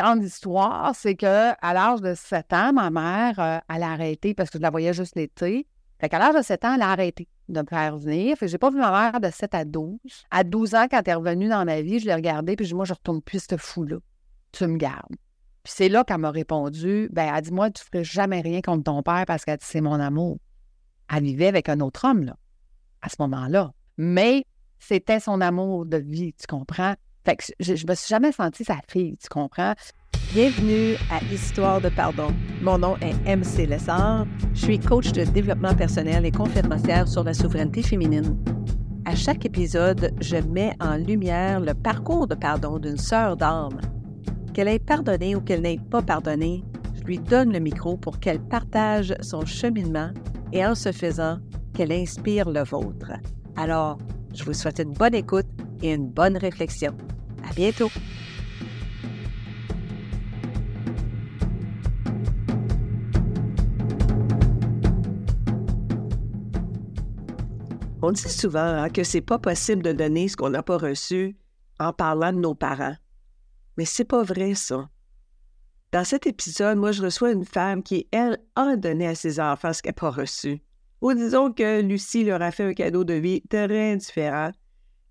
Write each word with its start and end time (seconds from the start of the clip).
grande 0.00 0.22
histoire, 0.22 0.94
c'est 0.94 1.14
que 1.14 1.50
à 1.60 1.74
l'âge 1.74 2.00
de 2.00 2.14
7 2.14 2.52
ans, 2.52 2.72
ma 2.72 2.90
mère, 2.90 3.38
euh, 3.38 3.58
elle 3.74 3.82
a 3.82 3.90
arrêté 3.90 4.34
parce 4.34 4.50
que 4.50 4.58
je 4.58 4.62
la 4.62 4.70
voyais 4.70 4.94
juste 4.94 5.14
l'été. 5.16 5.66
Fait 6.00 6.08
qu'à 6.08 6.18
l'âge 6.18 6.34
de 6.34 6.42
7 6.42 6.64
ans, 6.64 6.74
elle 6.74 6.82
a 6.82 6.90
arrêté 6.90 7.28
de 7.48 7.60
me 7.60 7.66
faire 7.66 7.98
venir. 7.98 8.36
Fait 8.36 8.46
que 8.46 8.50
j'ai 8.50 8.58
pas 8.58 8.70
vu 8.70 8.78
ma 8.78 8.90
mère 8.90 9.20
de 9.20 9.28
7 9.30 9.54
à 9.54 9.64
12. 9.64 9.98
À 10.30 10.44
12 10.44 10.74
ans, 10.74 10.86
quand 10.90 11.02
elle 11.04 11.10
est 11.10 11.14
revenue 11.14 11.48
dans 11.48 11.64
ma 11.64 11.82
vie, 11.82 11.98
je 11.98 12.06
l'ai 12.06 12.14
regardée, 12.14 12.56
puis 12.56 12.64
je 12.64 12.70
dis, 12.70 12.74
moi, 12.74 12.86
je 12.86 12.94
retourne 12.94 13.20
plus 13.20 13.44
ce 13.48 13.56
fou-là. 13.56 13.98
Tu 14.52 14.66
me 14.66 14.78
gardes. 14.78 15.16
Puis 15.62 15.74
c'est 15.76 15.88
là 15.90 16.04
qu'elle 16.04 16.18
m'a 16.18 16.30
répondu, 16.30 17.08
ben, 17.12 17.32
elle 17.34 17.42
dit, 17.42 17.52
moi, 17.52 17.70
tu 17.70 17.84
ferais 17.84 18.04
jamais 18.04 18.40
rien 18.40 18.62
contre 18.62 18.84
ton 18.84 19.02
père 19.02 19.24
parce 19.26 19.44
qu'elle 19.44 19.58
dit, 19.58 19.66
c'est 19.66 19.82
mon 19.82 20.00
amour. 20.00 20.38
Elle 21.14 21.24
vivait 21.24 21.48
avec 21.48 21.68
un 21.68 21.80
autre 21.80 22.08
homme, 22.08 22.24
là, 22.24 22.36
à 23.02 23.10
ce 23.10 23.16
moment-là. 23.18 23.72
Mais 23.98 24.46
c'était 24.78 25.20
son 25.20 25.42
amour 25.42 25.84
de 25.84 25.98
vie, 25.98 26.32
tu 26.32 26.46
comprends? 26.46 26.94
Fait 27.24 27.36
que 27.36 27.44
je, 27.60 27.74
je 27.74 27.86
me 27.86 27.94
suis 27.94 28.08
jamais 28.08 28.32
sentie 28.32 28.64
sa 28.64 28.78
fille, 28.88 29.16
tu 29.18 29.28
comprends? 29.28 29.74
Bienvenue 30.32 30.94
à 31.10 31.22
Histoire 31.32 31.80
de 31.80 31.90
pardon. 31.90 32.28
Mon 32.62 32.78
nom 32.78 32.96
est 32.98 33.36
MC 33.36 33.66
Lessard. 33.66 34.26
Je 34.54 34.60
suis 34.60 34.78
coach 34.78 35.12
de 35.12 35.24
développement 35.24 35.74
personnel 35.74 36.24
et 36.24 36.30
conférencière 36.30 37.06
sur 37.06 37.22
la 37.22 37.34
souveraineté 37.34 37.82
féminine. 37.82 38.38
À 39.04 39.14
chaque 39.14 39.44
épisode, 39.44 40.14
je 40.20 40.36
mets 40.36 40.72
en 40.80 40.96
lumière 40.96 41.60
le 41.60 41.74
parcours 41.74 42.26
de 42.26 42.34
pardon 42.34 42.78
d'une 42.78 42.96
sœur 42.96 43.36
d'âme. 43.36 43.80
Qu'elle 44.54 44.68
ait 44.68 44.78
pardonné 44.78 45.36
ou 45.36 45.40
qu'elle 45.40 45.62
n'ait 45.62 45.80
pas 45.90 46.00
pardonné, 46.00 46.64
je 46.94 47.02
lui 47.02 47.18
donne 47.18 47.52
le 47.52 47.58
micro 47.58 47.98
pour 47.98 48.18
qu'elle 48.18 48.40
partage 48.40 49.14
son 49.20 49.44
cheminement 49.44 50.10
et 50.52 50.64
en 50.64 50.74
ce 50.74 50.90
faisant, 50.90 51.38
qu'elle 51.74 51.92
inspire 51.92 52.48
le 52.48 52.62
vôtre. 52.62 53.12
Alors, 53.56 53.98
je 54.34 54.44
vous 54.44 54.54
souhaite 54.54 54.78
une 54.78 54.92
bonne 54.92 55.14
écoute 55.14 55.46
et 55.82 55.94
une 55.94 56.08
bonne 56.08 56.36
réflexion. 56.36 56.96
À 57.48 57.52
bientôt! 57.52 57.90
On 68.02 68.12
dit 68.12 68.22
souvent 68.22 68.60
hein, 68.60 68.88
que 68.88 69.04
c'est 69.04 69.20
pas 69.20 69.38
possible 69.38 69.82
de 69.82 69.92
donner 69.92 70.28
ce 70.28 70.36
qu'on 70.36 70.50
n'a 70.50 70.62
pas 70.62 70.78
reçu 70.78 71.36
en 71.78 71.92
parlant 71.92 72.32
de 72.32 72.38
nos 72.38 72.54
parents. 72.54 72.96
Mais 73.76 73.84
c'est 73.84 74.04
pas 74.04 74.22
vrai, 74.22 74.54
ça. 74.54 74.88
Dans 75.92 76.04
cet 76.04 76.26
épisode, 76.26 76.78
moi, 76.78 76.92
je 76.92 77.02
reçois 77.02 77.32
une 77.32 77.44
femme 77.44 77.82
qui, 77.82 78.08
elle, 78.10 78.38
a 78.56 78.76
donné 78.76 79.06
à 79.06 79.14
ses 79.14 79.40
enfants 79.40 79.72
ce 79.72 79.82
qu'elle 79.82 79.90
n'a 79.90 80.00
pas 80.00 80.10
reçu. 80.10 80.62
Ou 81.02 81.12
disons 81.14 81.52
que 81.52 81.82
Lucie 81.82 82.24
leur 82.24 82.42
a 82.42 82.50
fait 82.50 82.64
un 82.64 82.74
cadeau 82.74 83.04
de 83.04 83.14
vie 83.14 83.42
très 83.48 83.96
différent 83.96 84.52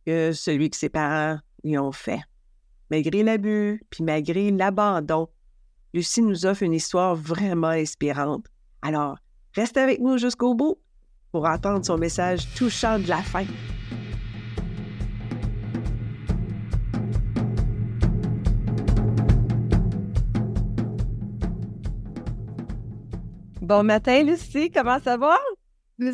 que 0.05 0.31
celui 0.31 0.69
que 0.69 0.77
ses 0.77 0.89
parents 0.89 1.39
lui 1.63 1.77
ont 1.77 1.91
fait. 1.91 2.21
Malgré 2.91 3.23
l'abus, 3.23 3.83
puis 3.89 4.03
malgré 4.03 4.51
l'abandon, 4.51 5.29
Lucie 5.93 6.21
nous 6.21 6.45
offre 6.45 6.63
une 6.63 6.73
histoire 6.73 7.15
vraiment 7.15 7.67
inspirante. 7.67 8.45
Alors, 8.81 9.17
reste 9.55 9.77
avec 9.77 9.99
nous 9.99 10.17
jusqu'au 10.17 10.53
bout 10.53 10.77
pour 11.31 11.45
entendre 11.45 11.85
son 11.85 11.97
message 11.97 12.53
touchant 12.55 12.99
de 12.99 13.07
la 13.07 13.21
fin. 13.21 13.45
Bon 23.61 23.83
matin, 23.83 24.23
Lucie, 24.23 24.71
comment 24.71 24.99
ça 24.99 25.15
va? 25.17 25.37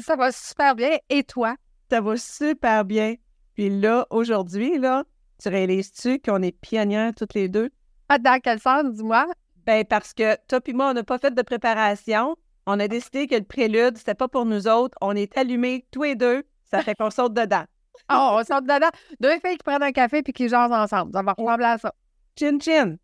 Ça 0.02 0.18
va 0.18 0.32
super 0.32 0.76
bien. 0.76 0.98
Et 1.10 1.24
toi? 1.24 1.56
Ça 1.90 2.02
va 2.02 2.18
super 2.18 2.84
bien. 2.84 3.16
Puis 3.56 3.70
là, 3.70 4.06
aujourd'hui, 4.10 4.78
là, 4.78 5.06
tu 5.42 5.50
réalises-tu 5.50 6.20
qu'on 6.20 6.42
est 6.42 6.52
pionnières 6.52 7.14
toutes 7.16 7.34
les 7.34 7.50
deux? 7.50 7.72
Ah, 8.10 8.18
dans 8.18 8.40
quel 8.42 8.60
sens, 8.60 8.84
dis-moi? 8.94 9.26
Ben, 9.66 9.84
parce 9.86 10.14
que 10.14 10.36
toi 10.48 10.60
et 10.66 10.74
moi, 10.74 10.90
on 10.92 10.94
n'a 10.94 11.04
pas 11.04 11.18
fait 11.18 11.34
de 11.34 11.42
préparation. 11.42 12.36
On 12.68 12.80
a 12.80 12.88
décidé 12.88 13.28
que 13.28 13.36
le 13.36 13.44
prélude, 13.44 13.98
c'était 13.98 14.16
pas 14.16 14.28
pour 14.28 14.46
nous 14.46 14.68
autres. 14.68 14.98
On 15.02 15.16
est 15.16 15.38
allumés 15.38 15.86
tous 15.92 16.04
les 16.04 16.16
deux. 16.16 16.44
Ça 16.66 16.82
fait 16.82 16.96
qu'on 16.96 17.10
saute 17.10 17.34
dedans. 17.34 17.64
oh, 18.12 18.38
on 18.40 18.44
saute 18.44 18.66
dedans. 18.66 18.90
Deux 19.20 19.40
filles 19.40 19.58
qui 19.58 19.64
prennent 19.64 19.84
un 19.84 19.92
café 19.92 20.22
puis 20.22 20.34
qui 20.34 20.50
jasent 20.50 20.72
ensemble. 20.72 21.14
Ça 21.14 21.22
va 21.22 21.34
ressembler 21.34 21.66
à 21.66 21.78
ça. 21.78 21.94
Chin 22.38 22.60
chin. 22.60 22.98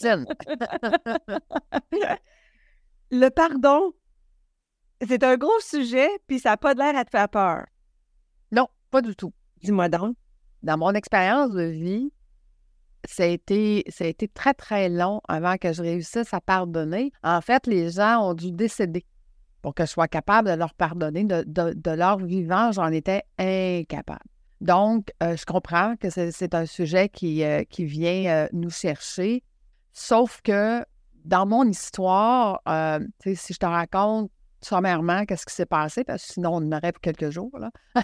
chin. 0.00 0.24
le 3.10 3.28
pardon, 3.28 3.92
c'est 5.06 5.22
un 5.22 5.36
gros 5.36 5.60
sujet, 5.60 6.08
puis 6.26 6.38
ça 6.38 6.50
n'a 6.50 6.56
pas 6.56 6.72
l'air 6.72 6.96
à 6.96 7.04
te 7.04 7.10
faire 7.10 7.28
peur. 7.28 7.66
Non, 8.50 8.68
pas 8.90 9.02
du 9.02 9.14
tout. 9.14 9.32
Dis-moi 9.62 9.88
donc. 9.88 10.16
Dans 10.62 10.78
mon 10.78 10.92
expérience 10.92 11.52
de 11.52 11.62
vie, 11.62 12.10
ça 13.04 13.22
a, 13.22 13.26
été, 13.26 13.84
été 14.00 14.28
très, 14.28 14.54
très 14.54 14.88
long 14.88 15.20
avant 15.28 15.56
que 15.56 15.72
je 15.72 15.82
réussisse 15.82 16.32
à 16.34 16.40
pardonner. 16.40 17.12
En 17.22 17.40
fait, 17.40 17.66
les 17.66 17.90
gens 17.90 18.30
ont 18.30 18.34
dû 18.34 18.52
décéder 18.52 19.04
pour 19.62 19.74
que 19.74 19.84
je 19.84 19.90
sois 19.90 20.08
capable 20.08 20.50
de 20.50 20.54
leur 20.54 20.74
pardonner. 20.74 21.24
De, 21.24 21.90
leur 21.90 22.18
vivant, 22.18 22.72
j'en 22.72 22.88
étais 22.88 23.22
incapable. 23.38 24.24
Donc, 24.60 25.12
euh, 25.22 25.36
je 25.36 25.44
comprends 25.44 25.96
que 25.96 26.08
c'est 26.10 26.54
un 26.54 26.66
sujet 26.66 27.08
qui, 27.08 27.44
euh, 27.44 27.62
qui 27.68 27.84
vient 27.84 28.26
euh, 28.26 28.48
nous 28.52 28.70
chercher, 28.70 29.42
sauf 29.92 30.40
que 30.42 30.84
dans 31.24 31.46
mon 31.46 31.64
histoire, 31.64 32.60
si 33.24 33.52
je 33.52 33.58
te 33.58 33.66
raconte 33.66 34.30
sommairement 34.66 35.24
qu'est-ce 35.24 35.46
qui 35.46 35.54
s'est 35.54 35.66
passé, 35.66 36.04
parce 36.04 36.26
que 36.26 36.32
sinon 36.34 36.54
on 36.54 36.56
en 36.56 36.72
aurait 36.72 36.92
pour 36.92 37.00
quelques 37.00 37.30
jours. 37.30 37.58
Là. 37.58 37.70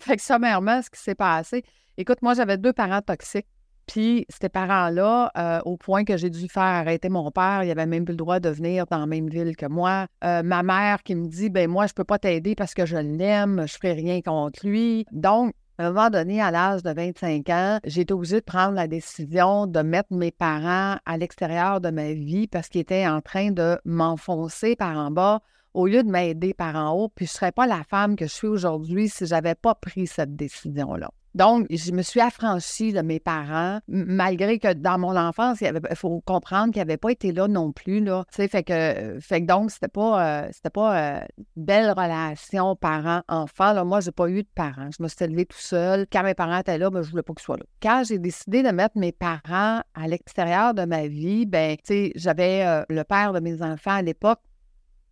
fait 0.00 0.16
que 0.16 0.22
sommairement, 0.22 0.82
ce 0.82 0.90
qui 0.90 1.00
s'est 1.00 1.14
passé, 1.14 1.64
écoute, 1.96 2.22
moi 2.22 2.34
j'avais 2.34 2.58
deux 2.58 2.72
parents 2.72 3.02
toxiques 3.02 3.46
puis 3.88 4.26
ces 4.28 4.50
parents-là, 4.50 5.32
euh, 5.36 5.60
au 5.64 5.76
point 5.78 6.04
que 6.04 6.16
j'ai 6.18 6.28
dû 6.28 6.46
faire 6.46 6.62
arrêter 6.62 7.08
mon 7.08 7.30
père, 7.30 7.64
il 7.64 7.70
avait 7.70 7.86
même 7.86 8.04
plus 8.04 8.12
le 8.12 8.18
droit 8.18 8.38
de 8.38 8.50
venir 8.50 8.84
dans 8.86 8.98
la 8.98 9.06
même 9.06 9.28
ville 9.28 9.56
que 9.56 9.66
moi. 9.66 10.06
Euh, 10.22 10.42
ma 10.42 10.62
mère 10.62 11.02
qui 11.02 11.14
me 11.14 11.26
dit, 11.26 11.48
ben 11.48 11.70
moi, 11.70 11.86
je 11.86 11.94
peux 11.94 12.04
pas 12.04 12.18
t'aider 12.18 12.54
parce 12.54 12.74
que 12.74 12.84
je 12.84 12.98
l'aime, 12.98 13.66
je 13.66 13.72
ferai 13.72 13.94
rien 13.94 14.20
contre 14.20 14.66
lui. 14.66 15.06
Donc, 15.10 15.54
à 15.78 15.86
un 15.86 15.92
moment 15.92 16.10
donné, 16.10 16.42
à 16.42 16.50
l'âge 16.50 16.82
de 16.82 16.90
25 16.90 17.48
ans, 17.48 17.78
j'ai 17.84 18.02
été 18.02 18.12
obligée 18.12 18.40
de 18.40 18.44
prendre 18.44 18.74
la 18.74 18.88
décision 18.88 19.66
de 19.66 19.80
mettre 19.80 20.12
mes 20.12 20.32
parents 20.32 20.98
à 21.06 21.16
l'extérieur 21.16 21.80
de 21.80 21.88
ma 21.88 22.12
vie 22.12 22.46
parce 22.46 22.68
qu'ils 22.68 22.82
étaient 22.82 23.06
en 23.06 23.22
train 23.22 23.52
de 23.52 23.78
m'enfoncer 23.86 24.76
par 24.76 24.98
en 24.98 25.10
bas 25.10 25.40
au 25.78 25.86
lieu 25.86 26.02
de 26.02 26.10
m'aider 26.10 26.54
par 26.54 26.74
en 26.74 26.90
haut. 26.90 27.08
Puis 27.08 27.26
je 27.26 27.32
ne 27.32 27.34
serais 27.34 27.52
pas 27.52 27.66
la 27.66 27.84
femme 27.84 28.16
que 28.16 28.26
je 28.26 28.32
suis 28.32 28.48
aujourd'hui 28.48 29.08
si 29.08 29.26
je 29.26 29.30
n'avais 29.30 29.54
pas 29.54 29.76
pris 29.76 30.08
cette 30.08 30.34
décision-là. 30.34 31.10
Donc, 31.34 31.66
je 31.70 31.92
me 31.92 32.02
suis 32.02 32.20
affranchie 32.20 32.92
de 32.92 33.00
mes 33.00 33.20
parents, 33.20 33.78
malgré 33.86 34.58
que 34.58 34.72
dans 34.72 34.98
mon 34.98 35.14
enfance, 35.16 35.60
il 35.60 35.72
faut 35.94 36.20
comprendre 36.22 36.72
qu'ils 36.72 36.80
n'avaient 36.80 36.96
pas 36.96 37.12
été 37.12 37.30
là 37.30 37.46
non 37.46 37.70
plus. 37.70 38.00
Là. 38.00 38.24
Fait 38.30 38.64
que, 38.64 39.18
fait 39.20 39.42
donc, 39.42 39.70
c'était 39.70 39.86
pas, 39.86 40.46
euh, 40.46 40.70
pas 40.72 40.98
euh, 40.98 41.20
une 41.38 41.64
belle 41.64 41.90
relation 41.90 42.74
parents-enfants. 42.74 43.84
Moi, 43.84 44.00
je 44.00 44.06
n'ai 44.06 44.12
pas 44.12 44.28
eu 44.30 44.42
de 44.42 44.48
parents. 44.52 44.88
Je 44.90 45.00
me 45.00 45.06
suis 45.06 45.24
élevée 45.24 45.46
tout 45.46 45.58
seul. 45.60 46.06
Quand 46.10 46.24
mes 46.24 46.34
parents 46.34 46.58
étaient 46.58 46.78
là, 46.78 46.90
ben, 46.90 47.02
je 47.02 47.10
voulais 47.10 47.22
pas 47.22 47.34
qu'ils 47.34 47.44
soient 47.44 47.58
là. 47.58 47.64
Quand 47.80 48.02
j'ai 48.04 48.18
décidé 48.18 48.64
de 48.64 48.70
mettre 48.70 48.98
mes 48.98 49.12
parents 49.12 49.82
à 49.94 50.08
l'extérieur 50.08 50.74
de 50.74 50.86
ma 50.86 51.06
vie, 51.06 51.46
ben, 51.46 51.76
j'avais 52.16 52.66
euh, 52.66 52.82
le 52.88 53.04
père 53.04 53.32
de 53.32 53.38
mes 53.38 53.62
enfants 53.62 53.92
à 53.92 54.02
l'époque 54.02 54.40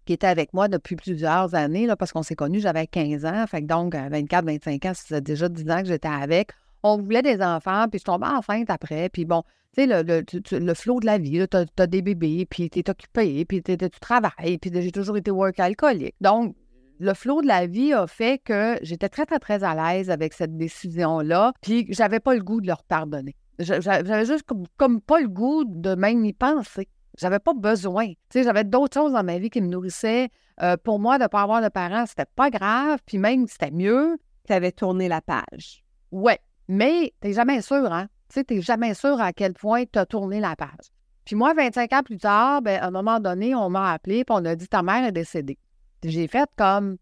qui 0.06 0.12
était 0.12 0.26
avec 0.26 0.54
moi 0.54 0.68
depuis 0.68 0.96
plusieurs 0.96 1.54
années, 1.54 1.86
là, 1.86 1.96
parce 1.96 2.12
qu'on 2.12 2.22
s'est 2.22 2.36
connus, 2.36 2.60
j'avais 2.60 2.86
15 2.86 3.26
ans. 3.26 3.44
Fait 3.46 3.60
que 3.60 3.66
donc, 3.66 3.94
24, 3.94 4.46
25 4.46 4.84
ans, 4.86 4.92
ça 4.94 5.20
déjà 5.20 5.48
10 5.48 5.70
ans 5.70 5.82
que 5.82 5.88
j'étais 5.88 6.08
avec. 6.08 6.52
On 6.82 6.96
voulait 6.98 7.22
des 7.22 7.42
enfants, 7.42 7.86
puis 7.90 7.98
je 7.98 8.04
tombais 8.04 8.26
enceinte 8.26 8.70
après. 8.70 9.08
Puis 9.08 9.24
bon, 9.24 9.42
tu 9.76 9.82
sais, 9.82 9.86
le, 9.86 10.24
le, 10.58 10.74
flot 10.74 11.00
de 11.00 11.06
la 11.06 11.18
vie, 11.18 11.44
tu 11.50 11.56
as, 11.56 11.86
des 11.86 12.00
bébés, 12.00 12.46
puis 12.48 12.70
tu 12.70 12.78
es 12.78 12.88
occupé, 12.88 13.44
puis 13.44 13.62
tu 13.62 13.76
travailles, 14.00 14.58
puis 14.58 14.70
j'ai 14.72 14.92
toujours 14.92 15.16
été 15.16 15.30
work 15.30 15.58
alcoolique. 15.58 16.14
Donc, 16.20 16.54
le 16.98 17.12
flot 17.12 17.42
de 17.42 17.46
la 17.46 17.66
vie 17.66 17.92
a 17.92 18.06
fait 18.06 18.38
que 18.42 18.78
j'étais 18.82 19.08
très, 19.08 19.26
très, 19.26 19.38
très 19.38 19.64
à 19.64 19.74
l'aise 19.74 20.08
avec 20.08 20.32
cette 20.32 20.56
décision-là, 20.56 21.52
puis 21.60 21.86
j'avais 21.90 22.20
pas 22.20 22.34
le 22.34 22.42
goût 22.42 22.60
de 22.60 22.68
leur 22.68 22.84
pardonner. 22.84 23.34
J'avais 23.58 24.26
juste 24.26 24.44
comme, 24.44 24.64
comme, 24.76 25.00
pas 25.00 25.20
le 25.20 25.28
goût 25.28 25.64
de 25.66 25.94
même 25.94 26.24
y 26.24 26.32
penser. 26.32 26.88
J'avais 27.16 27.38
pas 27.38 27.54
besoin. 27.54 28.12
J'avais 28.34 28.64
d'autres 28.64 28.94
choses 28.94 29.12
dans 29.12 29.24
ma 29.24 29.38
vie 29.38 29.50
qui 29.50 29.60
me 29.60 29.68
nourrissaient. 29.68 30.28
Euh, 30.62 30.76
pour 30.76 30.98
moi, 30.98 31.18
de 31.18 31.24
ne 31.24 31.28
pas 31.28 31.42
avoir 31.42 31.62
de 31.62 31.68
parents, 31.68 32.06
c'était 32.06 32.26
pas 32.36 32.50
grave. 32.50 33.00
Puis 33.06 33.18
même, 33.18 33.46
c'était 33.48 33.70
mieux. 33.70 34.18
Tu 34.46 34.52
avais 34.52 34.72
tourné 34.72 35.08
la 35.08 35.20
page. 35.20 35.82
Ouais. 36.10 36.38
Mais 36.68 37.12
tu 37.20 37.28
n'es 37.28 37.34
jamais 37.34 37.62
sûr, 37.62 37.92
hein? 37.92 38.08
Tu 38.32 38.42
n'es 38.50 38.60
jamais 38.60 38.94
sûr 38.94 39.20
à 39.20 39.32
quel 39.32 39.54
point 39.54 39.84
tu 39.90 39.98
as 39.98 40.06
tourné 40.06 40.40
la 40.40 40.56
page. 40.56 40.90
Puis 41.24 41.36
moi, 41.36 41.54
25 41.54 41.92
ans 41.92 42.02
plus 42.02 42.18
tard, 42.18 42.62
ben, 42.62 42.80
à 42.80 42.86
un 42.86 42.90
moment 42.90 43.18
donné, 43.18 43.54
on 43.54 43.68
m'a 43.68 43.92
appelé 43.92 44.18
et 44.18 44.24
on 44.30 44.44
a 44.44 44.54
dit 44.54 44.68
ta 44.68 44.82
mère 44.82 45.04
est 45.04 45.12
décédée. 45.12 45.58
J'ai 46.04 46.28
fait 46.28 46.48
comme 46.56 46.98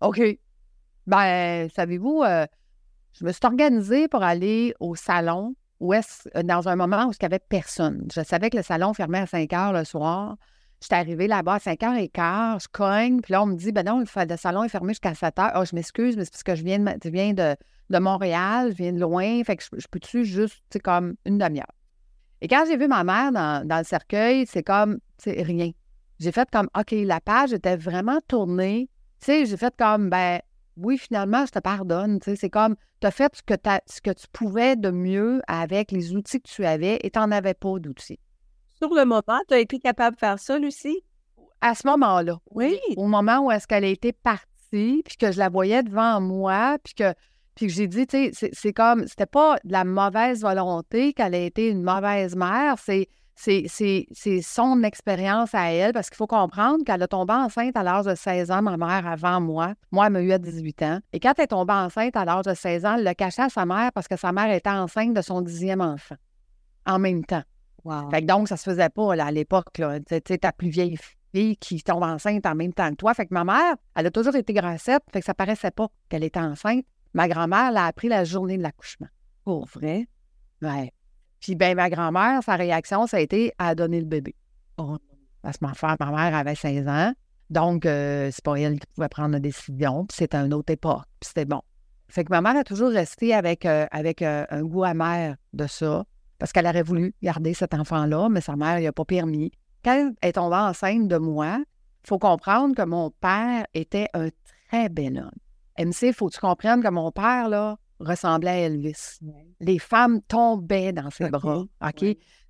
OK. 0.00 0.20
Ben, 1.06 1.68
savez-vous, 1.70 2.22
euh, 2.22 2.46
je 3.12 3.24
me 3.24 3.32
suis 3.32 3.44
organisée 3.44 4.08
pour 4.08 4.22
aller 4.22 4.74
au 4.80 4.94
salon 4.94 5.54
où 5.80 5.92
est-ce, 5.92 6.28
euh, 6.36 6.42
dans 6.42 6.68
un 6.68 6.76
moment 6.76 7.06
où 7.06 7.12
il 7.12 7.16
n'y 7.20 7.26
avait 7.26 7.38
personne. 7.38 8.06
Je 8.14 8.22
savais 8.22 8.50
que 8.50 8.56
le 8.56 8.62
salon 8.62 8.94
fermait 8.94 9.18
à 9.18 9.26
5 9.26 9.52
heures 9.52 9.72
le 9.72 9.84
soir. 9.84 10.36
J'étais 10.82 10.96
arrivée 10.96 11.26
là-bas 11.26 11.54
à 11.54 11.58
5 11.58 11.80
h 11.80 12.10
quart, 12.10 12.58
je 12.58 12.68
cogne, 12.70 13.20
puis 13.22 13.32
là, 13.32 13.42
on 13.42 13.46
me 13.46 13.56
dit, 13.56 13.72
ben 13.72 13.84
non, 13.84 14.00
le 14.00 14.36
salon 14.36 14.64
est 14.64 14.68
fermé 14.68 14.92
jusqu'à 14.92 15.14
7 15.14 15.38
heures. 15.38 15.52
oh, 15.56 15.64
je 15.64 15.74
m'excuse, 15.74 16.16
mais 16.16 16.24
c'est 16.24 16.32
parce 16.32 16.42
que 16.42 16.54
je 16.54 16.62
viens, 16.62 16.78
de, 16.78 16.92
je 17.02 17.94
de, 17.94 17.98
Montréal, 17.98 18.72
je 18.72 18.76
viens 18.76 18.92
de 18.92 19.00
loin, 19.00 19.42
fait 19.42 19.56
que 19.56 19.64
je, 19.72 19.86
peux-tu 19.90 20.24
juste, 20.24 20.62
tu 20.70 20.78
comme 20.78 21.14
une 21.24 21.38
demi-heure? 21.38 21.72
Et 22.42 22.48
quand 22.48 22.64
j'ai 22.68 22.76
vu 22.76 22.88
ma 22.88 23.04
mère 23.04 23.32
dans, 23.32 23.66
dans 23.66 23.78
le 23.78 23.84
cercueil, 23.84 24.44
c'est 24.46 24.62
comme, 24.62 24.98
c'est 25.16 25.40
rien. 25.42 25.70
J'ai 26.18 26.32
fait 26.32 26.48
comme, 26.50 26.68
OK, 26.78 26.92
la 26.92 27.20
page 27.20 27.54
était 27.54 27.76
vraiment 27.76 28.20
tournée. 28.28 28.90
Tu 29.20 29.26
sais, 29.26 29.46
j'ai 29.46 29.56
fait 29.56 29.74
comme, 29.78 30.10
ben, 30.10 30.40
oui, 30.76 30.98
finalement, 30.98 31.46
je 31.46 31.52
te 31.52 31.58
pardonne. 31.58 32.18
C'est 32.22 32.50
comme, 32.50 32.76
tu 33.00 33.06
as 33.06 33.10
fait 33.10 33.34
ce 33.34 33.42
que, 33.42 33.54
ce 33.86 34.00
que 34.00 34.10
tu 34.10 34.26
pouvais 34.32 34.76
de 34.76 34.90
mieux 34.90 35.40
avec 35.48 35.90
les 35.90 36.14
outils 36.14 36.40
que 36.40 36.48
tu 36.48 36.64
avais 36.64 36.98
et 37.02 37.10
tu 37.10 37.18
n'en 37.18 37.30
avais 37.30 37.54
pas 37.54 37.78
d'outils. 37.78 38.20
Sur 38.78 38.92
le 38.94 39.04
moment, 39.04 39.40
tu 39.48 39.54
as 39.54 39.58
été 39.58 39.78
capable 39.78 40.16
de 40.16 40.20
faire 40.20 40.38
ça, 40.38 40.58
Lucie? 40.58 41.02
À 41.60 41.74
ce 41.74 41.86
moment-là. 41.86 42.38
Oui. 42.50 42.78
Au 42.96 43.06
moment 43.06 43.38
où 43.40 43.50
est-ce 43.50 43.66
qu'elle 43.66 43.84
a 43.84 43.88
été 43.88 44.12
partie, 44.12 44.46
puis 44.70 45.16
que 45.18 45.32
je 45.32 45.38
la 45.38 45.48
voyais 45.48 45.82
devant 45.82 46.20
moi, 46.20 46.76
puis 46.84 46.94
que, 46.94 47.14
puis 47.54 47.68
que 47.68 47.72
j'ai 47.72 47.86
dit, 47.86 48.06
tu 48.06 48.34
sais, 48.34 48.50
c'est 48.52 48.74
comme, 48.74 49.06
c'était 49.06 49.24
pas 49.24 49.56
de 49.64 49.72
la 49.72 49.84
mauvaise 49.84 50.42
volonté 50.42 51.14
qu'elle 51.14 51.34
a 51.34 51.38
été 51.38 51.68
une 51.70 51.82
mauvaise 51.82 52.36
mère, 52.36 52.76
c'est 52.78 53.08
c'est 53.36 54.40
son 54.42 54.82
expérience 54.82 55.54
à 55.54 55.70
elle, 55.70 55.92
parce 55.92 56.08
qu'il 56.08 56.16
faut 56.16 56.26
comprendre 56.26 56.84
qu'elle 56.84 57.02
a 57.02 57.06
tombé 57.06 57.34
enceinte 57.34 57.76
à 57.76 57.82
l'âge 57.82 58.06
de 58.06 58.14
16 58.14 58.50
ans, 58.50 58.62
ma 58.62 58.76
mère 58.76 59.06
avant 59.06 59.40
moi. 59.40 59.74
Moi, 59.92 60.06
elle 60.06 60.12
m'a 60.12 60.22
eu 60.22 60.32
à 60.32 60.38
18 60.38 60.82
ans. 60.82 61.00
Et 61.12 61.20
quand 61.20 61.34
elle 61.36 61.44
est 61.44 61.48
tombée 61.48 61.74
enceinte 61.74 62.16
à 62.16 62.24
l'âge 62.24 62.46
de 62.46 62.54
16 62.54 62.84
ans, 62.86 62.94
elle 62.96 63.04
l'a 63.04 63.14
caché 63.14 63.42
à 63.42 63.48
sa 63.48 63.66
mère 63.66 63.92
parce 63.92 64.08
que 64.08 64.16
sa 64.16 64.32
mère 64.32 64.50
était 64.50 64.70
enceinte 64.70 65.14
de 65.14 65.20
son 65.20 65.42
dixième 65.42 65.80
enfant 65.80 66.16
en 66.86 66.98
même 66.98 67.24
temps. 67.24 67.42
Fait 68.10 68.22
donc, 68.22 68.48
ça 68.48 68.56
se 68.56 68.64
faisait 68.68 68.88
pas 68.88 69.12
à 69.12 69.30
l'époque. 69.30 69.66
Tu 69.74 69.82
sais, 70.26 70.38
ta 70.38 70.50
plus 70.52 70.70
vieille 70.70 70.96
fille 71.32 71.56
qui 71.56 71.82
tombe 71.82 72.02
enceinte 72.02 72.46
en 72.46 72.54
même 72.54 72.72
temps 72.72 72.90
que 72.90 72.96
toi. 72.96 73.14
Fait 73.14 73.26
que 73.26 73.34
ma 73.34 73.44
mère, 73.44 73.76
elle 73.94 74.06
a 74.06 74.10
toujours 74.10 74.34
été 74.34 74.52
grassette, 74.52 75.02
fait 75.12 75.20
que 75.20 75.26
ça 75.26 75.34
paraissait 75.34 75.70
pas 75.70 75.88
qu'elle 76.08 76.24
était 76.24 76.40
enceinte. 76.40 76.84
Ma 77.12 77.28
grand-mère 77.28 77.70
l'a 77.70 77.86
appris 77.86 78.08
la 78.08 78.24
journée 78.24 78.56
de 78.56 78.62
l'accouchement. 78.62 79.06
Pour 79.44 79.66
vrai? 79.66 80.08
Ouais. 80.62 80.92
Puis, 81.46 81.54
ben, 81.54 81.76
ma 81.76 81.88
grand-mère, 81.88 82.42
sa 82.42 82.56
réaction, 82.56 83.06
ça 83.06 83.18
a 83.18 83.20
été 83.20 83.52
à 83.58 83.76
donner 83.76 84.00
le 84.00 84.06
bébé. 84.06 84.34
Parce 84.76 85.58
que 85.58 85.64
ma, 85.64 85.96
ma 86.00 86.10
mère 86.10 86.36
avait 86.36 86.56
16 86.56 86.88
ans. 86.88 87.12
Donc, 87.50 87.86
euh, 87.86 88.30
c'est 88.32 88.44
pas 88.44 88.56
elle 88.56 88.80
qui 88.80 88.86
pouvait 88.92 89.08
prendre 89.08 89.30
la 89.30 89.38
décision. 89.38 90.06
Puis, 90.06 90.16
c'était 90.18 90.38
une 90.38 90.52
autre 90.52 90.72
époque. 90.72 91.04
Puis, 91.20 91.28
c'était 91.28 91.44
bon. 91.44 91.62
Fait 92.08 92.24
que 92.24 92.30
ma 92.30 92.40
mère 92.40 92.56
a 92.56 92.64
toujours 92.64 92.90
resté 92.90 93.32
avec, 93.32 93.64
euh, 93.64 93.86
avec 93.92 94.22
euh, 94.22 94.44
un 94.50 94.64
goût 94.64 94.82
amer 94.82 95.36
de 95.52 95.68
ça. 95.68 96.04
Parce 96.40 96.50
qu'elle 96.50 96.66
aurait 96.66 96.82
voulu 96.82 97.14
garder 97.22 97.54
cet 97.54 97.74
enfant-là, 97.74 98.28
mais 98.28 98.40
sa 98.40 98.56
mère 98.56 98.80
n'a 98.80 98.90
pas 98.90 99.04
permis. 99.04 99.52
Quand 99.84 100.12
elle 100.20 100.28
est 100.28 100.32
tombée 100.32 100.56
enceinte 100.56 101.06
de 101.06 101.16
moi, 101.16 101.58
il 101.60 102.08
faut 102.08 102.18
comprendre 102.18 102.74
que 102.74 102.82
mon 102.82 103.12
père 103.20 103.66
était 103.72 104.08
un 104.14 104.30
très 104.68 104.88
bel 104.88 105.18
homme. 105.18 105.86
MC, 105.86 106.08
il 106.08 106.12
faut 106.12 106.26
que 106.26 106.34
tu 106.34 106.40
comprennes 106.40 106.82
que 106.82 106.90
mon 106.90 107.12
père, 107.12 107.48
là, 107.48 107.76
ressemblait 108.00 108.50
à 108.50 108.58
Elvis. 108.66 109.20
Les 109.60 109.78
femmes 109.78 110.20
tombaient 110.22 110.92
dans 110.92 111.10
ses 111.10 111.30
bras. 111.30 111.64
OK? 111.82 112.04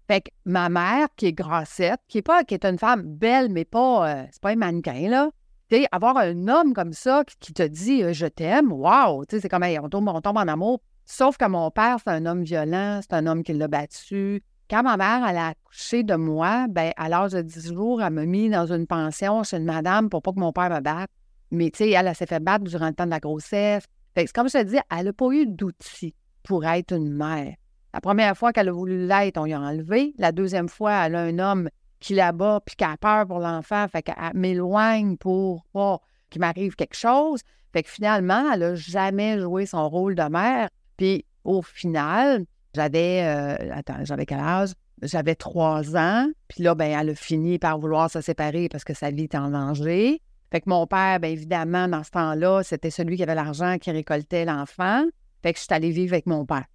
Fait 0.09 0.21
que 0.21 0.31
ma 0.45 0.69
mère, 0.69 1.09
qui 1.17 1.27
est 1.27 1.33
grassette, 1.33 2.01
qui 2.09 2.19
est 2.19 2.23
pas, 2.23 2.45
qui 2.45 2.55
est 2.55 2.65
une 2.65 2.79
femme 2.79 3.03
belle, 3.03 3.51
mais 3.51 3.65
pas, 3.65 4.09
euh, 4.09 4.25
c'est 4.31 4.41
pas 4.41 4.51
un 4.51 4.57
mannequin, 4.57 5.09
là. 5.09 5.31
Tu 5.69 5.85
avoir 5.91 6.17
un 6.19 6.47
homme 6.47 6.75
comme 6.75 6.93
ça 6.93 7.25
qui, 7.41 7.53
te 7.53 7.65
dit 7.65 8.05
euh, 8.05 8.13
je 8.13 8.27
t'aime, 8.27 8.71
waouh! 8.71 9.25
Tu 9.27 9.35
sais, 9.37 9.43
c'est 9.43 9.49
comme, 9.49 9.65
on, 9.65 9.89
tombe, 9.89 10.09
on 10.09 10.21
tombe 10.21 10.37
en 10.37 10.47
amour. 10.47 10.81
Sauf 11.05 11.37
que 11.37 11.47
mon 11.47 11.73
père, 11.73 11.97
c'est 12.05 12.13
un 12.13 12.25
homme 12.25 12.45
violent, 12.45 13.01
c'est 13.03 13.15
un 13.15 13.27
homme 13.27 13.43
qui 13.43 13.53
l'a 13.53 13.67
battu. 13.67 14.43
Quand 14.71 14.85
ma 14.85 14.97
mère, 14.97 15.27
elle 15.29 15.37
a 15.37 15.49
accouché 15.49 16.05
de 16.05 16.15
moi, 16.15 16.67
ben, 16.69 16.93
à 16.97 17.09
l'âge 17.09 17.33
de 17.33 17.43
10 17.43 17.73
jours, 17.73 18.03
elle 18.03 18.13
m'a 18.13 18.27
mis 18.27 18.49
dans 18.49 18.73
une 18.73 18.87
pension 18.87 19.43
chez 19.43 19.57
une 19.57 19.65
madame 19.65 20.09
pour 20.09 20.23
pas 20.23 20.33
que 20.33 20.41
mon 20.41 20.53
père 20.53 20.71
me 20.71 20.81
batte. 20.81 21.11
Mais, 21.51 21.71
tu 21.71 21.79
sais, 21.79 21.91
elle, 21.91 22.09
elle 22.09 22.15
s'est 22.15 22.27
fait 22.27 22.43
battre 22.43 22.65
durant 22.65 22.89
le 22.89 22.95
temps 22.95 23.05
de 23.05 23.11
la 23.11 23.21
grossesse. 23.21 23.85
Fait 24.17 24.33
comme 24.33 24.49
je 24.49 24.55
te 24.55 24.63
dis, 24.63 24.79
elle 24.91 25.05
n'a 25.05 25.13
pas 25.13 25.31
eu 25.31 25.47
d'outils 25.47 26.15
pour 26.43 26.65
être 26.65 26.93
une 26.93 27.13
mère. 27.13 27.55
La 27.93 28.01
première 28.01 28.35
fois 28.35 28.51
qu'elle 28.51 28.71
a 28.71 28.73
voulu 28.73 29.07
l'être, 29.07 29.37
on 29.37 29.45
lui 29.45 29.53
a 29.53 29.61
enlevé. 29.61 30.15
La 30.17 30.33
deuxième 30.33 30.71
fois, 30.71 31.05
elle 31.05 31.17
a 31.17 31.21
un 31.21 31.39
homme 31.39 31.69
qui 32.01 32.15
la 32.15 32.33
bat 32.33 32.61
puis 32.65 32.77
qui 32.77 32.85
a 32.85 32.97
peur 32.97 33.27
pour 33.27 33.41
l'enfant, 33.41 33.87
fait 33.89 34.01
qu'elle 34.03 34.17
m'éloigne 34.33 35.19
pour 35.19 35.67
pas 35.67 36.01
qu'il 36.31 36.41
m'arrive 36.41 36.77
quelque 36.77 36.97
chose. 36.97 37.41
Fait 37.75 37.83
que 37.83 37.91
finalement, 37.91 38.53
elle 38.55 38.61
n'a 38.61 38.75
jamais 38.75 39.39
joué 39.39 39.67
son 39.67 39.87
rôle 39.87 40.15
de 40.15 40.23
mère. 40.31 40.71
Puis 40.97 41.27
au 41.45 41.61
final, 41.61 42.47
j'avais, 42.75 43.23
euh, 43.23 43.75
attends, 43.75 44.03
j'avais 44.05 44.25
quel 44.25 44.41
âge? 44.41 44.71
J'avais 45.03 45.35
trois 45.35 45.95
ans. 45.95 46.27
Puis 46.49 46.63
là, 46.63 46.75
ben, 46.75 46.99
elle 46.99 47.11
a 47.11 47.15
fini 47.15 47.59
par 47.59 47.79
vouloir 47.79 48.11
se 48.11 48.23
séparer 48.23 48.71
parce 48.71 48.85
que 48.85 48.95
sa 48.95 49.11
vie 49.11 49.25
était 49.25 49.37
en 49.37 49.51
danger. 49.51 50.23
Fait 50.51 50.61
que 50.61 50.71
mon 50.71 50.87
père, 50.87 51.21
bien 51.21 51.31
évidemment, 51.31 51.89
dans 51.89 52.05
ce 52.05 52.11
temps-là, 52.11 52.63
c'était 52.63 52.91
celui 52.91 53.17
qui 53.17 53.23
avait 53.23 53.35
l'argent 53.35 53.79
qui 53.79 53.91
récoltait 53.91 54.45
l'enfant. 54.45 55.05
Fait 55.43 55.53
que 55.53 55.59
je 55.59 55.65
suis 55.65 55.75
allée 55.75 55.91
vivre 55.91 56.15
avec 56.15 56.27
mon 56.27 56.47
père. 56.47 56.67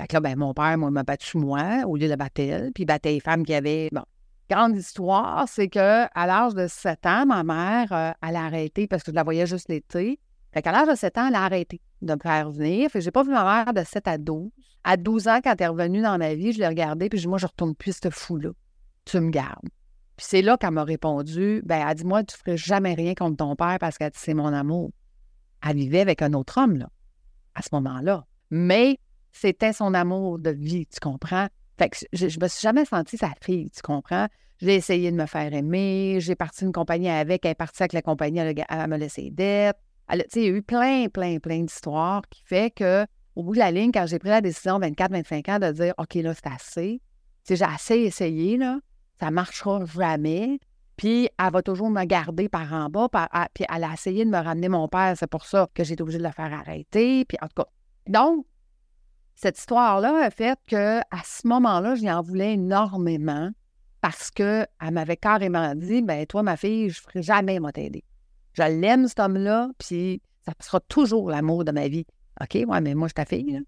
Fait 0.00 0.06
que 0.06 0.14
là, 0.14 0.20
ben, 0.20 0.36
mon 0.36 0.54
père, 0.54 0.78
moi, 0.78 0.90
m'a 0.90 1.02
battu 1.02 1.36
moi 1.36 1.84
au 1.86 1.96
lieu 1.96 2.08
de 2.08 2.14
battre 2.14 2.40
elle, 2.40 2.72
puis 2.72 2.84
il 2.84 2.86
battait 2.86 3.12
les 3.12 3.20
femmes 3.20 3.44
qui 3.44 3.54
avaient. 3.54 3.88
Bon. 3.92 4.04
Grande 4.48 4.76
histoire, 4.76 5.46
c'est 5.48 5.68
que 5.68 6.06
à 6.12 6.26
l'âge 6.26 6.54
de 6.54 6.66
7 6.66 7.06
ans, 7.06 7.26
ma 7.26 7.44
mère, 7.44 7.92
euh, 7.92 8.10
elle 8.26 8.36
a 8.36 8.44
arrêté 8.44 8.88
parce 8.88 9.02
que 9.02 9.12
je 9.12 9.14
la 9.14 9.22
voyais 9.22 9.46
juste 9.46 9.68
l'été. 9.68 10.18
Fait 10.52 10.62
qu'à 10.62 10.72
l'âge 10.72 10.88
de 10.88 10.94
7 10.96 11.18
ans, 11.18 11.28
elle 11.28 11.36
a 11.36 11.44
arrêté 11.44 11.80
de 12.02 12.14
me 12.14 12.18
faire 12.18 12.50
venir. 12.50 12.90
Fait 12.90 12.98
que 12.98 13.04
j'ai 13.04 13.10
pas 13.10 13.22
vu 13.22 13.30
ma 13.30 13.44
mère 13.44 13.72
de 13.72 13.84
7 13.84 14.08
à 14.08 14.18
12. 14.18 14.50
À 14.82 14.96
12 14.96 15.28
ans, 15.28 15.40
quand 15.44 15.54
elle 15.56 15.62
est 15.62 15.68
revenue 15.68 16.02
dans 16.02 16.18
ma 16.18 16.34
vie, 16.34 16.52
je 16.52 16.58
l'ai 16.58 16.66
regardée, 16.66 17.08
puis 17.08 17.24
moi, 17.26 17.38
je 17.38 17.46
retourne 17.46 17.74
plus 17.74 18.00
ce 18.02 18.10
fou-là. 18.10 18.50
Tu 19.04 19.20
me 19.20 19.30
gardes. 19.30 19.68
Puis 20.20 20.26
c'est 20.28 20.42
là 20.42 20.58
qu'elle 20.58 20.72
m'a 20.72 20.84
répondu 20.84 21.62
ben, 21.64 21.82
elle 21.88 21.94
dit 21.94 22.04
Moi, 22.04 22.22
tu 22.24 22.36
ferais 22.36 22.58
jamais 22.58 22.92
rien 22.92 23.14
contre 23.14 23.38
ton 23.38 23.56
père 23.56 23.78
parce 23.80 23.96
qu'elle 23.96 24.10
dit 24.10 24.18
C'est 24.18 24.34
mon 24.34 24.52
amour. 24.52 24.90
Elle 25.66 25.76
vivait 25.76 26.00
avec 26.00 26.20
un 26.20 26.34
autre 26.34 26.60
homme, 26.60 26.76
là, 26.76 26.90
à 27.54 27.62
ce 27.62 27.70
moment-là. 27.72 28.26
Mais 28.50 28.98
c'était 29.32 29.72
son 29.72 29.94
amour 29.94 30.38
de 30.38 30.50
vie, 30.50 30.86
tu 30.88 31.00
comprends? 31.00 31.48
Fait 31.78 31.88
que 31.88 31.96
je, 32.12 32.26
ne 32.26 32.44
me 32.44 32.48
suis 32.48 32.60
jamais 32.60 32.84
sentie 32.84 33.16
sa 33.16 33.30
fille, 33.40 33.70
tu 33.70 33.80
comprends? 33.80 34.26
J'ai 34.58 34.74
essayé 34.74 35.10
de 35.10 35.16
me 35.16 35.24
faire 35.24 35.54
aimer, 35.54 36.18
j'ai 36.20 36.34
parti 36.34 36.66
une 36.66 36.72
compagnie 36.72 37.08
avec, 37.08 37.46
elle 37.46 37.52
est 37.52 37.54
partie 37.54 37.82
avec 37.82 37.94
la 37.94 38.02
compagnie, 38.02 38.40
elle, 38.40 38.62
a 38.68 38.86
me 38.88 38.98
laissé 38.98 39.30
d'être. 39.30 39.80
Il 40.12 40.42
y 40.42 40.44
a 40.44 40.48
eu 40.48 40.60
plein, 40.60 41.08
plein, 41.08 41.38
plein 41.38 41.62
d'histoires 41.62 42.20
qui 42.28 42.42
fait 42.44 42.70
que, 42.70 43.06
au 43.36 43.42
bout 43.42 43.54
de 43.54 43.58
la 43.58 43.70
ligne, 43.70 43.90
quand 43.90 44.04
j'ai 44.04 44.18
pris 44.18 44.28
la 44.28 44.42
décision 44.42 44.78
24-25 44.80 45.50
ans 45.50 45.58
de 45.60 45.72
dire 45.72 45.94
OK, 45.96 46.16
là, 46.16 46.34
c'est 46.34 46.46
assez, 46.46 47.00
j'ai 47.48 47.64
assez 47.64 47.96
essayé, 48.00 48.58
là, 48.58 48.80
ça 49.20 49.30
marchera 49.30 49.84
jamais. 49.84 50.58
Puis 50.96 51.28
elle 51.38 51.52
va 51.52 51.62
toujours 51.62 51.90
me 51.90 52.04
garder 52.04 52.48
par 52.48 52.72
en 52.72 52.88
bas. 52.88 53.08
puis 53.54 53.64
elle 53.68 53.84
a 53.84 53.92
essayé 53.92 54.24
de 54.24 54.30
me 54.30 54.38
ramener 54.38 54.68
mon 54.68 54.88
père. 54.88 55.14
C'est 55.16 55.26
pour 55.26 55.46
ça 55.46 55.68
que 55.74 55.84
j'ai 55.84 55.94
été 55.94 56.02
obligée 56.02 56.18
de 56.18 56.24
le 56.24 56.32
faire 56.32 56.52
arrêter. 56.52 57.24
Puis 57.24 57.38
en 57.40 57.46
tout 57.46 57.62
cas. 57.62 57.68
Donc, 58.08 58.46
cette 59.34 59.58
histoire-là 59.58 60.24
a 60.26 60.30
fait 60.30 60.58
que 60.66 60.98
à 60.98 61.22
ce 61.24 61.46
moment-là, 61.46 61.94
j'y 61.94 62.10
en 62.10 62.22
voulais 62.22 62.54
énormément 62.54 63.50
parce 64.00 64.30
qu'elle 64.30 64.66
m'avait 64.90 65.16
carrément 65.16 65.74
dit 65.74 66.02
ben 66.02 66.26
toi, 66.26 66.42
ma 66.42 66.56
fille, 66.56 66.90
je 66.90 67.00
ne 67.00 67.02
ferai 67.02 67.22
jamais 67.22 67.60
moi 67.60 67.72
t'aider. 67.72 68.04
Je 68.54 68.62
l'aime, 68.62 69.06
cet 69.06 69.20
homme-là, 69.20 69.70
puis 69.78 70.20
ça 70.44 70.52
sera 70.60 70.80
toujours 70.80 71.30
l'amour 71.30 71.64
de 71.64 71.72
ma 71.72 71.88
vie. 71.88 72.06
OK, 72.40 72.54
ouais, 72.66 72.80
mais 72.80 72.94
moi, 72.94 73.06
je 73.06 73.10
suis 73.10 73.14
ta 73.14 73.24
fille, 73.24 73.52
là. 73.52 73.60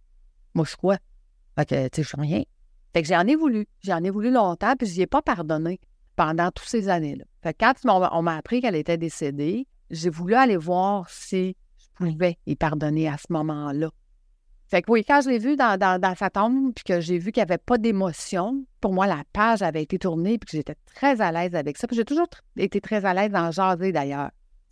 Moi, 0.54 0.64
je 0.64 0.70
suis 0.70 0.78
quoi? 0.78 0.96
Fait 1.56 1.66
que, 1.66 1.88
tu 1.88 1.96
sais, 1.96 2.02
je 2.02 2.08
suis 2.08 2.20
rien. 2.20 2.42
Fait 2.92 3.02
que 3.02 3.08
j'en 3.08 3.26
ai 3.26 3.36
voulu. 3.36 3.66
J'en 3.82 4.02
ai 4.02 4.10
voulu 4.10 4.30
longtemps, 4.30 4.74
puis 4.76 4.86
je 4.86 4.96
n'y 4.96 5.02
ai 5.02 5.06
pas 5.06 5.22
pardonné 5.22 5.80
pendant 6.16 6.50
toutes 6.50 6.68
ces 6.68 6.88
années-là. 6.88 7.24
Fait 7.42 7.54
que 7.54 7.64
quand 7.64 8.10
on 8.12 8.22
m'a 8.22 8.36
appris 8.36 8.60
qu'elle 8.60 8.76
était 8.76 8.98
décédée, 8.98 9.66
j'ai 9.90 10.10
voulu 10.10 10.34
aller 10.34 10.56
voir 10.56 11.08
si 11.08 11.56
je 11.78 11.86
pouvais 11.94 12.38
y 12.46 12.56
pardonner 12.56 13.08
à 13.08 13.16
ce 13.16 13.32
moment-là. 13.32 13.90
Fait 14.68 14.80
que 14.80 14.90
oui, 14.90 15.04
quand 15.04 15.20
je 15.20 15.28
l'ai 15.28 15.38
vu 15.38 15.56
dans, 15.56 16.16
sa 16.16 16.30
tombe, 16.30 16.72
puis 16.74 16.84
que 16.84 17.00
j'ai 17.00 17.18
vu 17.18 17.30
qu'il 17.30 17.40
n'y 17.42 17.50
avait 17.50 17.58
pas 17.58 17.76
d'émotion, 17.76 18.64
pour 18.80 18.94
moi, 18.94 19.06
la 19.06 19.22
page 19.32 19.60
avait 19.60 19.82
été 19.82 19.98
tournée, 19.98 20.38
puis 20.38 20.46
que 20.46 20.56
j'étais 20.56 20.76
très 20.94 21.20
à 21.20 21.30
l'aise 21.30 21.54
avec 21.54 21.76
ça. 21.76 21.86
Puis 21.86 21.96
j'ai 21.96 22.06
toujours 22.06 22.28
été 22.56 22.80
très 22.80 23.04
à 23.04 23.12
l'aise 23.12 23.30
dans 23.30 23.50
jaser 23.50 23.92
d'ailleurs. 23.92 24.30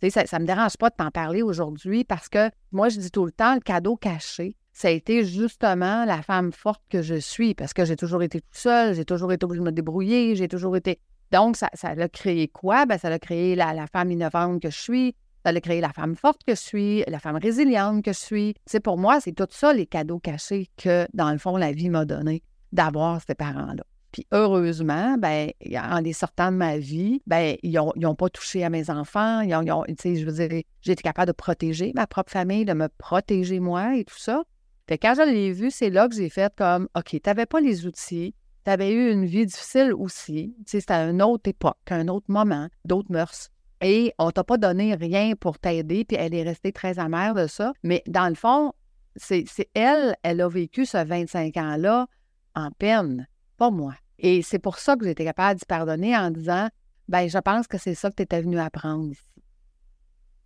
Ça 0.09 0.23
ne 0.23 0.41
me 0.41 0.47
dérange 0.47 0.77
pas 0.77 0.89
de 0.89 0.95
t'en 0.95 1.11
parler 1.11 1.43
aujourd'hui 1.43 2.03
parce 2.03 2.29
que 2.29 2.49
moi, 2.71 2.89
je 2.89 2.97
dis 2.97 3.11
tout 3.11 3.25
le 3.25 3.31
temps, 3.31 3.53
le 3.53 3.59
cadeau 3.59 3.95
caché, 3.95 4.55
ça 4.81 4.87
a 4.87 4.91
été 4.91 5.23
justement 5.23 6.05
la 6.05 6.23
femme 6.23 6.51
forte 6.51 6.81
que 6.89 7.03
je 7.03 7.13
suis 7.13 7.53
parce 7.53 7.71
que 7.71 7.85
j'ai 7.85 7.95
toujours 7.95 8.23
été 8.23 8.41
toute 8.41 8.55
seule, 8.55 8.95
j'ai 8.95 9.05
toujours 9.05 9.31
été 9.31 9.45
obligée 9.45 9.59
de 9.59 9.65
me 9.65 9.71
débrouiller, 9.71 10.35
j'ai 10.35 10.47
toujours 10.47 10.75
été. 10.75 10.99
Donc, 11.31 11.55
ça, 11.55 11.69
ça 11.75 11.89
a 11.89 12.07
créé 12.07 12.47
quoi? 12.47 12.87
Ben, 12.87 12.97
ça 12.97 13.09
a 13.09 13.19
créé 13.19 13.53
la, 13.53 13.85
femme 13.85 14.09
innovante 14.09 14.59
que 14.59 14.71
je 14.71 14.79
suis, 14.79 15.15
ça 15.45 15.51
a 15.51 15.59
créé 15.59 15.81
la 15.81 15.93
femme 15.93 16.15
forte 16.15 16.41
que 16.47 16.55
je 16.55 16.59
suis, 16.59 17.03
la 17.07 17.19
femme 17.19 17.35
résiliente 17.35 18.03
que 18.03 18.11
je 18.11 18.17
suis. 18.17 18.55
C'est 18.65 18.79
pour 18.79 18.97
moi, 18.97 19.21
c'est 19.21 19.33
tout 19.33 19.47
ça 19.51 19.71
les 19.71 19.85
cadeaux 19.85 20.17
cachés 20.17 20.67
que, 20.77 21.05
dans 21.13 21.31
le 21.31 21.37
fond, 21.37 21.57
la 21.57 21.73
vie 21.73 21.89
m'a 21.89 22.05
donné 22.05 22.41
d'avoir 22.71 23.21
ces 23.21 23.35
parents-là. 23.35 23.83
Puis 24.11 24.25
heureusement, 24.31 25.15
ben, 25.19 25.51
en 25.75 25.99
les 25.99 26.13
sortant 26.13 26.51
de 26.51 26.57
ma 26.57 26.79
vie, 26.79 27.21
ben, 27.27 27.55
ils 27.61 27.79
n'ont 27.97 28.15
pas 28.15 28.29
touché 28.29 28.63
à 28.63 28.71
mes 28.71 28.89
enfants. 28.89 29.41
Ils 29.41 29.53
ont, 29.53 29.83
je 29.87 30.25
veux 30.25 30.47
dire, 30.47 30.63
j'ai 30.81 30.91
été 30.91 31.03
capable 31.03 31.27
de 31.27 31.33
protéger 31.33 31.91
ma 31.93 32.07
propre 32.07 32.31
famille, 32.31 32.65
de 32.65 32.73
me 32.73 32.89
protéger 32.97 33.59
moi 33.59 33.95
et 33.95 34.05
tout 34.05 34.17
ça. 34.17 34.43
Fait 34.87 34.97
quand 34.97 35.13
je 35.15 35.21
l'ai 35.21 35.51
vu, 35.51 35.71
c'est 35.71 35.89
là 35.89 36.07
que 36.07 36.15
j'ai 36.15 36.29
fait 36.29 36.53
comme 36.55 36.87
OK, 36.95 37.09
tu 37.11 37.21
n'avais 37.25 37.45
pas 37.45 37.61
les 37.61 37.85
outils, 37.85 38.35
tu 38.65 38.71
avais 38.71 38.91
eu 38.91 39.11
une 39.11 39.25
vie 39.25 39.45
difficile 39.45 39.93
aussi. 39.93 40.55
C'était 40.65 40.93
à 40.93 41.09
une 41.09 41.21
autre 41.21 41.49
époque, 41.49 41.77
un 41.89 42.07
autre 42.07 42.25
moment, 42.29 42.67
d'autres 42.85 43.11
mœurs. 43.11 43.49
Et 43.81 44.13
on 44.19 44.29
t'a 44.31 44.43
pas 44.43 44.57
donné 44.57 44.93
rien 44.93 45.33
pour 45.35 45.57
t'aider, 45.57 46.05
puis 46.05 46.17
elle 46.19 46.35
est 46.35 46.43
restée 46.43 46.71
très 46.71 46.99
amère 46.99 47.33
de 47.33 47.47
ça. 47.47 47.73
Mais 47.83 48.03
dans 48.07 48.29
le 48.29 48.35
fond, 48.35 48.73
c'est 49.15 49.45
elle, 49.73 50.15
elle 50.23 50.41
a 50.41 50.47
vécu 50.47 50.85
ce 50.85 51.03
25 51.03 51.57
ans-là 51.57 52.07
en 52.55 52.69
peine, 52.71 53.27
pas 53.57 53.71
moi. 53.71 53.95
Et 54.19 54.43
c'est 54.43 54.59
pour 54.59 54.77
ça 54.77 54.95
que 54.95 55.05
été 55.05 55.23
capable 55.23 55.59
d'y 55.59 55.65
pardonner 55.65 56.15
en 56.15 56.29
disant, 56.29 56.69
ben 57.07 57.27
je 57.27 57.39
pense 57.39 57.67
que 57.67 57.77
c'est 57.77 57.95
ça 57.95 58.09
que 58.09 58.15
tu 58.15 58.23
étais 58.23 58.41
venu 58.41 58.59
apprendre 58.59 59.11
ici. 59.11 59.23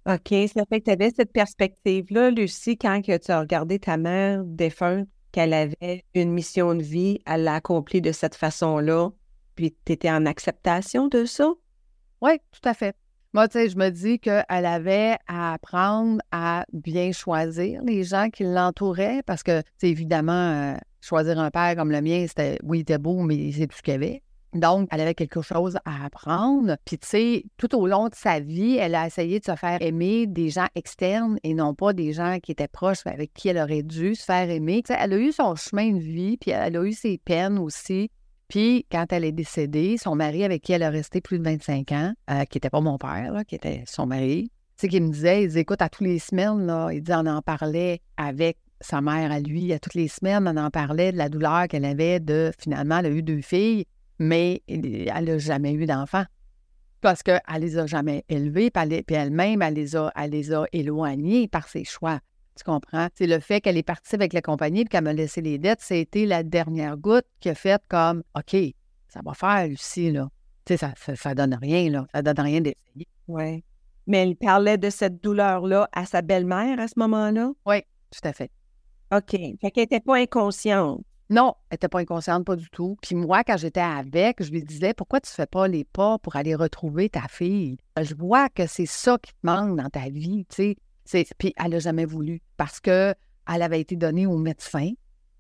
OK, 0.08 0.36
ça 0.54 0.66
fait 0.70 0.82
que 0.82 0.86
tu 0.86 0.92
avais 0.92 1.10
cette 1.10 1.34
perspective-là, 1.34 2.30
Lucie, 2.30 2.78
quand 2.78 3.02
tu 3.02 3.12
as 3.12 3.40
regardé 3.40 3.80
ta 3.80 3.98
mère 3.98 4.44
défunte, 4.46 5.08
qu'elle 5.32 5.52
avait 5.52 6.04
une 6.14 6.32
mission 6.32 6.76
de 6.76 6.84
vie, 6.84 7.20
elle 7.26 7.44
l'a 7.44 7.56
accomplie 7.56 8.02
de 8.02 8.12
cette 8.12 8.36
façon-là, 8.36 9.10
puis 9.56 9.76
tu 9.84 9.92
étais 9.94 10.12
en 10.12 10.26
acceptation 10.26 11.08
de 11.08 11.26
ça? 11.26 11.52
Oui, 12.22 12.34
tout 12.52 12.70
à 12.70 12.74
fait. 12.74 12.96
Moi, 13.34 13.50
tu 13.50 13.60
sais, 13.60 13.70
je 13.70 13.78
me 13.78 13.90
dis 13.90 14.20
qu'elle 14.20 14.46
avait 14.48 15.18
à 15.28 15.54
apprendre 15.54 16.22
à 16.32 16.66
bien 16.72 17.12
choisir 17.12 17.82
les 17.84 18.04
gens 18.04 18.30
qui 18.30 18.44
l'entouraient 18.44 19.24
parce 19.26 19.44
que, 19.44 19.62
c'est 19.78 19.90
évidemment, 19.90 20.32
euh, 20.32 20.78
choisir 21.02 21.40
un 21.40 21.52
père 21.52 21.76
comme 21.76 21.92
le 21.92 22.02
mien, 22.02 22.26
c'était, 22.28 22.60
oui, 22.64 22.78
il 22.78 22.82
était 22.82 22.98
beau, 22.98 23.24
mais 23.24 23.52
c'est 23.52 23.68
tout 23.68 23.76
ce 23.76 23.82
qu'il 23.82 23.94
y 23.94 23.96
avait. 23.96 24.22
Donc, 24.56 24.88
elle 24.92 25.02
avait 25.02 25.16
quelque 25.16 25.42
chose 25.42 25.78
à 25.84 26.06
apprendre. 26.06 26.78
Puis, 26.86 26.98
tu 26.98 27.08
sais, 27.08 27.44
tout 27.58 27.76
au 27.76 27.88
long 27.88 28.08
de 28.08 28.16
sa 28.16 28.40
vie, 28.40 28.78
elle 28.78 28.96
a 28.96 29.06
essayé 29.06 29.42
de 29.42 29.46
se 29.46 29.56
faire 29.58 29.82
aimer 29.82 30.28
des 30.28 30.50
gens 30.50 30.68
externes 30.76 31.38
et 31.44 31.54
non 31.54 31.76
pas 31.76 31.92
des 31.92 32.14
gens 32.14 32.40
qui 32.42 32.54
étaient 32.54 32.70
proches, 32.70 33.06
avec 33.06 33.34
qui 33.34 33.50
elle 33.50 33.58
aurait 33.58 33.84
dû 33.84 34.16
se 34.16 34.24
faire 34.24 34.50
aimer. 34.50 34.82
Tu 34.82 34.94
sais, 34.94 35.00
elle 35.00 35.12
a 35.12 35.18
eu 35.18 35.34
son 35.34 35.56
chemin 35.56 35.92
de 35.92 36.00
vie, 36.00 36.38
puis 36.38 36.52
elle 36.52 36.78
a 36.78 36.84
eu 36.84 36.94
ses 36.94 37.18
peines 37.18 37.60
aussi. 37.60 38.10
Puis, 38.48 38.86
quand 38.90 39.12
elle 39.12 39.26
est 39.26 39.34
décédée, 39.34 39.98
son 39.98 40.16
mari, 40.16 40.46
avec 40.46 40.62
qui 40.62 40.72
elle 40.72 40.84
a 40.84 40.90
resté 40.90 41.20
plus 41.20 41.38
de 41.38 41.44
25 41.44 41.92
ans, 41.92 42.14
euh, 42.30 42.46
qui 42.46 42.56
n'était 42.58 42.70
pas 42.70 42.80
mon 42.80 42.98
père, 42.98 43.42
qui 43.46 43.56
était 43.56 43.84
son 43.86 44.06
mari, 44.06 44.52
tu 44.78 44.82
sais, 44.82 44.88
qui 44.88 45.02
me 45.02 45.12
disait, 45.12 45.44
il 45.44 45.48
disait, 45.48 45.62
écoute, 45.62 45.82
à 45.82 45.90
tous 45.90 46.06
les 46.06 46.20
semaines, 46.20 46.72
il 46.94 47.02
dit, 47.02 47.12
on 47.14 47.26
en 47.26 47.42
parlait 47.42 48.00
avec 48.16 48.58
sa 48.80 49.02
mère 49.02 49.32
à 49.34 49.40
lui, 49.40 49.74
à 49.74 49.80
toutes 49.80 49.96
les 49.96 50.08
semaines, 50.08 50.48
on 50.48 50.58
en 50.58 50.70
parlait 50.70 51.12
de 51.12 51.18
la 51.18 51.28
douleur 51.28 51.68
qu'elle 51.68 51.86
avait 51.86 52.22
de, 52.22 52.52
finalement, 52.58 53.00
elle 53.00 53.06
a 53.08 53.10
eu 53.10 53.24
deux 53.24 53.42
filles, 53.42 53.86
mais 54.20 54.62
elle 54.68 55.26
n'a 55.26 55.38
jamais 55.38 55.74
eu 55.74 55.86
d'enfants 55.86 56.26
parce 57.02 57.22
qu'elle 57.22 57.40
ne 57.54 57.60
les 57.60 57.78
a 57.78 57.86
jamais 57.86 58.26
élevés, 58.30 58.72
puis 58.72 59.16
elle-même, 59.16 59.62
elle, 59.62 59.76
les 59.76 59.96
a, 59.96 60.12
elle 60.16 60.32
les 60.32 60.52
a 60.52 60.66
éloignés 60.74 61.48
par 61.48 61.68
ses 61.68 61.84
choix. 61.84 62.20
Tu 62.58 62.64
comprends? 62.64 63.10
C'est 63.14 63.28
le 63.28 63.40
fait 63.40 63.62
qu'elle 63.62 63.78
est 63.78 63.84
partie 63.84 64.16
avec 64.16 64.34
la 64.34 64.42
compagnie 64.42 64.82
et 64.82 64.86
qu'elle 64.86 65.04
m'a 65.04 65.14
laissé 65.14 65.42
les 65.42 65.60
dettes, 65.60 65.82
c'était 65.82 66.26
la 66.26 66.42
dernière 66.42 66.98
goutte 66.98 67.28
qui 67.42 67.50
a 67.50 67.54
fait 67.54 67.80
comme 67.90 68.24
OK, 68.36 68.56
ça 69.08 69.20
va 69.24 69.34
faire, 69.36 69.68
Lucie, 69.68 70.12
là. 70.12 70.30
Tu 70.66 70.74
sais, 70.74 70.78
ça, 70.78 70.94
ça, 70.98 71.16
ça, 71.16 71.36
donne 71.36 71.54
rien, 71.54 71.92
là. 71.92 72.08
Ça 72.12 72.24
donne 72.24 72.40
rien 72.40 72.62
d'essayer. 72.62 73.08
Oui. 73.28 73.64
Mais 74.08 74.24
elle 74.24 74.36
parlait 74.36 74.80
de 74.80 74.90
cette 74.90 75.22
douleur-là 75.22 75.88
à 75.92 76.06
sa 76.06 76.24
belle-mère 76.24 76.80
à 76.80 76.88
ce 76.88 76.94
moment-là? 76.98 77.52
Oui, 77.68 77.82
tout 78.10 78.28
à 78.28 78.34
fait. 78.34 78.50
OK. 79.16 79.30
Fait 79.30 79.72
qu'elle 79.72 79.84
n'était 79.84 80.00
pas 80.00 80.18
inconsciente. 80.18 81.04
Non, 81.30 81.56
elle 81.70 81.76
n'était 81.76 81.88
pas 81.88 82.00
inconsciente, 82.00 82.46
pas 82.46 82.56
du 82.56 82.70
tout. 82.70 82.98
Puis 83.02 83.16
moi, 83.16 83.44
quand 83.44 83.58
j'étais 83.58 83.80
avec, 83.80 84.44
je 84.44 84.52
lui 84.52 84.64
disais 84.64 84.94
Pourquoi 84.94 85.20
tu 85.22 85.32
ne 85.32 85.36
fais 85.36 85.48
pas 85.48 85.68
les 85.68 85.84
pas 85.84 86.20
pour 86.20 86.36
aller 86.36 86.54
retrouver 86.54 87.10
ta 87.10 87.28
fille? 87.28 87.78
Je 88.00 88.14
vois 88.14 88.50
que 88.50 88.68
c'est 88.68 88.86
ça 88.86 89.18
qui 89.18 89.32
te 89.32 89.38
manque 89.44 89.76
dans 89.78 89.90
ta 89.90 90.10
vie, 90.10 90.46
tu 90.46 90.76
sais. 91.06 91.26
Puis 91.38 91.54
elle 91.58 91.72
n'a 91.72 91.80
jamais 91.80 92.06
voulu 92.06 92.42
parce 92.58 92.80
qu'elle 92.80 93.16
avait 93.48 93.82
été 93.82 93.96
donnée 93.96 94.28
au 94.28 94.38
médecin. 94.38 94.92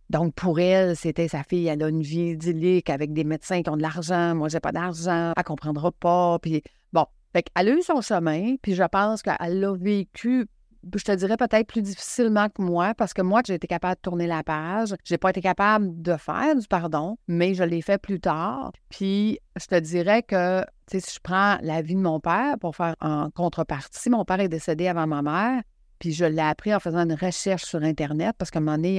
Donc, 0.10 0.36
pour 0.36 0.60
elle, 0.60 0.96
c'était 0.96 1.27
sa 1.27 1.44
fille, 1.44 1.68
elle 1.68 1.82
a 1.84 1.89
une 1.89 2.04
vie 2.04 2.32
idyllique 2.32 2.89
avec 2.89 3.13
des 3.13 3.24
médecins 3.24 3.62
qui 3.63 3.70
ont 3.70 3.77
de 3.77 3.82
l'argent. 3.82 4.36
Moi, 4.36 4.50
j'ai 4.50 4.60
pas 4.60 4.72
d'argent, 4.72 5.34
elle 5.36 5.44
comprendra 5.44 5.92
pas. 5.92 6.38
Puis, 6.39 6.62
bon, 6.94 7.06
fait 7.34 7.48
elle 7.56 7.70
a 7.70 7.72
eu 7.74 7.82
son 7.82 8.01
chemin, 8.01 8.56
puis 8.62 8.75
je 8.75 8.84
pense 8.84 9.22
qu'elle 9.22 9.60
l'a 9.60 9.74
vécu 9.74 10.48
je 10.94 11.04
te 11.04 11.12
dirais 11.12 11.38
peut-être 11.38 11.68
plus 11.68 11.82
difficilement 11.82 12.50
que 12.50 12.62
moi, 12.62 12.94
parce 12.94 13.13
que 13.13 13.22
moi, 13.22 13.42
j'ai 13.46 13.56
été 13.56 13.68
capable 13.68 13.96
de 13.96 14.01
tourner 14.01 14.27
la 14.27 14.44
page. 14.44 14.94
J'ai 15.04 15.18
pas 15.18 15.32
été 15.32 15.42
capable 15.42 16.01
de 16.01 16.15
faire 16.18 16.56
du 16.56 16.68
pardon, 16.68 17.18
mais 17.27 17.54
je 17.54 17.63
l'ai 17.63 17.82
fait 17.82 17.98
plus 17.98 18.20
tard. 18.20 18.72
Puis, 18.89 19.39
je 19.60 19.65
te 19.65 19.80
dirais 19.80 20.24
que 20.24 20.63
si 20.88 21.00
je 21.00 21.20
prends 21.22 21.58
la 21.62 21.82
vie 21.82 21.96
de 21.96 22.01
mon 22.01 22.20
père 22.20 22.58
pour 22.60 22.75
faire 22.75 22.96
en 23.01 23.30
contrepartie, 23.32 24.10
mon 24.10 24.25
père 24.25 24.39
est 24.39 24.50
décédé 24.50 24.88
avant 24.88 25.08
ma 25.08 25.22
mère, 25.22 25.63
puis 26.00 26.13
je 26.13 26.25
l'ai 26.25 26.42
appris 26.42 26.74
en 26.74 26.80
faisant 26.80 27.00
une 27.00 27.13
recherche 27.13 27.63
sur 27.63 27.82
Internet 27.82 28.36
parce 28.38 28.51
qu'à 28.51 28.60
un 28.60 28.62
moment 28.62 28.77
donné, 28.77 28.98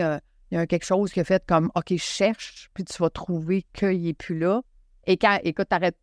il 0.51 0.55
y 0.55 0.59
a 0.59 0.67
quelque 0.67 0.87
chose 0.87 1.13
qui 1.13 1.21
a 1.21 1.25
fait 1.25 1.45
comme 1.47 1.71
OK, 1.75 1.97
cherche, 1.97 2.71
puis 2.75 2.85
tu 2.85 3.01
vas 3.01 3.11
trouver 3.11 3.65
qu'il 3.73 4.03
n'est 4.03 4.15
plus 4.15 4.39
là. 4.39 4.63
Et 5.07 5.17
quand, 5.17 5.39
écoute, 5.45 5.69
t'arrêtes. 5.69 5.97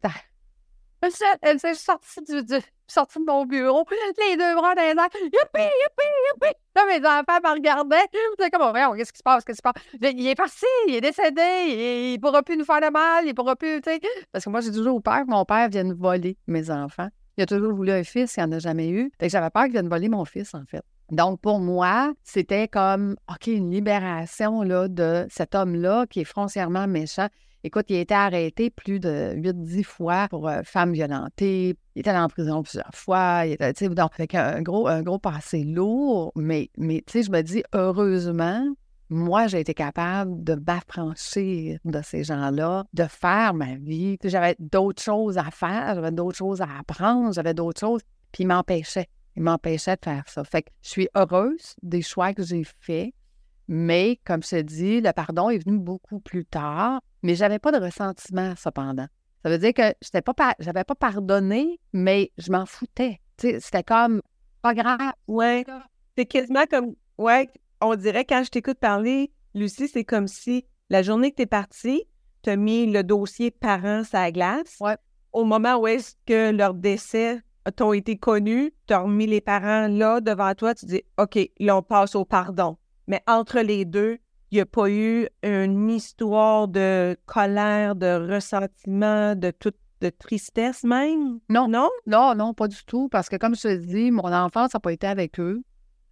Elle 1.41 1.59
s'est 1.59 1.73
sortie 1.73 2.21
du, 2.21 2.59
sortie 2.93 3.19
de 3.19 3.25
mon 3.25 3.45
bureau, 3.45 3.85
les 4.29 4.37
deux 4.37 4.55
bras 4.55 4.75
dans 4.75 4.81
les 4.81 4.89
airs. 4.89 5.09
Youpi, 5.21 5.63
youpi. 5.63 6.53
Là, 6.75 6.85
mes 6.87 7.05
enfants 7.05 7.39
me 7.43 7.53
regardaient. 7.53 8.07
C'est 8.39 8.49
comme, 8.49 8.61
oh, 8.63 8.95
qu'est-ce 8.95 9.13
qui 9.13 9.17
se 9.17 9.23
passe? 9.23 9.43
Qu'est-ce 9.43 9.61
qui 9.61 9.67
se 9.67 9.73
passe? 9.73 10.13
Il 10.15 10.27
est 10.27 10.35
parti, 10.35 10.65
il 10.87 10.95
est 10.95 11.01
décédé, 11.01 11.41
il 11.67 12.13
ne 12.13 12.21
pourra 12.21 12.43
plus 12.43 12.57
nous 12.57 12.65
faire 12.65 12.81
de 12.81 12.91
mal, 12.91 13.25
il 13.25 13.33
pourra 13.33 13.55
plus, 13.55 13.81
tu 13.81 13.91
sais. 13.91 13.99
Parce 14.31 14.45
que 14.45 14.49
moi, 14.49 14.61
j'ai 14.61 14.71
toujours 14.71 15.01
peur 15.01 15.21
que 15.25 15.29
mon 15.29 15.45
père 15.45 15.69
vienne 15.69 15.93
voler 15.93 16.37
mes 16.47 16.69
enfants. 16.71 17.09
Il 17.37 17.43
a 17.43 17.45
toujours 17.45 17.73
voulu 17.73 17.91
un 17.91 18.03
fils, 18.03 18.35
il 18.37 18.43
n'en 18.43 18.51
a 18.53 18.59
jamais 18.59 18.89
eu. 18.89 19.11
J'avais 19.21 19.49
peur 19.49 19.63
qu'il 19.63 19.73
vienne 19.73 19.89
voler 19.89 20.09
mon 20.09 20.25
fils, 20.25 20.53
en 20.53 20.63
fait. 20.65 20.83
Donc, 21.11 21.41
pour 21.41 21.59
moi, 21.59 22.13
c'était 22.23 22.67
comme, 22.67 23.15
OK, 23.29 23.47
une 23.47 23.71
libération 23.71 24.61
là, 24.63 24.87
de 24.87 25.27
cet 25.29 25.53
homme-là 25.53 26.05
qui 26.09 26.21
est 26.21 26.25
foncièrement 26.25 26.87
méchant. 26.87 27.27
Écoute, 27.65 27.85
il 27.87 27.95
a 27.95 27.99
été 28.01 28.13
arrêté 28.13 28.69
plus 28.69 28.99
de 28.99 29.35
8-10 29.37 29.83
fois 29.85 30.27
pour 30.27 30.49
euh, 30.49 30.63
femme 30.65 30.91
violentée. 30.91 31.77
Il 31.95 31.99
était 32.01 32.11
en 32.11 32.27
prison 32.27 32.61
plusieurs 32.61 32.93
fois. 32.93 33.45
Il 33.45 33.53
était, 33.53 33.87
donc, 33.87 34.11
avec 34.15 34.35
un 34.35 34.61
gros, 34.61 34.85
un 34.89 35.01
gros 35.01 35.17
passé 35.17 35.63
lourd. 35.63 36.33
Mais, 36.35 36.69
mais 36.77 37.01
tu 37.07 37.13
sais, 37.13 37.23
je 37.23 37.31
me 37.31 37.41
dis, 37.41 37.63
heureusement, 37.73 38.65
moi, 39.09 39.47
j'ai 39.47 39.61
été 39.61 39.73
capable 39.73 40.43
de 40.43 40.55
m'affranchir 40.55 41.79
de 41.85 42.01
ces 42.03 42.25
gens-là, 42.25 42.83
de 42.91 43.05
faire 43.05 43.53
ma 43.53 43.75
vie. 43.75 44.17
J'avais 44.25 44.57
d'autres 44.59 45.01
choses 45.01 45.37
à 45.37 45.49
faire, 45.49 45.95
j'avais 45.95 46.11
d'autres 46.11 46.37
choses 46.37 46.59
à 46.59 46.67
apprendre, 46.79 47.31
j'avais 47.31 47.53
d'autres 47.53 47.79
choses. 47.79 48.01
Puis 48.33 48.43
ils 48.43 48.47
m'empêchaient. 48.47 49.07
Ils 49.37 49.43
m'empêchaient 49.43 49.95
de 49.95 50.03
faire 50.03 50.23
ça. 50.27 50.43
Fait 50.43 50.63
que 50.63 50.69
je 50.81 50.89
suis 50.89 51.07
heureuse 51.15 51.75
des 51.81 52.01
choix 52.01 52.33
que 52.33 52.43
j'ai 52.43 52.65
faits. 52.81 53.13
Mais, 53.69 54.19
comme 54.25 54.43
je 54.43 54.49
te 54.49 54.61
dis, 54.61 54.99
le 54.99 55.13
pardon 55.13 55.49
est 55.49 55.63
venu 55.63 55.79
beaucoup 55.79 56.19
plus 56.19 56.43
tard 56.43 56.99
mais 57.23 57.35
j'avais 57.35 57.59
pas 57.59 57.71
de 57.71 57.83
ressentiment 57.83 58.53
cependant. 58.55 59.07
Ça 59.43 59.49
veut 59.49 59.57
dire 59.57 59.73
que 59.73 59.93
je 60.01 60.09
n'avais 60.13 60.21
pas, 60.21 60.55
pas 60.85 60.95
pardonné, 60.95 61.79
mais 61.91 62.31
je 62.37 62.51
m'en 62.51 62.65
foutais. 62.65 63.19
C'était 63.37 63.83
comme 63.83 64.21
pas 64.61 64.73
grave. 64.73 65.13
Ouais. 65.27 65.65
C'est 66.17 66.25
quasiment 66.25 66.65
comme 66.69 66.95
ouais, 67.17 67.49
on 67.81 67.95
dirait 67.95 68.25
quand 68.25 68.43
je 68.43 68.49
t'écoute 68.49 68.79
parler, 68.79 69.31
Lucie, 69.53 69.87
c'est 69.87 70.05
comme 70.05 70.27
si 70.27 70.65
la 70.89 71.01
journée 71.01 71.31
que 71.31 71.37
tu 71.37 71.41
es 71.43 71.47
partie, 71.47 72.03
tu 72.43 72.49
as 72.49 72.55
mis 72.55 72.85
le 72.85 73.03
dossier 73.03 73.51
parents 73.51 74.03
à 74.13 74.21
la 74.21 74.31
glace. 74.31 74.77
Ouais. 74.79 74.97
Au 75.31 75.43
moment 75.43 75.77
où 75.77 75.87
est-ce 75.87 76.15
que 76.25 76.51
leur 76.51 76.73
décès 76.73 77.41
t'ont 77.75 77.93
été 77.93 78.17
connus, 78.17 78.71
tu 78.87 78.93
as 78.93 78.99
remis 78.99 79.25
les 79.25 79.41
parents 79.41 79.87
là 79.87 80.21
devant 80.21 80.53
toi, 80.53 80.75
tu 80.75 80.85
dis 80.85 81.01
OK, 81.17 81.39
là 81.59 81.77
on 81.77 81.81
passe 81.81 82.15
au 82.15 82.25
pardon. 82.25 82.77
Mais 83.07 83.21
entre 83.27 83.59
les 83.59 83.85
deux, 83.85 84.19
il 84.53 84.57
n'y 84.57 84.61
a 84.61 84.67
pas 84.67 84.87
eu 84.87 85.27
une 85.41 85.89
histoire 85.89 86.67
de 86.67 87.17
colère, 87.25 87.95
de 87.95 88.31
ressentiment, 88.31 89.33
de 89.33 89.49
toute 89.49 89.75
de 89.99 90.11
tristesse 90.11 90.83
même? 90.83 91.39
Non. 91.49 91.67
Non? 91.67 91.89
Non, 92.05 92.35
non, 92.35 92.53
pas 92.53 92.67
du 92.67 92.77
tout. 92.85 93.09
Parce 93.09 93.29
que 93.29 93.37
comme 93.37 93.55
je 93.55 93.61
te 93.63 93.75
dis, 93.77 94.11
mon 94.11 94.31
enfance 94.31 94.75
n'a 94.75 94.79
pas 94.79 94.93
été 94.93 95.07
avec 95.07 95.39
eux. 95.39 95.63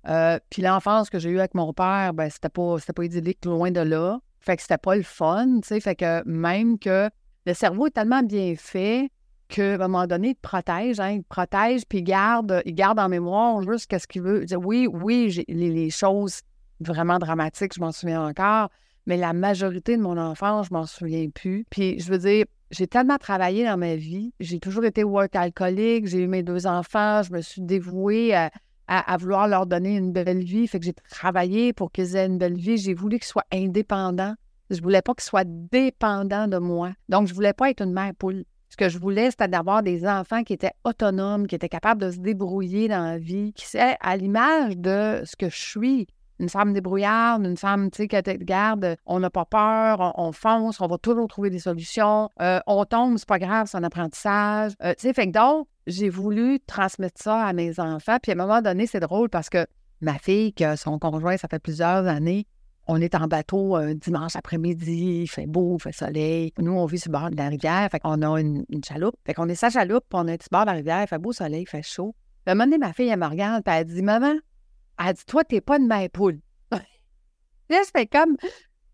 Euh, 0.07 0.39
puis 0.49 0.63
l'enfance 0.63 1.11
que 1.11 1.19
j'ai 1.19 1.29
eue 1.29 1.37
avec 1.37 1.53
mon 1.53 1.71
père, 1.71 2.15
ben, 2.15 2.31
c'était 2.31 2.49
pas, 2.49 2.77
pas 2.95 3.03
idyllique 3.03 3.45
loin 3.45 3.69
de 3.69 3.81
là. 3.81 4.19
Fait 4.39 4.55
que 4.55 4.63
c'était 4.63 4.79
pas 4.79 4.95
le 4.95 5.03
fun, 5.03 5.59
tu 5.61 5.67
sais. 5.67 5.79
Fait 5.79 5.95
que 5.95 6.27
même 6.27 6.79
que 6.79 7.11
le 7.45 7.53
cerveau 7.53 7.87
est 7.87 7.91
tellement 7.91 8.23
bien 8.23 8.55
fait 8.57 9.11
qu'à 9.49 9.75
un 9.75 9.77
moment 9.77 10.07
donné, 10.07 10.29
il 10.29 10.35
te 10.35 10.41
protège, 10.41 10.99
hein, 10.99 11.11
il 11.11 11.23
te 11.23 11.27
protège, 11.27 11.83
puis 11.87 11.99
il 11.99 12.05
garde, 12.05 12.63
il 12.65 12.73
garde 12.73 12.97
en 12.97 13.09
mémoire 13.09 13.61
juste 13.61 13.85
qu'est-ce 13.85 14.07
qu'il 14.07 14.23
veut. 14.23 14.45
Oui, 14.55 14.87
oui, 14.87 15.43
les, 15.47 15.69
les, 15.69 15.89
choses 15.91 16.41
vraiment 16.81 17.19
dramatique, 17.19 17.73
je 17.75 17.79
m'en 17.79 17.91
souviens 17.91 18.25
encore. 18.25 18.69
Mais 19.07 19.17
la 19.17 19.33
majorité 19.33 19.97
de 19.97 20.01
mon 20.01 20.17
enfance, 20.17 20.67
je 20.69 20.73
m'en 20.73 20.85
souviens 20.85 21.29
plus. 21.29 21.65
Puis 21.69 21.99
je 21.99 22.11
veux 22.11 22.19
dire, 22.19 22.45
j'ai 22.69 22.87
tellement 22.87 23.17
travaillé 23.17 23.65
dans 23.65 23.77
ma 23.77 23.95
vie. 23.95 24.33
J'ai 24.39 24.59
toujours 24.59 24.85
été 24.85 25.03
work 25.03 25.35
alcoolique. 25.35 26.07
J'ai 26.07 26.19
eu 26.19 26.27
mes 26.27 26.43
deux 26.43 26.67
enfants. 26.67 27.23
Je 27.23 27.33
me 27.33 27.41
suis 27.41 27.61
dévouée 27.61 28.33
à, 28.35 29.17
vouloir 29.17 29.47
leur 29.47 29.65
donner 29.65 29.95
une 29.97 30.11
belle 30.11 30.43
vie. 30.43 30.67
Fait 30.67 30.79
que 30.79 30.85
j'ai 30.85 30.93
travaillé 31.09 31.73
pour 31.73 31.91
qu'ils 31.91 32.15
aient 32.15 32.27
une 32.27 32.37
belle 32.37 32.57
vie. 32.57 32.77
J'ai 32.77 32.93
voulu 32.93 33.17
qu'ils 33.17 33.27
soient 33.27 33.45
indépendants. 33.51 34.35
Je 34.69 34.81
voulais 34.81 35.01
pas 35.01 35.13
qu'ils 35.13 35.23
soient 35.23 35.43
dépendants 35.45 36.47
de 36.47 36.57
moi. 36.57 36.93
Donc, 37.09 37.27
je 37.27 37.33
voulais 37.33 37.53
pas 37.53 37.69
être 37.69 37.81
une 37.81 37.91
mère 37.91 38.13
poule. 38.17 38.45
Ce 38.69 38.77
que 38.77 38.87
je 38.87 38.99
voulais, 38.99 39.31
c'était 39.31 39.49
d'avoir 39.49 39.83
des 39.83 40.07
enfants 40.07 40.43
qui 40.43 40.53
étaient 40.53 40.71
autonomes, 40.85 41.47
qui 41.47 41.55
étaient 41.55 41.67
capables 41.67 42.01
de 42.01 42.11
se 42.11 42.19
débrouiller 42.19 42.87
dans 42.87 43.03
la 43.03 43.17
vie, 43.17 43.51
qui 43.51 43.65
c'est 43.65 43.97
à 43.99 44.15
l'image 44.15 44.77
de 44.77 45.23
ce 45.25 45.35
que 45.35 45.49
je 45.49 45.59
suis 45.59 46.07
une 46.41 46.49
femme 46.49 46.73
débrouillarde, 46.73 47.45
une 47.45 47.55
femme, 47.55 47.91
tu 47.91 48.03
sais, 48.03 48.07
qui 48.07 48.45
garde, 48.45 48.97
on 49.05 49.19
n'a 49.19 49.29
pas 49.29 49.45
peur, 49.45 50.13
on, 50.17 50.31
fonce, 50.31 50.81
on 50.81 50.87
va 50.87 50.97
toujours 50.97 51.27
trouver 51.27 51.49
des 51.49 51.59
solutions. 51.59 52.29
Euh, 52.41 52.59
on 52.67 52.83
tombe, 52.83 53.17
c'est 53.17 53.27
pas 53.27 53.39
grave, 53.39 53.67
c'est 53.69 53.77
un 53.77 53.83
apprentissage. 53.83 54.73
Euh, 54.83 54.93
tu 54.97 55.07
sais, 55.07 55.13
fait 55.13 55.27
que 55.27 55.31
donc, 55.31 55.67
j'ai 55.87 56.09
voulu 56.09 56.59
transmettre 56.59 57.21
ça 57.21 57.45
à 57.45 57.53
mes 57.53 57.79
enfants. 57.79 58.17
Puis 58.21 58.31
à 58.31 58.35
un 58.35 58.37
moment 58.37 58.61
donné, 58.61 58.87
c'est 58.87 58.99
drôle 58.99 59.29
parce 59.29 59.49
que 59.49 59.65
ma 60.01 60.17
fille, 60.17 60.53
que 60.53 60.75
son 60.75 60.97
conjoint, 60.99 61.37
ça 61.37 61.47
fait 61.47 61.59
plusieurs 61.59 62.07
années, 62.07 62.47
on 62.87 62.99
est 62.99 63.13
en 63.13 63.27
bateau 63.27 63.75
un 63.75 63.93
dimanche 63.93 64.35
après-midi, 64.35 65.21
il 65.21 65.27
fait 65.27 65.45
beau, 65.45 65.77
il 65.79 65.81
fait 65.81 65.91
soleil. 65.91 66.51
Nous, 66.57 66.71
on 66.71 66.85
vit 66.85 66.97
sur 66.97 67.11
le 67.11 67.19
bord 67.19 67.29
de 67.29 67.37
la 67.37 67.49
rivière, 67.49 67.87
fait 67.91 67.99
qu'on 67.99 68.21
a 68.21 68.41
une, 68.41 68.65
chaloupe. 68.83 69.15
Fait 69.25 69.33
qu'on 69.35 69.47
est 69.47 69.55
sa 69.55 69.69
chaloupe, 69.69 70.03
puis 70.09 70.19
on 70.19 70.27
est 70.27 70.41
sur 70.41 70.49
le 70.51 70.57
bord 70.57 70.65
de 70.65 70.71
la 70.71 70.77
rivière, 70.77 71.03
il 71.03 71.07
fait 71.07 71.19
beau 71.19 71.31
soleil, 71.31 71.61
il 71.61 71.69
fait 71.69 71.83
chaud. 71.83 72.15
Un 72.47 72.55
moment 72.55 72.65
donné, 72.65 72.79
ma 72.79 72.91
fille, 72.91 73.07
elle 73.07 73.19
me 73.19 73.27
regarde, 73.27 73.63
puis 73.63 73.75
elle 73.75 73.85
dit 73.85 74.01
Maman, 74.01 74.33
elle 75.05 75.13
dit 75.13 75.25
Toi, 75.25 75.43
t'es 75.43 75.61
pas 75.61 75.77
une 75.77 75.87
mère 75.87 76.09
poule. 76.09 76.39
là, 76.71 76.79
je 77.69 77.91
fais 77.93 78.07
comme 78.07 78.37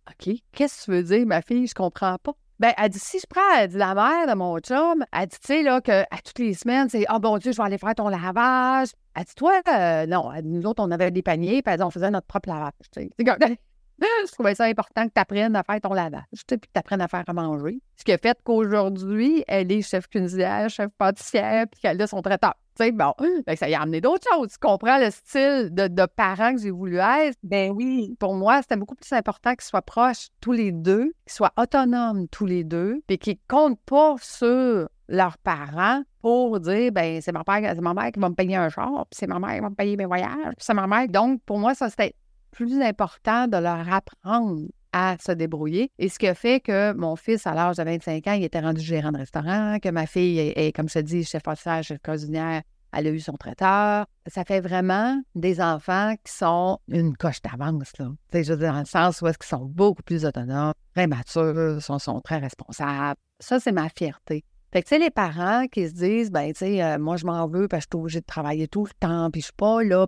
OK, 0.09 0.35
qu'est-ce 0.53 0.79
que 0.79 0.85
tu 0.85 0.91
veux 0.91 1.03
dire, 1.03 1.25
ma 1.25 1.41
fille? 1.41 1.67
Je 1.67 1.73
comprends 1.73 2.17
pas. 2.17 2.33
Ben, 2.59 2.73
elle 2.77 2.89
dit, 2.89 2.99
si 2.99 3.19
je 3.19 3.25
prends, 3.29 3.41
elle 3.59 3.69
dit, 3.69 3.77
la 3.77 3.93
mère 3.93 4.27
de 4.27 4.33
mon 4.33 4.57
chum, 4.59 5.05
elle 5.11 5.27
dit, 5.27 5.37
tu 5.39 5.47
sais, 5.47 5.61
là, 5.61 5.79
que 5.79 5.91
à 5.91 6.17
toutes 6.23 6.39
les 6.39 6.55
semaines, 6.55 6.89
c'est, 6.89 7.05
oh 7.13 7.19
bon 7.19 7.37
Dieu, 7.37 7.51
je 7.51 7.57
vais 7.57 7.63
aller 7.63 7.77
faire 7.77 7.93
ton 7.93 8.07
lavage. 8.07 8.89
Elle 9.15 9.23
dit, 9.25 9.35
toi, 9.35 9.61
euh, 9.67 10.07
non, 10.07 10.31
nous 10.43 10.65
autres, 10.65 10.81
on 10.83 10.89
avait 10.89 11.11
des 11.11 11.21
paniers, 11.21 11.61
puis 11.61 11.73
elle 11.73 11.83
on 11.83 11.91
faisait 11.91 12.09
notre 12.09 12.25
propre 12.25 12.49
lavage. 12.49 12.71
Tu 12.91 13.01
sais. 13.01 13.59
Je 13.99 14.31
trouvais 14.31 14.55
ça 14.55 14.65
important 14.65 15.07
que 15.07 15.13
tu 15.13 15.21
apprennes 15.21 15.55
à 15.55 15.63
faire 15.63 15.81
ton 15.81 15.93
lavage, 15.93 16.23
tu 16.31 16.37
sais, 16.49 16.57
puis 16.57 16.67
que 16.67 16.73
tu 16.73 16.79
apprennes 16.79 17.01
à 17.01 17.07
faire 17.07 17.23
à 17.27 17.33
manger. 17.33 17.79
Ce 17.95 18.03
qui 18.03 18.11
a 18.11 18.17
fait 18.17 18.37
qu'aujourd'hui, 18.43 19.43
elle 19.47 19.71
est 19.71 19.81
chef 19.81 20.07
cuisinière, 20.07 20.69
chef 20.69 20.89
pâtissière, 20.97 21.65
puis 21.71 21.81
qu'elle 21.81 22.01
a 22.01 22.07
son 22.07 22.21
traiteur. 22.21 22.53
Tu 22.75 22.83
sais, 22.83 22.91
bon, 22.91 23.13
ça 23.55 23.69
y 23.69 23.73
a 23.73 23.81
amené 23.81 24.01
d'autres 24.01 24.27
choses. 24.31 24.49
Tu 24.49 24.59
comprends 24.59 24.99
le 24.99 25.09
style 25.09 25.69
de, 25.71 25.87
de 25.87 26.05
parent 26.05 26.53
que 26.53 26.61
j'ai 26.61 26.69
voulu 26.69 26.97
être? 26.97 27.35
Ben 27.41 27.71
oui. 27.71 28.15
Pour 28.19 28.35
moi, 28.35 28.61
c'était 28.61 28.75
beaucoup 28.75 28.93
plus 28.93 29.11
important 29.13 29.55
qu'ils 29.55 29.63
soient 29.63 29.81
proches 29.81 30.27
tous 30.41 30.51
les 30.51 30.71
deux, 30.71 31.11
qu'ils 31.25 31.33
soient 31.33 31.53
autonomes 31.57 32.27
tous 32.27 32.45
les 32.45 32.63
deux, 32.63 33.01
puis 33.07 33.17
qu'ils 33.17 33.39
comptent 33.47 33.81
pas 33.85 34.15
sur 34.21 34.87
leurs 35.09 35.37
parents 35.39 36.03
pour 36.21 36.59
dire 36.59 36.91
ben 36.91 37.21
c'est 37.21 37.31
ma, 37.31 37.43
ma 37.47 37.93
mère 37.93 38.11
qui 38.11 38.19
va 38.19 38.29
me 38.29 38.35
payer 38.35 38.57
un 38.57 38.69
char, 38.69 39.05
puis 39.09 39.17
c'est 39.17 39.27
ma 39.27 39.39
mère 39.39 39.55
qui 39.55 39.61
va 39.61 39.69
me 39.69 39.75
payer 39.75 39.95
mes 39.97 40.05
voyages, 40.05 40.53
puis 40.55 40.55
c'est 40.59 40.73
ma 40.73 40.85
mère. 40.85 41.07
Donc, 41.07 41.41
pour 41.45 41.57
moi, 41.57 41.73
ça, 41.73 41.89
c'était 41.89 42.13
plus 42.51 42.81
important 42.81 43.47
de 43.47 43.57
leur 43.57 43.91
apprendre 43.91 44.67
à 44.93 45.15
se 45.23 45.31
débrouiller. 45.31 45.91
Et 45.99 46.09
ce 46.09 46.17
qui 46.17 46.27
a 46.27 46.33
fait 46.33 46.59
que 46.59 46.93
mon 46.93 47.15
fils, 47.15 47.45
à 47.45 47.53
l'âge 47.53 47.77
de 47.77 47.83
25 47.83 48.27
ans, 48.27 48.33
il 48.33 48.43
était 48.43 48.59
rendu 48.59 48.81
gérant 48.81 49.11
de 49.11 49.17
restaurant, 49.17 49.77
que 49.79 49.89
ma 49.89 50.07
fille 50.07 50.39
est, 50.39 50.75
comme 50.75 50.89
je 50.89 50.95
te 50.95 50.99
dis, 50.99 51.23
chef 51.23 51.43
pâtissière, 51.43 51.83
chef 51.83 51.99
cuisinière, 52.01 52.61
elle 52.93 53.07
a 53.07 53.09
eu 53.09 53.19
son 53.19 53.33
traiteur. 53.33 54.05
Ça 54.27 54.43
fait 54.43 54.61
vraiment 54.61 55.21
des 55.35 55.61
enfants 55.61 56.15
qui 56.23 56.33
sont 56.33 56.79
une 56.87 57.15
coche 57.15 57.41
d'avance, 57.41 57.91
là. 57.99 58.09
je 58.33 58.53
veux 58.53 58.57
dire, 58.57 58.73
dans 58.73 58.79
le 58.79 58.85
sens 58.85 59.21
où 59.21 59.27
est-ce 59.27 59.37
qu'ils 59.37 59.49
sont 59.49 59.65
beaucoup 59.65 60.03
plus 60.03 60.25
autonomes, 60.25 60.73
très 60.95 61.07
matures, 61.07 61.81
sont, 61.81 61.99
sont 61.99 62.21
très 62.21 62.37
responsables. 62.37 63.19
Ça, 63.39 63.59
c'est 63.59 63.71
ma 63.71 63.89
fierté. 63.89 64.45
Fait 64.73 64.81
que, 64.81 64.87
tu 64.87 64.95
sais, 64.95 64.99
les 64.99 65.11
parents 65.11 65.67
qui 65.67 65.87
se 65.87 65.93
disent, 65.93 66.31
ben, 66.31 66.51
tu 66.51 66.59
sais, 66.59 66.83
euh, 66.83 66.97
moi, 66.97 67.17
je 67.17 67.25
m'en 67.25 67.47
veux 67.47 67.67
parce 67.67 67.85
que 67.85 67.91
je 67.91 67.97
suis 67.97 68.01
obligée 68.01 68.21
de 68.21 68.25
travailler 68.25 68.67
tout 68.67 68.85
le 68.85 68.91
temps, 68.99 69.29
puis 69.31 69.41
je 69.41 69.45
suis 69.45 69.53
pas 69.53 69.83
là. 69.83 70.05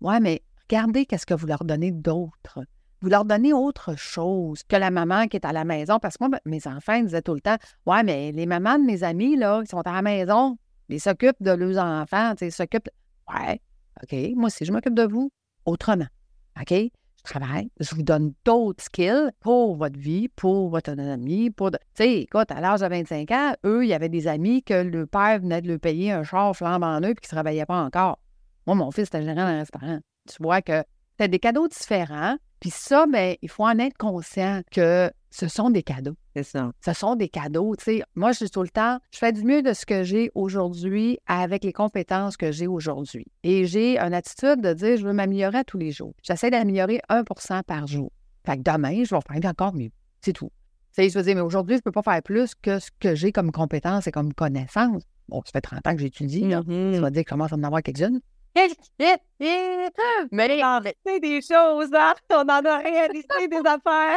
Ouais, 0.00 0.20
mais 0.20 0.42
regardez 0.68 1.06
qu'est-ce 1.06 1.26
que 1.26 1.34
vous 1.34 1.46
leur 1.46 1.64
donnez 1.64 1.90
d'autre. 1.90 2.60
Vous 3.00 3.08
leur 3.08 3.24
donnez 3.24 3.52
autre 3.52 3.96
chose 3.96 4.62
que 4.62 4.76
la 4.76 4.90
maman 4.92 5.26
qui 5.26 5.36
est 5.36 5.44
à 5.44 5.52
la 5.52 5.64
maison. 5.64 5.98
Parce 5.98 6.16
que 6.16 6.24
moi, 6.24 6.28
ben, 6.30 6.40
mes 6.44 6.66
enfants 6.68 7.00
disaient 7.00 7.22
tout 7.22 7.34
le 7.34 7.40
temps 7.40 7.56
Ouais, 7.84 8.04
mais 8.04 8.30
les 8.30 8.46
mamans 8.46 8.78
de 8.78 8.84
mes 8.84 9.02
amis, 9.02 9.36
là, 9.36 9.60
ils 9.62 9.68
sont 9.68 9.80
à 9.80 9.92
la 9.92 10.02
maison, 10.02 10.56
ils 10.88 11.00
s'occupent 11.00 11.42
de 11.42 11.50
leurs 11.50 11.82
enfants, 11.82 12.34
ils 12.40 12.52
s'occupent. 12.52 12.90
Ouais, 13.28 13.60
OK, 14.02 14.14
moi 14.36 14.46
aussi, 14.46 14.64
je 14.64 14.72
m'occupe 14.72 14.94
de 14.94 15.04
vous 15.04 15.30
autrement. 15.64 16.06
OK? 16.60 16.72
Je 17.24 17.30
travaille, 17.30 17.70
je 17.78 17.94
vous 17.94 18.02
donne 18.02 18.34
d'autres 18.44 18.82
skills 18.82 19.30
pour 19.38 19.76
votre 19.76 19.98
vie, 19.98 20.28
pour 20.28 20.70
votre 20.70 20.90
autonomie, 20.90 21.50
pour. 21.50 21.70
Tu 21.70 21.78
sais, 21.94 22.14
écoute, 22.22 22.50
à 22.50 22.60
l'âge 22.60 22.80
de 22.80 22.86
25 22.86 23.30
ans, 23.30 23.54
eux, 23.64 23.84
il 23.84 23.88
y 23.88 23.94
avait 23.94 24.08
des 24.08 24.26
amis 24.26 24.64
que 24.64 24.74
le 24.74 25.06
père 25.06 25.38
venait 25.38 25.62
de 25.62 25.68
leur 25.68 25.78
payer 25.78 26.10
un 26.10 26.24
char 26.24 26.56
flambant 26.56 26.98
neuf 26.98 27.12
et 27.12 27.14
qui 27.14 27.26
ne 27.26 27.30
se 27.30 27.34
réveillait 27.36 27.66
pas 27.66 27.80
encore. 27.80 28.18
Moi, 28.66 28.74
mon 28.74 28.90
fils 28.90 29.06
était 29.06 29.22
gérant 29.22 29.36
d'un 29.36 29.58
restaurant. 29.58 30.00
Tu 30.28 30.42
vois 30.42 30.62
que 30.62 30.82
tu 31.18 31.24
as 31.24 31.28
des 31.28 31.38
cadeaux 31.38 31.68
différents. 31.68 32.36
Puis 32.60 32.70
ça, 32.70 33.06
bien, 33.06 33.34
il 33.42 33.48
faut 33.48 33.64
en 33.64 33.78
être 33.78 33.96
conscient 33.98 34.62
que 34.70 35.10
ce 35.30 35.48
sont 35.48 35.70
des 35.70 35.82
cadeaux. 35.82 36.14
C'est 36.36 36.44
ça. 36.44 36.70
Ce 36.84 36.92
sont 36.92 37.16
des 37.16 37.28
cadeaux. 37.28 37.74
Sais, 37.80 38.02
moi, 38.14 38.32
je 38.32 38.44
dis 38.44 38.50
tout 38.50 38.62
le 38.62 38.68
temps, 38.68 38.98
je 39.12 39.18
fais 39.18 39.32
du 39.32 39.42
mieux 39.42 39.62
de 39.62 39.72
ce 39.72 39.84
que 39.84 40.04
j'ai 40.04 40.30
aujourd'hui 40.34 41.18
avec 41.26 41.64
les 41.64 41.72
compétences 41.72 42.36
que 42.36 42.52
j'ai 42.52 42.68
aujourd'hui. 42.68 43.26
Et 43.42 43.66
j'ai 43.66 43.98
une 43.98 44.14
attitude 44.14 44.60
de 44.60 44.72
dire, 44.74 44.96
je 44.96 45.04
veux 45.04 45.12
m'améliorer 45.12 45.64
tous 45.64 45.78
les 45.78 45.90
jours. 45.90 46.14
J'essaie 46.22 46.50
d'améliorer 46.50 47.00
1% 47.10 47.64
par 47.64 47.86
jour. 47.88 48.12
Fait 48.46 48.58
que 48.58 48.62
demain, 48.62 49.02
je 49.04 49.14
vais 49.14 49.40
faire 49.40 49.50
encore 49.50 49.74
mieux. 49.74 49.90
C'est 50.20 50.32
tout. 50.32 50.52
Sais, 50.92 51.08
je 51.08 51.18
veux 51.18 51.24
dire, 51.24 51.34
mais 51.34 51.40
aujourd'hui, 51.40 51.76
je 51.76 51.80
ne 51.80 51.84
peux 51.84 51.92
pas 51.92 52.02
faire 52.02 52.22
plus 52.22 52.54
que 52.54 52.78
ce 52.78 52.90
que 53.00 53.14
j'ai 53.14 53.32
comme 53.32 53.50
compétences 53.50 54.06
et 54.06 54.12
comme 54.12 54.32
connaissances. 54.34 55.02
Bon, 55.28 55.42
ça 55.46 55.52
fait 55.52 55.62
30 55.62 55.86
ans 55.86 55.94
que 55.94 56.00
j'étudie, 56.00 56.46
là. 56.46 56.60
Mm-hmm. 56.60 56.94
Ça 56.94 57.00
va 57.00 57.10
dire 57.10 57.24
que 57.24 57.30
commence 57.30 57.52
à 57.52 57.56
en 57.56 57.62
avoir 57.62 57.82
quelques-unes. 57.82 58.20
Mais 58.54 58.68
c'est 61.06 61.20
des 61.20 61.40
choses, 61.40 61.90
hein? 61.94 62.14
On 62.30 62.42
en 62.42 62.64
a 62.64 62.78
réalisé 62.78 63.48
des 63.50 63.56
affaires. 63.64 64.16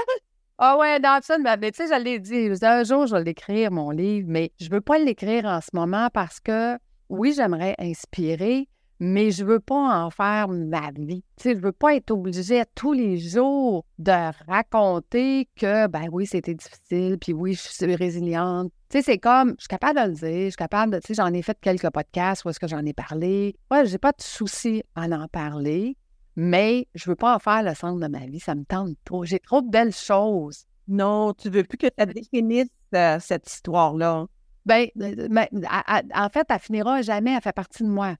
Ah 0.57 0.77
ouais, 0.77 0.99
Dobson, 0.99 1.43
mais 1.59 1.71
tu 1.71 1.85
sais, 1.85 1.93
je 1.93 2.01
l'ai 2.01 2.19
dit, 2.19 2.49
un 2.61 2.83
jour, 2.83 3.07
je 3.07 3.15
vais 3.15 3.23
l'écrire, 3.23 3.71
mon 3.71 3.89
livre, 3.91 4.27
mais 4.29 4.53
je 4.59 4.69
veux 4.69 4.79
pas 4.81 4.97
l'écrire 4.97 5.45
en 5.45 5.59
ce 5.59 5.69
moment 5.73 6.09
parce 6.13 6.39
que, 6.39 6.77
oui, 7.09 7.33
j'aimerais 7.35 7.75
inspirer, 7.77 8.69
mais 8.99 9.31
je 9.31 9.43
veux 9.43 9.59
pas 9.59 10.05
en 10.05 10.09
faire 10.09 10.47
ma 10.47 10.91
vie. 10.91 11.23
Sais, 11.37 11.55
je 11.55 11.59
veux 11.59 11.71
pas 11.71 11.95
être 11.95 12.11
obligée 12.11 12.63
tous 12.75 12.93
les 12.93 13.17
jours 13.17 13.85
de 13.99 14.31
raconter 14.47 15.49
que, 15.55 15.87
ben 15.87 16.07
oui, 16.11 16.25
c'était 16.25 16.53
difficile, 16.53 17.17
puis 17.19 17.33
oui, 17.33 17.53
je 17.53 17.61
suis 17.61 17.95
résiliente. 17.95 18.71
Tu 18.89 18.97
sais, 18.97 19.03
c'est 19.03 19.17
comme, 19.17 19.55
je 19.57 19.63
suis 19.63 19.67
capable 19.67 19.99
de 19.99 20.05
le 20.07 20.13
dire, 20.13 20.45
je 20.45 20.49
suis 20.49 20.55
capable 20.55 20.93
de, 20.93 20.99
tu 20.99 21.07
sais, 21.07 21.13
j'en 21.15 21.33
ai 21.33 21.41
fait 21.41 21.57
quelques 21.59 21.89
podcasts 21.89 22.45
où 22.45 22.49
est-ce 22.49 22.59
que 22.59 22.67
j'en 22.67 22.85
ai 22.85 22.93
parlé. 22.93 23.55
Ouais, 23.71 23.85
j'ai 23.85 23.97
pas 23.97 24.11
de 24.11 24.21
souci 24.21 24.83
à 24.95 25.05
en 25.05 25.27
parler, 25.27 25.97
mais 26.35 26.87
je 26.95 27.09
veux 27.09 27.15
pas 27.15 27.35
en 27.35 27.39
faire 27.39 27.63
le 27.63 27.73
centre 27.73 27.99
de 27.99 28.07
ma 28.07 28.25
vie, 28.25 28.39
ça 28.39 28.55
me 28.55 28.63
tente 28.63 28.95
trop. 29.03 29.25
J'ai 29.25 29.39
trop 29.39 29.61
de 29.61 29.69
belles 29.69 29.93
choses. 29.93 30.65
Non, 30.87 31.33
tu 31.33 31.49
veux 31.49 31.63
plus 31.63 31.77
que 31.77 31.87
tu 31.87 32.13
définisses 32.13 32.69
euh, 32.93 33.17
cette 33.19 33.51
histoire-là. 33.51 34.27
Ben, 34.65 34.87
euh, 35.01 35.27
ben 35.29 35.47
en 36.13 36.29
fait, 36.29 36.45
elle 36.49 36.59
finira 36.59 37.01
jamais, 37.01 37.33
elle 37.33 37.41
fait 37.41 37.53
partie 37.53 37.83
de 37.83 37.89
moi. 37.89 38.15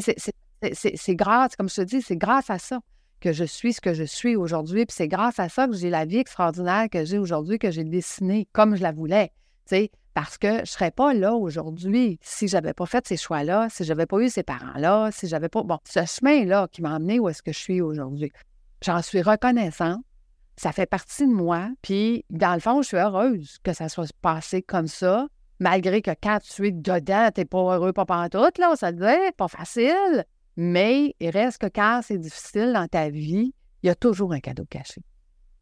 C'est 0.00 1.14
grâce, 1.14 1.56
comme 1.56 1.68
je 1.68 1.76
te 1.76 1.82
dis, 1.82 2.02
c'est 2.02 2.16
grâce 2.16 2.50
à 2.50 2.58
ça 2.58 2.80
que 3.20 3.32
je 3.32 3.44
suis 3.44 3.72
ce 3.72 3.80
que 3.80 3.94
je 3.94 4.04
suis 4.04 4.36
aujourd'hui. 4.36 4.84
Puis 4.86 4.94
c'est 4.96 5.08
grâce 5.08 5.38
à 5.38 5.48
ça 5.48 5.66
que 5.66 5.74
j'ai 5.74 5.90
la 5.90 6.04
vie 6.04 6.18
extraordinaire 6.18 6.88
que 6.90 7.04
j'ai 7.04 7.18
aujourd'hui, 7.18 7.58
que 7.58 7.70
j'ai 7.70 7.84
dessinée 7.84 8.48
comme 8.52 8.76
je 8.76 8.82
la 8.82 8.92
voulais. 8.92 9.32
Parce 10.12 10.38
que 10.38 10.48
je 10.48 10.60
ne 10.60 10.64
serais 10.66 10.90
pas 10.90 11.12
là 11.14 11.34
aujourd'hui 11.34 12.18
si 12.22 12.46
je 12.48 12.54
n'avais 12.54 12.74
pas 12.74 12.86
fait 12.86 13.06
ces 13.06 13.16
choix-là, 13.16 13.68
si 13.70 13.82
je 13.82 13.88
n'avais 13.88 14.06
pas 14.06 14.20
eu 14.20 14.28
ces 14.28 14.42
parents-là, 14.42 15.10
si 15.10 15.26
j'avais 15.26 15.48
pas. 15.48 15.62
Bon, 15.62 15.78
ce 15.84 16.04
chemin-là 16.04 16.68
qui 16.70 16.82
m'a 16.82 16.94
amené 16.94 17.18
où 17.18 17.28
est-ce 17.28 17.42
que 17.42 17.52
je 17.52 17.58
suis 17.58 17.80
aujourd'hui. 17.80 18.30
J'en 18.84 19.02
suis 19.02 19.22
reconnaissant. 19.22 19.96
Ça 20.56 20.70
fait 20.70 20.86
partie 20.86 21.26
de 21.26 21.32
moi. 21.32 21.70
Puis, 21.82 22.24
dans 22.30 22.54
le 22.54 22.60
fond, 22.60 22.80
je 22.82 22.88
suis 22.88 22.96
heureuse 22.96 23.58
que 23.64 23.72
ça 23.72 23.88
soit 23.88 24.12
passé 24.22 24.62
comme 24.62 24.86
ça 24.86 25.26
malgré 25.64 26.02
que 26.02 26.10
quand 26.22 26.38
tu 26.42 26.66
es 26.66 26.72
dedans, 26.72 27.30
tu 27.34 27.40
n'es 27.40 27.44
pas 27.46 27.76
heureux, 27.76 27.94
pas 27.94 28.04
pantoute, 28.04 28.58
là, 28.58 28.76
ça 28.76 28.92
te 28.92 28.98
dit, 28.98 29.32
pas 29.38 29.48
facile. 29.48 30.24
Mais 30.56 31.16
il 31.20 31.30
reste 31.30 31.58
que 31.58 31.66
quand 31.66 32.00
c'est 32.04 32.18
difficile 32.18 32.72
dans 32.74 32.86
ta 32.86 33.08
vie, 33.08 33.54
il 33.82 33.86
y 33.86 33.90
a 33.90 33.94
toujours 33.94 34.34
un 34.34 34.40
cadeau 34.40 34.66
caché. 34.66 35.00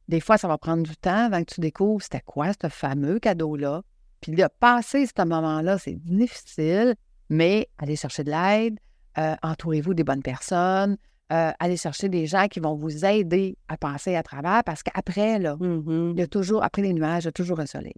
Des 0.09 0.19
fois, 0.19 0.39
ça 0.39 0.49
va 0.49 0.59
prendre 0.59 0.83
du 0.83 0.97
temps 0.97 1.27
avant 1.27 1.39
que 1.45 1.55
tu 1.55 1.61
découvres 1.61 2.03
c'était 2.03 2.21
quoi 2.21 2.49
ce 2.61 2.69
fameux 2.69 3.21
cadeau-là. 3.21 3.83
Puis 4.21 4.33
de 4.33 4.45
passer 4.59 5.07
ce 5.07 5.25
moment-là, 5.25 5.79
c'est 5.79 5.97
difficile, 6.05 6.97
mais 7.31 7.69
allez 7.79 7.97
chercher 7.97 8.25
de 8.25 8.31
l'aide, 8.31 8.79
euh, 9.19 9.37
entourez-vous 9.43 9.95
des 9.95 10.05
bonnes 10.05 10.23
personnes, 10.23 10.97
euh, 11.33 11.53
allez 11.61 11.77
chercher 11.77 12.09
des 12.09 12.27
gens 12.27 12.49
qui 12.49 12.59
vont 12.59 12.75
vous 12.75 13.05
aider 13.05 13.57
à 13.69 13.77
passer 13.77 14.17
à 14.17 14.25
travers 14.25 14.65
parce 14.65 14.83
qu'après, 14.83 15.39
là, 15.39 15.55
mm-hmm. 15.55 16.13
il 16.13 16.19
y 16.19 16.23
a 16.23 16.27
toujours, 16.27 16.65
après 16.65 16.83
les 16.83 16.93
nuages, 16.93 17.23
il 17.23 17.27
y 17.27 17.29
a 17.29 17.33
toujours 17.33 17.61
un 17.61 17.67
soleil 17.67 17.95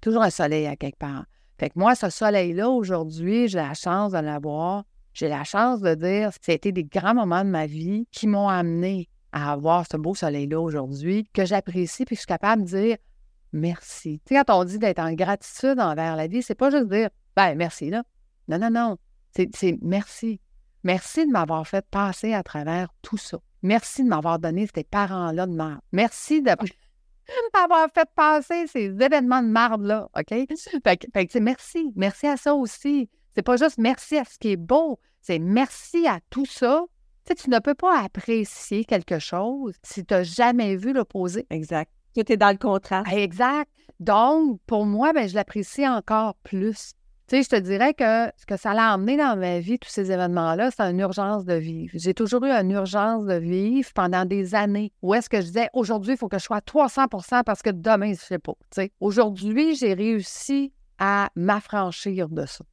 toujours 0.00 0.22
un 0.22 0.30
soleil 0.30 0.66
à 0.66 0.76
quelque 0.76 0.98
part. 0.98 1.24
Fait 1.58 1.70
que 1.70 1.78
moi, 1.78 1.94
ce 1.94 2.10
soleil-là, 2.10 2.68
aujourd'hui, 2.68 3.48
j'ai 3.48 3.58
la 3.58 3.74
chance 3.74 4.12
de 4.12 4.18
l'avoir. 4.18 4.84
J'ai 5.14 5.28
la 5.28 5.44
chance 5.44 5.80
de 5.80 5.94
dire 5.94 6.30
que 6.30 6.36
c'était 6.42 6.72
des 6.72 6.84
grands 6.84 7.14
moments 7.14 7.44
de 7.44 7.50
ma 7.50 7.66
vie 7.66 8.06
qui 8.10 8.26
m'ont 8.26 8.48
amené 8.48 9.08
à 9.32 9.52
avoir 9.52 9.86
ce 9.90 9.96
beau 9.96 10.14
soleil-là 10.14 10.60
aujourd'hui, 10.60 11.26
que 11.32 11.44
j'apprécie, 11.44 12.04
puis 12.04 12.14
que 12.14 12.18
je 12.18 12.20
suis 12.20 12.26
capable 12.26 12.62
de 12.62 12.68
dire 12.68 12.96
merci. 13.52 14.20
Tu 14.26 14.34
sais, 14.34 14.44
quand 14.44 14.60
on 14.60 14.64
dit 14.64 14.78
d'être 14.78 14.98
en 14.98 15.12
gratitude 15.14 15.80
envers 15.80 16.16
la 16.16 16.26
vie, 16.26 16.42
c'est 16.42 16.54
pas 16.54 16.70
juste 16.70 16.88
dire 16.88 17.08
ben 17.34 17.54
merci, 17.54 17.90
là. 17.90 18.02
Non, 18.48 18.58
non, 18.58 18.70
non. 18.70 18.96
C'est 19.32 19.78
merci. 19.82 20.40
Merci 20.84 21.26
de 21.26 21.32
m'avoir 21.32 21.66
fait 21.66 21.84
passer 21.90 22.32
à 22.32 22.42
travers 22.42 22.88
tout 23.02 23.18
ça. 23.18 23.38
Merci 23.62 24.04
de 24.04 24.08
m'avoir 24.08 24.38
donné 24.38 24.68
ces 24.72 24.84
parents-là 24.84 25.46
de 25.46 25.52
mort. 25.52 25.78
Merci 25.92 26.42
de 26.42 26.50
d'avoir 27.54 27.88
fait 27.92 28.08
passer 28.14 28.66
ces 28.66 28.86
événements 29.00 29.42
de 29.42 29.48
marde-là, 29.48 30.08
OK? 30.16 30.28
Fait, 30.84 31.26
que, 31.26 31.38
merci. 31.38 31.92
Merci 31.96 32.26
à 32.26 32.36
ça 32.36 32.54
aussi. 32.54 33.08
C'est 33.34 33.42
pas 33.42 33.56
juste 33.56 33.78
merci 33.78 34.16
à 34.16 34.24
ce 34.24 34.38
qui 34.38 34.52
est 34.52 34.56
beau, 34.56 34.98
c'est 35.20 35.38
merci 35.38 36.06
à 36.06 36.20
tout 36.30 36.46
ça. 36.46 36.84
Tu 37.26 37.32
sais, 37.32 37.34
tu 37.34 37.50
ne 37.50 37.58
peux 37.58 37.74
pas 37.74 38.00
apprécier 38.00 38.84
quelque 38.84 39.18
chose 39.18 39.74
si 39.82 40.04
tu 40.04 40.14
n'as 40.14 40.22
jamais 40.22 40.76
vu 40.76 40.92
l'opposé. 40.92 41.46
Exact. 41.50 41.90
Tu 42.14 42.32
es 42.32 42.36
dans 42.36 42.50
le 42.50 42.56
contrat. 42.56 43.02
Exact. 43.12 43.70
Donc, 44.00 44.60
pour 44.66 44.86
moi, 44.86 45.12
ben, 45.12 45.28
je 45.28 45.34
l'apprécie 45.34 45.86
encore 45.86 46.36
plus. 46.44 46.92
Tu 47.28 47.42
je 47.42 47.48
te 47.48 47.56
dirais 47.56 47.92
que 47.92 48.30
ce 48.36 48.46
que 48.46 48.56
ça 48.56 48.72
l'a 48.72 48.94
emmené 48.94 49.16
dans 49.16 49.36
ma 49.36 49.58
vie, 49.58 49.80
tous 49.80 49.88
ces 49.88 50.12
événements-là, 50.12 50.70
c'est 50.70 50.84
une 50.84 51.00
urgence 51.00 51.44
de 51.44 51.54
vivre. 51.54 51.90
J'ai 51.96 52.14
toujours 52.14 52.44
eu 52.44 52.50
une 52.50 52.70
urgence 52.70 53.24
de 53.24 53.34
vivre 53.34 53.90
pendant 53.94 54.24
des 54.24 54.54
années. 54.54 54.92
Où 55.02 55.12
est-ce 55.12 55.28
que 55.28 55.40
je 55.40 55.46
disais, 55.46 55.68
aujourd'hui, 55.72 56.12
il 56.12 56.16
faut 56.18 56.28
que 56.28 56.38
je 56.38 56.44
sois 56.44 56.58
à 56.58 56.60
300% 56.60 57.42
parce 57.42 57.62
que 57.62 57.70
demain, 57.70 58.06
je 58.06 58.10
ne 58.10 58.14
sais 58.14 58.38
pas. 58.38 58.52
Aujourd'hui, 59.00 59.74
j'ai 59.74 59.94
réussi 59.94 60.72
à 61.00 61.30
m'affranchir 61.34 62.28
de 62.28 62.46
ça. 62.46 62.64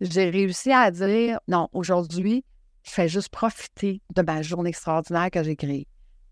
J'ai 0.00 0.28
réussi 0.28 0.72
à 0.72 0.90
dire, 0.90 1.38
non, 1.46 1.68
aujourd'hui, 1.72 2.44
je 2.82 2.90
fais 2.90 3.06
juste 3.06 3.28
profiter 3.28 4.02
de 4.12 4.22
ma 4.22 4.42
journée 4.42 4.70
extraordinaire 4.70 5.30
que 5.30 5.44
j'ai 5.44 5.54
créée. 5.54 5.86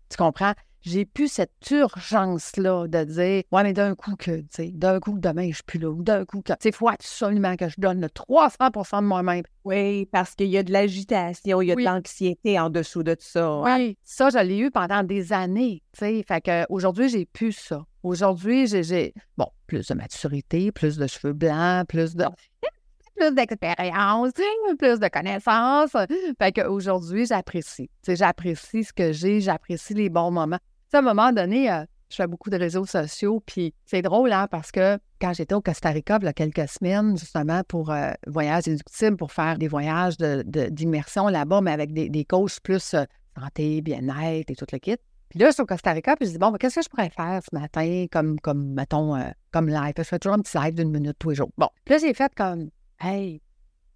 Tu 0.09 0.17
comprends? 0.17 0.53
J'ai 0.85 1.05
plus 1.05 1.29
cette 1.29 1.71
urgence-là 1.71 2.87
de 2.89 3.03
dire, 3.05 3.43
ouais, 3.53 3.63
mais 3.63 3.71
d'un 3.71 3.95
coup 3.95 4.17
que, 4.17 4.41
tu 4.41 4.47
sais, 4.49 4.71
d'un 4.73 4.99
coup 4.99 5.17
demain, 5.17 5.47
je 5.47 5.55
suis 5.55 5.63
plus 5.63 5.79
là, 5.79 5.89
ou 5.89 6.03
d'un 6.03 6.25
coup 6.25 6.41
que, 6.41 6.51
tu 6.51 6.57
sais, 6.59 6.71
faut 6.73 6.89
absolument 6.89 7.55
que 7.55 7.69
je 7.69 7.75
donne 7.77 8.01
le 8.01 8.07
300% 8.07 9.01
de 9.01 9.07
moi-même. 9.07 9.43
Oui, 9.63 10.05
parce 10.07 10.35
qu'il 10.35 10.47
y 10.47 10.57
a 10.57 10.63
de 10.63 10.73
l'agitation, 10.73 11.61
il 11.61 11.69
y 11.69 11.71
a 11.71 11.75
de 11.75 11.81
l'anxiété 11.81 12.59
en 12.59 12.69
dessous 12.69 13.01
de 13.01 13.15
ça. 13.17 13.61
Oui, 13.61 13.97
ça, 14.03 14.29
je 14.29 14.39
l'ai 14.39 14.57
eu 14.57 14.71
pendant 14.71 15.03
des 15.03 15.31
années, 15.31 15.81
tu 15.93 15.99
sais. 15.99 16.25
Fait 16.27 16.41
qu'aujourd'hui, 16.41 17.07
j'ai 17.07 17.25
plus 17.25 17.53
ça. 17.53 17.85
Aujourd'hui, 18.03 18.67
j'ai, 18.67 19.13
bon, 19.37 19.47
plus 19.67 19.87
de 19.87 19.93
maturité, 19.93 20.73
plus 20.73 20.97
de 20.97 21.07
cheveux 21.07 21.31
blancs, 21.31 21.87
plus 21.87 22.13
de 22.13 22.25
plus 23.15 23.33
d'expérience, 23.33 24.33
plus 24.77 24.99
de 24.99 25.07
connaissances. 25.07 25.95
Fait 26.37 26.51
qu'aujourd'hui, 26.51 27.25
j'apprécie. 27.25 27.89
J'apprécie 28.05 28.83
ce 28.83 28.91
que 28.91 29.13
j'ai, 29.13 29.39
j'apprécie 29.39 29.93
les 29.93 30.09
bons 30.09 30.31
moments 30.31 30.59
à 30.93 30.99
un 30.99 31.01
moment 31.01 31.31
donné, 31.31 31.71
euh, 31.71 31.85
je 32.09 32.15
fais 32.15 32.27
beaucoup 32.27 32.49
de 32.49 32.57
réseaux 32.57 32.85
sociaux, 32.85 33.41
puis 33.45 33.73
c'est 33.85 34.01
drôle, 34.01 34.31
hein, 34.31 34.47
parce 34.49 34.71
que 34.71 34.99
quand 35.19 35.33
j'étais 35.33 35.55
au 35.55 35.61
Costa 35.61 35.89
Rica, 35.89 36.19
il 36.21 36.25
y 36.25 36.27
a 36.27 36.33
quelques 36.33 36.67
semaines, 36.67 37.17
justement, 37.17 37.61
pour 37.67 37.91
euh, 37.91 38.11
voyage 38.27 38.67
éductible, 38.67 39.17
pour 39.17 39.31
faire 39.31 39.57
des 39.57 39.67
voyages 39.67 40.17
d'immersion 40.17 41.27
là-bas, 41.27 41.61
mais 41.61 41.71
avec 41.71 41.93
des, 41.93 42.09
des 42.09 42.27
plus 42.63 42.93
euh, 42.93 43.03
santé, 43.39 43.81
bien-être 43.81 44.51
et 44.51 44.55
tout 44.55 44.65
le 44.71 44.77
kit. 44.77 44.97
Puis 45.29 45.39
là, 45.39 45.47
je 45.47 45.53
suis 45.53 45.63
au 45.63 45.65
Costa 45.65 45.91
Rica, 45.91 46.15
puis 46.15 46.27
je 46.27 46.33
dis, 46.33 46.37
bon, 46.37 46.51
qu'est-ce 46.53 46.75
que 46.75 46.81
je 46.83 46.89
pourrais 46.89 47.09
faire 47.09 47.41
ce 47.41 47.57
matin, 47.57 48.05
comme, 48.11 48.39
comme 48.39 48.73
mettons, 48.73 49.17
comme 49.51 49.67
live? 49.67 49.93
Je 49.97 50.03
fais 50.03 50.19
toujours 50.19 50.37
un 50.37 50.41
petit 50.41 50.55
live 50.57 50.75
d'une 50.75 50.91
minute 50.91 51.17
tous 51.17 51.31
les 51.31 51.35
jours. 51.35 51.49
Bon, 51.57 51.69
puis 51.85 51.95
là, 51.95 51.99
j'ai 51.99 52.13
fait 52.13 52.31
comme, 52.35 52.69
hey, 53.01 53.41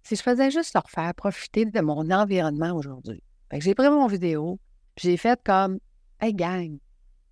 si 0.02 0.16
je 0.16 0.22
faisais 0.22 0.50
juste 0.50 0.74
leur 0.74 0.88
faire 0.88 1.14
profiter 1.14 1.66
de 1.66 1.80
mon 1.80 2.10
environnement 2.10 2.72
aujourd'hui. 2.72 3.22
J'ai 3.52 3.74
pris 3.74 3.88
mon 3.88 4.06
vidéo, 4.06 4.58
puis 4.96 5.10
j'ai 5.10 5.16
fait 5.16 5.38
comme, 5.44 5.78
hey, 6.20 6.34
gang, 6.34 6.78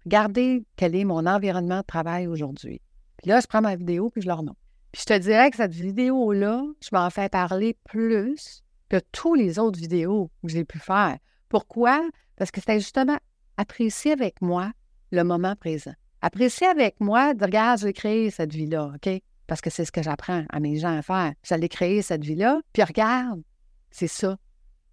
Regardez 0.06 0.64
quel 0.76 0.94
est 0.94 1.04
mon 1.04 1.26
environnement 1.26 1.80
de 1.80 1.84
travail 1.84 2.28
aujourd'hui. 2.28 2.80
Puis 3.18 3.28
là, 3.28 3.40
je 3.40 3.46
prends 3.48 3.60
ma 3.60 3.74
vidéo 3.74 4.08
puis 4.08 4.22
je 4.22 4.28
leur 4.28 4.44
montre. 4.44 4.60
Puis 4.92 5.02
je 5.02 5.12
te 5.12 5.18
dirais 5.18 5.50
que 5.50 5.56
cette 5.56 5.74
vidéo-là, 5.74 6.62
je 6.80 6.88
m'en 6.92 7.10
fais 7.10 7.28
parler 7.28 7.76
plus 7.82 8.62
que 8.88 9.00
toutes 9.10 9.36
les 9.36 9.58
autres 9.58 9.80
vidéos 9.80 10.30
que 10.44 10.48
j'ai 10.48 10.64
pu 10.64 10.78
faire. 10.78 11.18
Pourquoi? 11.48 12.08
Parce 12.36 12.52
que 12.52 12.60
c'était 12.60 12.78
justement 12.78 13.18
apprécier 13.56 14.12
avec 14.12 14.40
moi 14.40 14.70
le 15.10 15.24
moment 15.24 15.56
présent. 15.56 15.94
Apprécier 16.22 16.68
avec 16.68 17.00
moi 17.00 17.34
de 17.34 17.44
regarde, 17.44 17.80
j'ai 17.80 17.92
créé 17.92 18.30
cette 18.30 18.54
vie-là, 18.54 18.92
OK? 18.94 19.10
Parce 19.48 19.60
que 19.60 19.70
c'est 19.70 19.84
ce 19.84 19.90
que 19.90 20.04
j'apprends 20.04 20.44
à 20.50 20.60
mes 20.60 20.76
gens 20.76 20.96
à 20.96 21.02
faire. 21.02 21.32
J'allais 21.42 21.68
créer 21.68 22.00
cette 22.02 22.24
vie-là, 22.24 22.60
puis 22.72 22.84
regarde, 22.84 23.42
c'est 23.90 24.06
ça, 24.06 24.36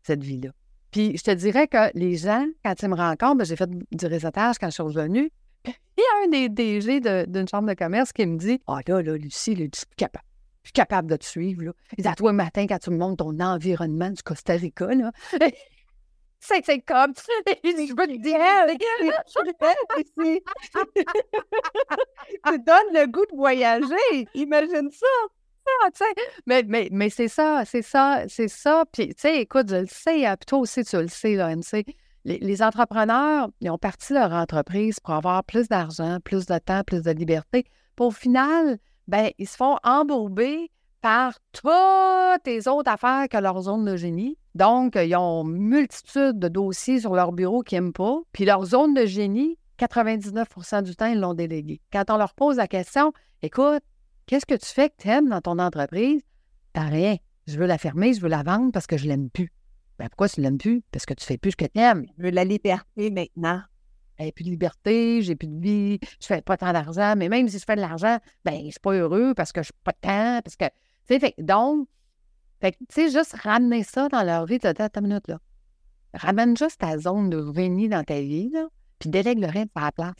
cette 0.02 0.24
vie-là. 0.24 0.50
Puis 0.94 1.18
je 1.18 1.24
te 1.24 1.32
dirais 1.32 1.68
que 1.68 1.90
les 1.98 2.16
gens, 2.16 2.46
quand 2.64 2.76
ils 2.82 2.88
me 2.88 2.96
rencontrent, 2.96 3.38
ben, 3.38 3.46
j'ai 3.46 3.56
fait 3.56 3.70
du 3.70 4.06
réseautage 4.06 4.60
quand 4.60 4.68
je 4.68 4.74
suis 4.74 4.84
revenue. 4.84 5.32
Il 5.66 5.72
y 5.98 6.02
a 6.02 6.24
un 6.24 6.28
des 6.30 6.50
DG 6.50 7.02
d'une 7.26 7.48
chambre 7.48 7.68
de 7.68 7.74
commerce 7.74 8.14
qui 8.14 8.26
me 8.28 8.38
dit 8.38 8.62
Ah 8.68 8.80
là, 8.88 9.02
là, 9.02 9.18
Lucie, 9.18 9.56
là, 9.56 9.66
je 9.74 9.80
suis 9.80 9.88
capable. 9.98 10.26
Je 10.62 10.68
suis 10.68 10.74
capable 10.74 11.10
de 11.10 11.16
te 11.18 11.26
suivre. 11.26 11.64
Là. 11.64 11.72
Il 11.98 12.04
dit 12.04 12.08
à 12.08 12.16
toi 12.16 12.32
le 12.32 12.38
matin, 12.38 12.68
quand 12.68 12.78
tu 12.78 12.92
me 12.92 12.98
montres 12.98 13.26
ton 13.26 13.40
environnement 13.40 14.12
du 14.12 14.22
Costa 14.22 14.54
Rica, 14.54 14.94
là. 14.94 15.12
C'est 16.40 16.62
comme. 16.82 17.14
Je 17.64 17.96
veux 17.96 18.08
te 18.08 18.22
dire, 18.22 18.38
tu 22.46 22.60
donnes 22.60 22.94
le 22.94 23.08
goût 23.08 23.26
de 23.32 23.36
voyager. 23.36 24.28
Imagine 24.36 24.92
ça 24.92 25.08
mais, 26.48 26.64
mais, 26.68 26.90
mais 26.92 27.10
c'est 27.10 27.28
ça, 27.28 27.64
c'est 27.66 27.82
ça, 27.82 28.24
c'est 28.28 28.48
ça. 28.48 28.84
Puis, 28.92 29.10
tu 29.10 29.16
sais, 29.18 29.42
écoute, 29.42 29.70
je 29.70 29.76
le 29.76 29.88
sais, 29.88 30.26
hein, 30.26 30.36
puis 30.38 30.46
toi 30.46 30.60
aussi, 30.60 30.84
tu 30.84 30.98
le 30.98 31.08
sais, 31.08 31.36
là, 31.36 31.56
MC. 31.56 31.86
Les, 32.26 32.64
entrepreneurs, 32.64 33.50
ils 33.60 33.70
ont 33.70 33.78
parti 33.78 34.14
leur 34.14 34.32
entreprise 34.32 35.00
pour 35.02 35.14
avoir 35.14 35.44
plus 35.44 35.68
d'argent, 35.68 36.20
plus 36.24 36.46
de 36.46 36.58
temps, 36.58 36.84
plus 36.86 37.02
de 37.02 37.12
liberté. 37.12 37.66
Puis 37.96 38.06
au 38.06 38.12
final, 38.12 38.78
ben, 39.08 39.32
ils 39.38 39.48
se 39.48 39.58
font 39.58 39.78
embourber 39.84 40.72
par 41.02 41.34
toutes 41.52 42.46
les 42.46 42.70
autres 42.70 42.90
affaires 42.90 43.28
que 43.30 43.38
leur 43.38 43.62
zone 43.62 43.84
de 43.84 43.98
génie. 43.98 44.38
Donc, 44.56 44.96
ils 44.96 45.16
ont 45.18 45.44
multitude 45.44 46.40
de 46.40 46.48
dossiers 46.48 47.02
sur 47.02 47.14
leur 47.14 47.34
bureau 47.34 47.62
qu'ils 47.62 47.80
n'aiment 47.82 47.94
pas. 47.94 48.20
Puis 48.32 48.46
leur 48.46 48.64
zone 48.64 48.94
de 48.94 49.06
génie, 49.06 49.58
99% 49.80 50.84
du 50.84 50.96
temps, 50.96 51.08
ils 51.08 51.20
l'ont 51.20 51.34
délégué. 51.34 51.82
Quand 51.92 52.10
on 52.10 52.16
leur 52.16 52.34
pose 52.34 52.56
la 52.56 52.68
question, 52.68 53.12
écoute, 53.42 53.84
Qu'est-ce 54.26 54.46
que 54.46 54.56
tu 54.56 54.66
fais 54.66 54.90
que 54.90 54.96
tu 55.00 55.10
aimes 55.10 55.30
dans 55.30 55.42
ton 55.42 55.60
entreprise? 55.60 56.22
T'as 56.74 56.88
rien. 56.88 57.18
Je 57.48 57.58
veux 57.58 57.66
la 57.66 57.78
fermer, 57.78 58.14
je 58.14 58.22
veux 58.22 58.30
la 58.30 58.44
vendre 58.44 58.72
parce 58.72 58.88
que 58.88 58.98
je 58.98 59.08
l'aime 59.08 59.30
plus. 59.30 59.52
Ben 60.00 60.08
pourquoi 60.10 60.30
tu 60.30 60.42
l'aimes 60.42 60.58
plus? 60.58 60.82
Parce 60.92 61.06
que 61.06 61.14
tu 61.14 61.26
fais 61.26 61.38
plus 61.38 61.52
ce 61.52 61.58
que 61.58 61.66
tu 61.66 61.80
aimes. 61.80 62.06
Je 62.18 62.24
veux 62.24 62.30
la 62.32 62.46
liberté 62.46 63.12
maintenant. 63.12 63.62
J'ai 64.20 64.32
plus 64.32 64.44
de 64.46 64.50
liberté, 64.50 65.22
j'ai 65.22 65.36
plus 65.36 65.48
de 65.48 65.60
vie, 65.60 66.00
je 66.22 66.28
fais 66.28 66.42
pas 66.42 66.56
tant 66.56 66.72
d'argent, 66.72 67.16
mais 67.18 67.30
même 67.30 67.48
si 67.50 67.60
je 67.60 67.66
fais 67.66 67.76
de 67.76 67.82
l'argent, 67.82 68.20
ben 68.46 68.58
je 68.66 68.72
suis 68.72 68.80
pas 68.82 68.94
heureux 68.94 69.34
parce 69.34 69.52
que 69.52 69.62
je 69.62 69.66
suis 69.66 69.74
pas 69.84 69.92
temps, 69.92 70.40
parce 70.44 70.56
que. 70.56 70.66
Tu 71.08 71.20
sais, 71.20 71.34
donc, 71.40 71.88
fait 72.62 72.78
tu 72.78 72.86
sais, 72.90 73.10
juste 73.10 73.34
ramener 73.34 73.84
ça 73.84 74.08
dans 74.08 74.24
leur 74.24 74.46
vie, 74.46 74.60
t'as 74.60 74.74
ta 74.74 75.02
minute, 75.02 75.28
là. 75.28 75.40
Ramène 76.14 76.56
juste 76.56 76.80
ta 76.80 76.98
zone 76.98 77.30
de 77.30 77.52
génie 77.54 77.90
dans 77.90 78.04
ta 78.04 78.22
vie, 78.22 78.50
là, 78.52 78.68
puis 79.00 79.10
délègue 79.10 79.40
le 79.40 79.48
reste 79.48 79.72
par 79.74 79.86
la 79.86 79.92
place. 79.92 80.14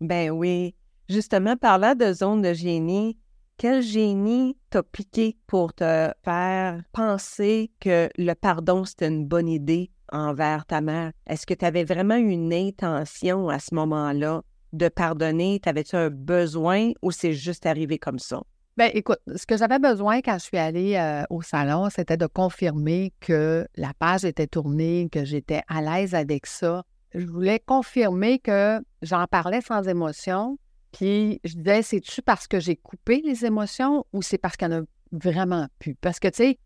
Ben 0.00 0.30
oui. 0.30 0.74
Justement, 1.08 1.56
parlant 1.56 1.94
de 1.94 2.12
zone 2.12 2.42
de 2.42 2.52
génie, 2.52 3.16
quel 3.60 3.82
génie 3.82 4.56
t'a 4.70 4.82
piqué 4.82 5.36
pour 5.46 5.74
te 5.74 6.10
faire 6.24 6.82
penser 6.92 7.70
que 7.78 8.08
le 8.16 8.32
pardon, 8.32 8.86
c'était 8.86 9.08
une 9.08 9.26
bonne 9.26 9.48
idée 9.48 9.90
envers 10.10 10.64
ta 10.64 10.80
mère? 10.80 11.12
Est-ce 11.26 11.44
que 11.44 11.52
tu 11.52 11.66
avais 11.66 11.84
vraiment 11.84 12.16
une 12.16 12.54
intention 12.54 13.50
à 13.50 13.58
ce 13.58 13.74
moment-là 13.74 14.40
de 14.72 14.88
pardonner? 14.88 15.60
T'avais-tu 15.60 15.94
un 15.94 16.08
besoin 16.08 16.92
ou 17.02 17.10
c'est 17.10 17.34
juste 17.34 17.66
arrivé 17.66 17.98
comme 17.98 18.18
ça? 18.18 18.40
Bien, 18.78 18.88
écoute, 18.94 19.18
ce 19.36 19.44
que 19.44 19.58
j'avais 19.58 19.78
besoin 19.78 20.22
quand 20.22 20.38
je 20.38 20.44
suis 20.44 20.56
allée 20.56 20.96
euh, 20.96 21.24
au 21.28 21.42
salon, 21.42 21.90
c'était 21.90 22.16
de 22.16 22.26
confirmer 22.26 23.12
que 23.20 23.68
la 23.76 23.92
page 23.92 24.24
était 24.24 24.46
tournée, 24.46 25.10
que 25.12 25.26
j'étais 25.26 25.60
à 25.68 25.82
l'aise 25.82 26.14
avec 26.14 26.46
ça. 26.46 26.82
Je 27.12 27.26
voulais 27.26 27.58
confirmer 27.58 28.38
que 28.38 28.80
j'en 29.02 29.26
parlais 29.26 29.60
sans 29.60 29.86
émotion, 29.86 30.56
puis 30.92 31.40
je 31.44 31.54
disais, 31.54 31.82
c'est-tu 31.82 32.22
parce 32.22 32.46
que 32.46 32.60
j'ai 32.60 32.76
coupé 32.76 33.22
les 33.24 33.44
émotions 33.44 34.04
ou 34.12 34.22
c'est 34.22 34.38
parce 34.38 34.56
qu'il 34.56 34.68
n'y 34.68 34.74
en 34.74 34.82
a 34.82 34.84
vraiment 35.12 35.66
plus? 35.78 35.94
Parce 35.94 36.18
que, 36.18 36.28
tu 36.28 36.36
sais, 36.36 36.58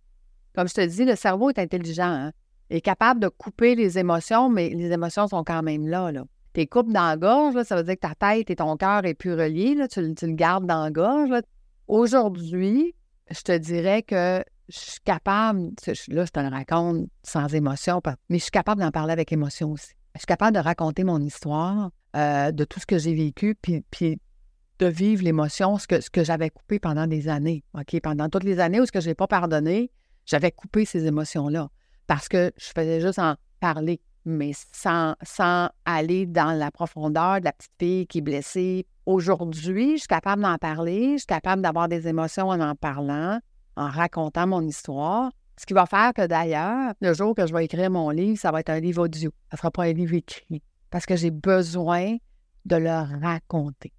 comme 0.54 0.68
je 0.68 0.74
te 0.74 0.86
dis, 0.86 1.04
le 1.04 1.16
cerveau 1.16 1.50
est 1.50 1.58
intelligent, 1.58 2.04
hein? 2.04 2.32
est 2.70 2.80
capable 2.80 3.20
de 3.20 3.28
couper 3.28 3.74
les 3.74 3.98
émotions, 3.98 4.48
mais 4.48 4.70
les 4.70 4.90
émotions 4.90 5.28
sont 5.28 5.44
quand 5.44 5.62
même 5.62 5.86
là. 5.86 6.12
là. 6.12 6.24
Tes 6.52 6.66
coupes 6.66 6.92
dans 6.92 7.08
la 7.08 7.16
gorge, 7.16 7.62
ça 7.64 7.76
veut 7.76 7.82
dire 7.82 7.94
que 7.94 8.00
ta 8.00 8.14
tête 8.14 8.50
et 8.50 8.56
ton 8.56 8.76
cœur 8.76 9.04
est 9.04 9.14
plus 9.14 9.34
reliés, 9.34 9.74
là, 9.74 9.88
tu, 9.88 10.00
le 10.00 10.32
gardes 10.32 10.66
dans 10.66 10.84
la 10.84 10.90
gorge. 10.90 11.30
Aujourd'hui, 11.88 12.94
je 13.30 13.40
te 13.42 13.56
dirais 13.56 14.02
que 14.02 14.42
je 14.68 14.78
suis 14.78 15.00
capable, 15.04 15.72
là, 16.08 16.24
je 16.24 16.30
te 16.30 16.40
le 16.40 16.48
raconte 16.48 17.08
sans 17.22 17.52
émotion, 17.54 18.00
mais 18.28 18.38
je 18.38 18.44
suis 18.44 18.50
capable 18.50 18.80
d'en 18.80 18.90
parler 18.90 19.12
avec 19.12 19.32
émotion 19.32 19.72
aussi. 19.72 19.92
Je 20.14 20.20
suis 20.20 20.26
capable 20.26 20.56
de 20.56 20.62
raconter 20.62 21.02
mon 21.04 21.20
histoire, 21.20 21.90
euh, 22.14 22.52
de 22.52 22.64
tout 22.64 22.80
ce 22.80 22.86
que 22.86 22.98
j'ai 22.98 23.14
vécu, 23.14 23.56
puis, 23.60 23.82
puis 23.90 24.20
de 24.78 24.86
vivre 24.86 25.22
l'émotion, 25.22 25.78
ce 25.78 25.86
que, 25.86 26.00
ce 26.00 26.10
que 26.10 26.24
j'avais 26.24 26.50
coupé 26.50 26.78
pendant 26.78 27.06
des 27.06 27.28
années. 27.28 27.64
Pendant 28.02 28.28
toutes 28.28 28.44
les 28.44 28.60
années 28.60 28.80
où 28.80 28.86
ce 28.86 28.92
que 28.92 29.00
je 29.00 29.08
n'ai 29.08 29.14
pas 29.14 29.26
pardonné, 29.26 29.90
j'avais 30.26 30.50
coupé 30.50 30.84
ces 30.84 31.06
émotions-là 31.06 31.68
parce 32.06 32.28
que 32.28 32.52
je 32.56 32.66
faisais 32.66 33.00
juste 33.00 33.18
en 33.18 33.34
parler, 33.60 34.00
mais 34.24 34.52
sans, 34.72 35.14
sans 35.22 35.68
aller 35.84 36.26
dans 36.26 36.52
la 36.52 36.70
profondeur 36.70 37.40
de 37.40 37.44
la 37.44 37.52
petite 37.52 37.72
fille 37.78 38.06
qui 38.06 38.18
est 38.18 38.22
blessée. 38.22 38.86
Aujourd'hui, 39.06 39.94
je 39.94 40.00
suis 40.00 40.08
capable 40.08 40.42
d'en 40.42 40.56
parler, 40.58 41.12
je 41.12 41.18
suis 41.18 41.26
capable 41.26 41.62
d'avoir 41.62 41.88
des 41.88 42.08
émotions 42.08 42.48
en 42.48 42.60
en 42.60 42.74
parlant, 42.74 43.40
en 43.76 43.88
racontant 43.88 44.46
mon 44.46 44.62
histoire. 44.62 45.30
Ce 45.56 45.66
qui 45.66 45.74
va 45.74 45.86
faire 45.86 46.12
que 46.14 46.26
d'ailleurs, 46.26 46.94
le 47.00 47.14
jour 47.14 47.34
que 47.34 47.46
je 47.46 47.52
vais 47.52 47.64
écrire 47.64 47.90
mon 47.90 48.10
livre, 48.10 48.38
ça 48.38 48.50
va 48.50 48.60
être 48.60 48.70
un 48.70 48.80
livre 48.80 49.04
audio. 49.04 49.30
Ça 49.50 49.54
ne 49.54 49.58
sera 49.58 49.70
pas 49.70 49.84
un 49.84 49.92
livre 49.92 50.14
écrit 50.14 50.62
parce 50.94 51.06
que 51.06 51.16
j'ai 51.16 51.32
besoin 51.32 52.18
de 52.66 52.76
le 52.76 53.20
raconter. 53.20 53.92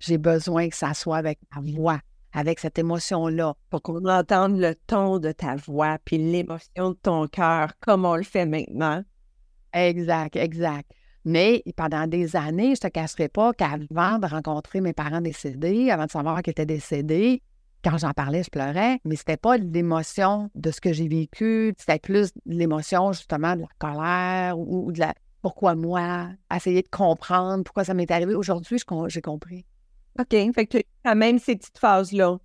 J'ai 0.00 0.18
besoin 0.18 0.68
que 0.68 0.76
ça 0.76 0.92
soit 0.92 1.16
avec 1.16 1.38
ma 1.56 1.62
voix, 1.62 1.98
avec 2.34 2.58
cette 2.58 2.78
émotion-là. 2.78 3.54
Pour 3.70 3.80
qu'on 3.80 4.04
entende 4.04 4.58
le 4.58 4.74
ton 4.74 5.18
de 5.18 5.32
ta 5.32 5.56
voix, 5.56 5.96
puis 6.04 6.18
l'émotion 6.18 6.90
de 6.90 6.98
ton 7.02 7.26
cœur, 7.26 7.72
comme 7.80 8.04
on 8.04 8.16
le 8.16 8.22
fait 8.22 8.44
maintenant. 8.44 9.02
Exact, 9.72 10.36
exact. 10.36 10.90
Mais 11.24 11.64
pendant 11.74 12.06
des 12.06 12.36
années, 12.36 12.74
je 12.74 12.84
ne 12.84 12.88
te 12.88 12.88
cacherai 12.88 13.28
pas 13.28 13.54
qu'avant 13.54 14.18
de 14.18 14.26
rencontrer 14.26 14.82
mes 14.82 14.92
parents 14.92 15.22
décédés, 15.22 15.90
avant 15.90 16.04
de 16.04 16.10
savoir 16.10 16.42
qu'ils 16.42 16.50
étaient 16.50 16.66
décédés, 16.66 17.42
quand 17.82 17.96
j'en 17.96 18.12
parlais, 18.12 18.42
je 18.42 18.50
pleurais, 18.50 19.00
mais 19.06 19.16
c'était 19.16 19.38
pas 19.38 19.56
l'émotion 19.56 20.50
de 20.54 20.70
ce 20.70 20.82
que 20.82 20.92
j'ai 20.92 21.08
vécu, 21.08 21.72
c'était 21.78 21.98
plus 21.98 22.30
l'émotion 22.44 23.12
justement 23.12 23.56
de 23.56 23.62
la 23.62 23.68
colère 23.78 24.58
ou, 24.58 24.92
de 24.92 25.00
la 25.00 25.14
pourquoi 25.42 25.74
moi, 25.74 26.28
essayer 26.54 26.82
de 26.82 26.88
comprendre 26.88 27.64
pourquoi 27.64 27.84
ça 27.84 27.94
m'est 27.94 28.10
arrivé. 28.10 28.34
Aujourd'hui, 28.34 28.78
j'ai 29.08 29.20
compris. 29.20 29.66
OK. 30.18 30.30
Fait 30.54 30.66
que 30.66 30.78
quand 31.04 31.16
même 31.16 31.38
ces 31.38 31.56
petites 31.56 31.78
phases-là. 31.78 32.38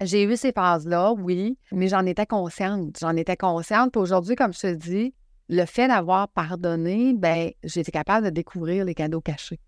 J'ai 0.00 0.24
eu 0.24 0.36
ces 0.36 0.52
phases-là, 0.52 1.12
oui, 1.12 1.56
mais 1.70 1.88
j'en 1.88 2.04
étais 2.04 2.26
consciente. 2.26 2.98
J'en 3.00 3.14
étais 3.14 3.36
consciente. 3.36 3.92
Puis 3.92 4.00
aujourd'hui, 4.00 4.34
comme 4.34 4.52
je 4.52 4.60
te 4.60 4.74
dis, 4.74 5.14
le 5.48 5.64
fait 5.66 5.86
d'avoir 5.86 6.28
pardonné, 6.28 7.14
ben, 7.14 7.52
j'étais 7.62 7.92
capable 7.92 8.26
de 8.26 8.30
découvrir 8.30 8.84
les 8.84 8.94
cadeaux 8.94 9.20
cachés, 9.20 9.60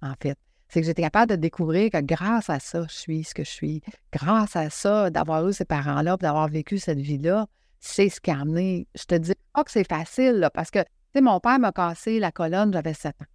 en 0.00 0.14
fait 0.20 0.38
c'est 0.72 0.80
que 0.80 0.86
j'étais 0.86 1.02
capable 1.02 1.32
de 1.32 1.36
découvrir 1.36 1.90
que 1.90 2.00
grâce 2.00 2.48
à 2.48 2.58
ça, 2.58 2.86
je 2.88 2.94
suis 2.94 3.24
ce 3.24 3.34
que 3.34 3.44
je 3.44 3.50
suis. 3.50 3.82
Grâce 4.10 4.56
à 4.56 4.70
ça, 4.70 5.10
d'avoir 5.10 5.46
eu 5.46 5.52
ces 5.52 5.66
parents-là, 5.66 6.16
d'avoir 6.16 6.48
vécu 6.48 6.78
cette 6.78 6.98
vie-là, 6.98 7.46
c'est 7.78 8.08
ce 8.08 8.22
qui 8.22 8.30
a 8.30 8.40
amené. 8.40 8.86
Je 8.94 9.04
te 9.04 9.14
dis 9.14 9.34
pas 9.52 9.64
que 9.64 9.70
c'est 9.70 9.86
facile, 9.86 10.48
parce 10.54 10.70
que, 10.70 10.78
tu 10.78 10.86
mon 11.20 11.40
père 11.40 11.58
m'a 11.58 11.72
cassé 11.72 12.18
la 12.18 12.32
colonne, 12.32 12.72
j'avais 12.72 12.94
7 12.94 13.14
ans. 13.20 13.26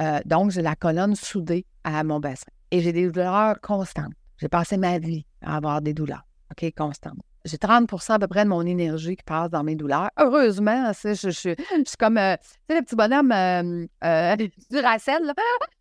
Euh, 0.00 0.20
donc, 0.24 0.50
j'ai 0.50 0.62
la 0.62 0.74
colonne 0.74 1.14
soudée 1.14 1.66
à 1.82 2.02
mon 2.04 2.20
bassin. 2.20 2.50
Et 2.70 2.80
j'ai 2.80 2.92
des 2.92 3.10
douleurs 3.10 3.60
constantes. 3.60 4.14
J'ai 4.38 4.48
passé 4.48 4.76
ma 4.76 4.98
vie 4.98 5.26
à 5.42 5.56
avoir 5.56 5.82
des 5.82 5.92
douleurs, 5.92 6.26
OK, 6.50 6.72
constantes 6.76 7.18
j'ai 7.44 7.58
30 7.58 7.90
à 8.08 8.18
peu 8.18 8.26
près 8.26 8.44
de 8.44 8.48
mon 8.48 8.62
énergie 8.62 9.16
qui 9.16 9.22
passe 9.22 9.50
dans 9.50 9.62
mes 9.62 9.74
douleurs. 9.74 10.10
Heureusement, 10.18 10.92
je, 10.92 11.14
je, 11.14 11.30
je, 11.30 11.54
suis 11.54 11.96
comme, 11.98 12.16
euh, 12.16 12.36
tu 12.36 12.74
sais, 12.74 12.78
le 12.78 12.84
petit 12.84 12.96
bonhomme 12.96 13.32
euh, 13.32 13.86
euh, 14.02 14.36
du 14.70 14.78
Racel, 14.78 15.22
là. 15.24 15.34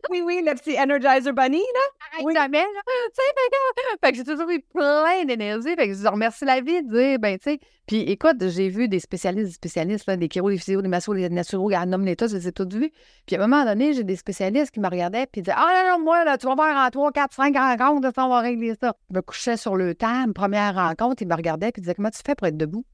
Oui, 0.10 0.22
oui, 0.26 0.44
le 0.46 0.54
petit 0.56 0.76
Energizer 0.78 1.34
Bunny, 1.34 1.60
là. 1.60 2.24
Oui. 2.24 2.34
Jamais, 2.34 2.58
là. 2.58 2.82
Tu 2.86 3.22
sais, 3.22 3.98
fait 4.02 4.12
que, 4.12 4.18
j'ai 4.18 4.24
toujours 4.26 4.50
eu 4.50 4.60
plein 4.60 5.24
d'énergie. 5.26 5.76
Fait 5.76 5.88
que 5.88 5.94
je 5.94 6.08
remercie 6.08 6.44
la 6.44 6.60
vie 6.60 6.84
de 6.84 6.92
dire, 6.92 7.20
ben, 7.20 7.38
tu 7.38 7.52
sais. 7.52 7.60
Puis 7.86 8.02
écoute, 8.02 8.38
j'ai 8.40 8.70
vu 8.70 8.88
des 8.88 9.00
spécialistes, 9.00 9.48
des 9.48 9.54
spécialistes, 9.54 10.06
là, 10.08 10.16
des 10.16 10.30
chiro, 10.30 10.50
des 10.50 10.58
physio, 10.58 10.82
des 10.82 10.88
massos, 10.88 11.14
des 11.14 11.30
naturaux, 11.30 11.70
des 11.70 11.86
nomme 11.86 12.06
les 12.06 12.16
tous, 12.16 12.30
je 12.32 12.38
les 12.38 12.48
ai 12.48 12.52
tous 12.54 12.68
vus. 12.70 12.92
Puis 13.26 13.36
à 13.36 13.44
un 13.44 13.48
moment 13.48 13.66
donné, 13.66 13.94
j'ai 13.94 14.06
des 14.06 14.16
spécialistes 14.16 14.72
qui 14.72 14.80
me 14.80 14.90
regardaient 14.90 15.28
puis 15.30 15.42
disaient, 15.42 15.56
ah 15.58 15.84
non, 15.86 15.98
non, 15.98 16.04
moi, 16.04 16.24
là, 16.24 16.38
tu 16.38 16.48
vas 16.48 16.56
voir 16.56 16.86
en 16.86 16.90
3, 16.90 17.12
4, 17.12 17.34
5 17.34 17.56
rencontres, 17.58 18.10
on 18.18 18.30
va 18.30 18.40
régler 18.40 18.74
ça. 18.80 18.96
Je 19.10 19.16
me 19.16 19.22
couchais 19.22 19.58
sur 19.58 19.76
le 19.76 19.96
table, 19.96 20.32
première 20.34 20.76
rencontre, 20.76 21.22
ils 21.22 21.28
me 21.28 21.36
regardaient 21.36 21.53
puis 21.58 21.82
disaient, 21.82 21.96
comment 21.96 22.10
tu 22.10 22.22
fais 22.26 22.36
pour 22.36 22.48
être 22.48 22.58
debout? 22.58 22.86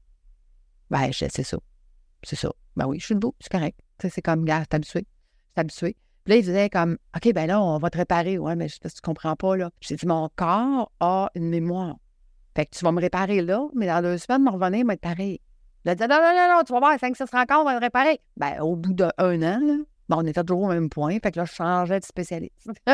Ben, 0.90 1.10
c'est 1.12 1.30
ça. 1.42 1.58
C'est 2.22 2.36
ça. 2.36 2.50
Ben 2.76 2.86
oui, 2.86 2.98
je 3.00 3.06
suis 3.06 3.14
debout, 3.14 3.34
c'est 3.40 3.50
correct. 3.50 3.78
c'est 3.98 4.22
comme, 4.22 4.44
gars, 4.44 4.64
t'es 4.66 4.76
habitué. 4.76 5.06
Habitué. 5.56 5.96
Puis 6.24 6.32
là, 6.32 6.36
il 6.36 6.42
disait 6.42 6.70
comme, 6.70 6.98
OK, 7.16 7.32
ben 7.32 7.46
là, 7.46 7.60
on 7.60 7.78
va 7.78 7.90
te 7.90 7.98
réparer. 7.98 8.38
Ouais, 8.38 8.56
mais 8.56 8.68
je 8.68 8.74
sais 8.74 8.80
pas 8.80 8.88
si 8.88 8.96
tu 8.96 9.00
comprends 9.02 9.36
pas, 9.36 9.56
là. 9.56 9.70
J'ai 9.80 9.96
dit, 9.96 10.06
mon 10.06 10.28
corps 10.36 10.92
a 11.00 11.30
une 11.34 11.48
mémoire. 11.48 11.96
Fait 12.56 12.66
que 12.66 12.76
tu 12.76 12.84
vas 12.84 12.92
me 12.92 13.00
réparer 13.00 13.42
là, 13.42 13.68
mais 13.74 13.86
dans 13.86 14.02
deux 14.02 14.18
semaines, 14.18 14.42
me 14.42 14.50
revenir, 14.50 14.84
va 14.86 14.94
être 14.94 15.00
pareil. 15.00 15.40
Il 15.84 15.90
a 15.90 15.94
dit, 15.94 16.02
non, 16.02 16.08
non, 16.08 16.32
non, 16.36 16.56
non, 16.56 16.62
tu 16.64 16.72
vas 16.72 16.80
voir, 16.80 16.96
5-6 16.96 17.30
rencontres, 17.32 17.60
on 17.60 17.64
va 17.64 17.76
te 17.76 17.80
réparer. 17.80 18.20
Ben, 18.36 18.60
au 18.60 18.76
bout 18.76 18.92
d'un 18.92 19.10
an, 19.18 19.60
là, 19.60 19.76
ben, 20.10 20.16
on 20.18 20.26
était 20.26 20.42
toujours 20.42 20.62
au 20.62 20.68
même 20.68 20.90
point. 20.90 21.18
Fait 21.22 21.30
que 21.30 21.38
là, 21.38 21.44
je 21.44 21.52
changeais 21.52 22.00
de 22.00 22.04
spécialiste. 22.04 22.68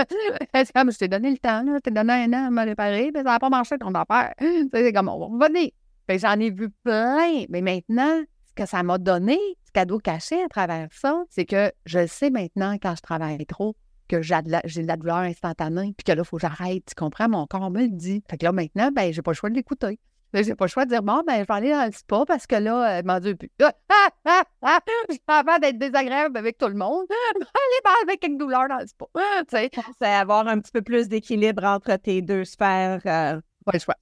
c'est 0.55 0.73
comme, 0.73 0.93
je 0.93 0.99
t'ai 0.99 1.09
donné 1.09 1.31
le 1.31 1.39
temps, 1.39 1.63
là, 1.63 1.81
t'ai 1.81 1.91
donné 1.91 2.13
un 2.13 2.33
an 2.35 2.47
à 2.49 2.51
me 2.51 2.65
réparer, 2.65 3.11
mais 3.15 3.21
ça 3.21 3.31
n'a 3.31 3.39
pas 3.39 3.49
marché 3.49 3.79
ton 3.79 3.93
affaire. 3.95 4.35
C'est 4.73 4.93
comme, 4.93 5.09
on 5.09 5.19
va 5.19 5.47
revenir. 5.47 5.71
J'en 6.11 6.39
ai 6.39 6.51
vu 6.51 6.69
plein. 6.85 7.45
Mais 7.49 7.63
maintenant, 7.63 8.23
ce 8.45 8.53
que 8.55 8.67
ça 8.69 8.83
m'a 8.83 8.99
donné, 8.99 9.39
ce 9.65 9.73
cadeau 9.73 9.99
caché 9.99 10.43
à 10.43 10.49
travers 10.49 10.89
ça, 10.93 11.25
c'est 11.31 11.47
que 11.47 11.73
je 11.87 12.07
sais 12.07 12.31
maintenant 12.31 12.75
quand 12.75 12.95
je 12.95 13.03
travaille 13.03 13.45
trop 13.47 13.75
que 14.09 14.23
j'ai 14.23 14.41
de, 14.43 14.51
la, 14.51 14.61
de 14.61 14.87
la 14.87 14.97
douleur 14.97 15.17
instantanée, 15.17 15.95
puis 15.97 16.05
que 16.05 16.13
là, 16.13 16.23
il 16.23 16.25
faut 16.25 16.37
que 16.37 16.43
j'arrête. 16.43 16.85
Tu 16.87 16.95
comprends? 16.95 17.29
Mon 17.29 17.47
corps 17.47 17.71
me 17.71 17.83
le 17.83 17.89
dit. 17.89 18.23
Fait 18.31 18.37
que 18.37 18.45
là, 18.45 18.53
maintenant, 18.53 18.91
ben, 18.95 19.13
j'ai 19.13 19.23
pas 19.23 19.33
le 19.33 19.37
choix 19.37 19.51
de 19.51 19.55
l'écouter. 19.55 19.99
Là, 20.37 20.43
j'ai 20.43 20.55
pas 20.55 20.67
le 20.67 20.69
choix 20.69 20.85
de 20.85 20.91
dire, 20.91 21.03
bon, 21.03 21.23
ben, 21.27 21.41
je 21.41 21.47
vais 21.47 21.55
aller 21.55 21.71
dans 21.71 21.87
le 21.87 21.93
spa 21.93 22.25
parce 22.27 22.47
que 22.47 22.57
là, 22.57 22.99
euh, 22.99 23.03
m'en 23.07 23.21
Dieu, 23.21 23.35
plus. 23.37 23.51
Ah, 23.63 23.73
ah, 23.89 24.11
ah, 24.27 24.43
ah, 24.61 24.81
j'ai 25.09 25.19
pas 25.25 25.41
envie 25.41 25.61
d'être 25.61 25.79
désagréable 25.79 26.37
avec 26.37 26.59
tout 26.59 26.69
le 26.69 26.75
monde. 26.75 27.07
Je 27.35 27.41
vais 27.41 27.47
aller 27.87 28.03
avec 28.03 28.27
une 28.27 28.37
douleur 28.37 28.69
dans 28.69 28.77
le 28.77 28.87
spa. 28.87 29.07
Tu 29.49 29.57
sais. 29.57 29.71
C'est 29.99 30.07
avoir 30.07 30.47
un 30.47 30.61
petit 30.61 30.73
peu 30.73 30.83
plus 30.83 31.09
d'équilibre 31.09 31.65
entre 31.65 31.97
tes 31.97 32.21
deux 32.21 32.45
sphères. 32.45 33.01
Euh, 33.07 33.41
pas 33.65 33.73
le 33.73 33.79
choix. 33.79 33.95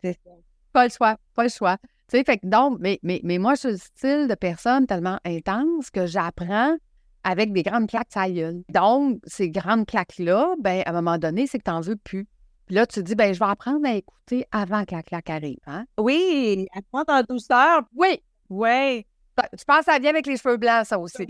Pas 0.72 0.84
le 0.86 0.90
choix. 0.90 1.16
Pas 1.36 1.42
le 1.44 1.48
choix. 1.50 1.76
Tu 2.08 2.18
sais, 2.18 2.24
fait 2.24 2.38
que 2.38 2.48
donc, 2.48 2.78
mais, 2.80 2.98
mais, 3.04 3.20
mais 3.22 3.38
moi, 3.38 3.54
je 3.54 3.60
suis 3.60 3.68
le 3.68 3.76
style 3.76 4.26
de 4.26 4.34
personne 4.34 4.88
tellement 4.88 5.20
intense 5.24 5.88
que 5.92 6.04
j'apprends 6.06 6.76
avec 7.22 7.52
des 7.52 7.62
grandes 7.62 7.88
claques 7.88 8.10
ça 8.10 8.28
gueule. 8.28 8.64
Donc, 8.70 9.20
ces 9.24 9.50
grandes 9.50 9.86
claques-là, 9.86 10.56
ben, 10.58 10.82
à 10.84 10.90
un 10.90 10.94
moment 10.94 11.16
donné, 11.16 11.46
c'est 11.46 11.58
que 11.58 11.64
tu 11.64 11.70
n'en 11.70 11.80
veux 11.80 11.94
plus. 11.94 12.26
Puis 12.66 12.74
là, 12.74 12.86
tu 12.86 13.00
te 13.00 13.04
dis, 13.04 13.14
ben, 13.14 13.32
je 13.32 13.38
vais 13.38 13.46
apprendre 13.46 13.86
à 13.86 13.94
écouter 13.94 14.46
avant 14.50 14.84
que 14.84 14.94
la 14.94 15.02
claque 15.02 15.30
arrive. 15.30 15.58
Hein? 15.66 15.84
Oui, 15.98 16.66
apprendre 16.74 17.12
en 17.12 17.22
douceur. 17.22 17.82
Oui. 17.94 18.22
Oui. 18.48 19.06
Je 19.36 19.64
pense 19.64 19.78
que 19.80 19.84
ça 19.84 19.98
vient 19.98 20.10
avec 20.10 20.26
les 20.26 20.36
cheveux 20.36 20.56
blancs, 20.56 20.86
ça 20.86 20.98
aussi. 20.98 21.26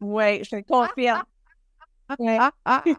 oui, 0.00 0.44
je 0.44 0.56
te 0.56 0.66
confirme. 0.66 1.22
ouais. 2.18 2.38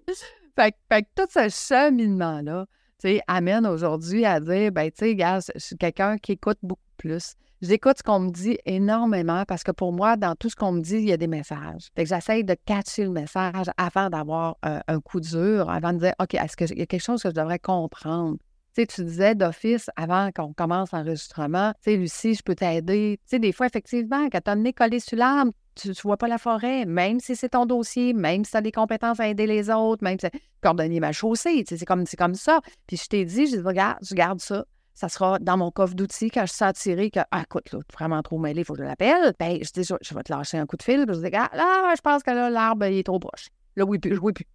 fait, 0.55 0.75
fait, 0.89 1.01
que 1.03 1.07
tout 1.15 1.27
ce 1.29 1.49
cheminement-là, 1.49 2.65
tu 2.99 3.09
sais, 3.09 3.21
amène 3.27 3.65
aujourd'hui 3.65 4.25
à 4.25 4.39
dire, 4.39 4.71
ben, 4.71 4.89
tu 4.91 5.05
sais, 5.05 5.15
gars, 5.15 5.39
je 5.39 5.59
suis 5.59 5.77
quelqu'un 5.77 6.17
qui 6.17 6.33
écoute 6.33 6.57
beaucoup 6.61 6.81
plus. 6.97 7.35
J'écoute 7.61 7.97
ce 7.97 8.03
qu'on 8.03 8.21
me 8.21 8.29
dit 8.29 8.57
énormément 8.65 9.43
parce 9.45 9.63
que 9.63 9.71
pour 9.71 9.91
moi, 9.91 10.15
dans 10.15 10.33
tout 10.33 10.49
ce 10.49 10.55
qu'on 10.55 10.71
me 10.71 10.79
dit, 10.79 10.95
il 10.95 11.09
y 11.09 11.11
a 11.11 11.17
des 11.17 11.27
messages. 11.27 11.89
Fait 11.93 12.03
que 12.03 12.09
j'essaye 12.09 12.45
de 12.45 12.55
catcher 12.65 13.03
le 13.03 13.09
message 13.09 13.65
avant 13.75 14.09
d'avoir 14.09 14.55
euh, 14.65 14.79
un 14.87 15.01
coup 15.01 15.19
dur, 15.19 15.69
avant 15.69 15.91
de 15.91 15.99
dire 15.99 16.13
OK, 16.21 16.35
est-ce 16.35 16.55
qu'il 16.55 16.77
y 16.77 16.81
a 16.81 16.85
quelque 16.85 17.03
chose 17.03 17.21
que 17.21 17.29
je 17.29 17.33
devrais 17.33 17.59
comprendre? 17.59 18.37
Tu 18.73 18.83
sais, 18.83 18.87
tu 18.87 19.03
disais 19.03 19.35
d'office 19.35 19.89
avant 19.97 20.29
qu'on 20.31 20.53
commence 20.53 20.93
l'enregistrement, 20.93 21.73
tu 21.83 21.91
sais, 21.91 21.97
Lucie, 21.97 22.33
je 22.35 22.43
peux 22.43 22.55
t'aider. 22.55 23.19
Tu 23.23 23.29
sais, 23.31 23.39
des 23.39 23.51
fois, 23.51 23.65
effectivement, 23.65 24.29
quand 24.29 24.39
tu 24.41 24.51
as 24.51 24.55
le 24.55 24.61
nez 24.61 24.71
collé 24.71 25.01
sur 25.01 25.17
l'arbre, 25.17 25.51
tu 25.75 25.89
ne 25.89 25.93
vois 26.01 26.17
pas 26.17 26.29
la 26.29 26.37
forêt, 26.37 26.85
même 26.85 27.19
si 27.19 27.35
c'est 27.35 27.49
ton 27.49 27.65
dossier, 27.65 28.13
même 28.13 28.45
si 28.45 28.51
tu 28.51 28.57
as 28.57 28.61
des 28.61 28.71
compétences 28.71 29.19
à 29.19 29.27
aider 29.27 29.47
les 29.47 29.69
autres, 29.69 30.01
même 30.01 30.17
si 30.17 30.27
c'est 30.31 30.41
coordonner 30.61 31.01
ma 31.01 31.11
chaussée, 31.11 31.65
tu 31.65 31.69
sais, 31.69 31.77
c'est 31.77 31.85
comme, 31.85 32.05
comme 32.17 32.35
ça. 32.35 32.61
Puis 32.87 32.95
je 32.95 33.07
t'ai 33.07 33.25
dit, 33.25 33.47
je 33.47 33.57
dis, 33.57 33.61
regarde, 33.61 33.97
je 34.01 34.15
garde 34.15 34.39
ça 34.39 34.63
ça 34.99 35.07
sera 35.07 35.39
dans 35.39 35.55
mon 35.55 35.71
coffre 35.71 35.93
d'outils 35.93 36.29
quand 36.29 36.45
je 36.45 36.51
suis 36.51 36.65
attirée 36.65 37.09
que, 37.09 37.21
ah, 37.31 37.43
écoute, 37.43 37.71
là, 37.71 37.79
vraiment 37.93 38.21
trop 38.21 38.37
mêlé, 38.37 38.61
il 38.61 38.65
faut 38.65 38.73
que 38.73 38.79
je 38.79 38.85
l'appelle. 38.85 39.33
Ben, 39.39 39.57
je 39.61 39.71
dis, 39.71 39.85
je, 39.85 40.13
vais 40.13 40.23
te 40.23 40.33
lâcher 40.33 40.57
un 40.57 40.65
coup 40.65 40.75
de 40.75 40.83
fil. 40.83 41.05
Je 41.07 41.13
dis, 41.13 41.35
ah, 41.37 41.49
là, 41.53 41.93
je 41.95 42.01
pense 42.01 42.21
que 42.21 42.31
là, 42.31 42.49
l'arbre, 42.49 42.85
il 42.87 42.97
est 42.97 43.03
trop 43.03 43.17
proche. 43.17 43.47
Là, 43.77 43.85
oui, 43.85 43.97
puis, 43.97 44.17
oui, 44.17 44.33
puis, 44.33 44.45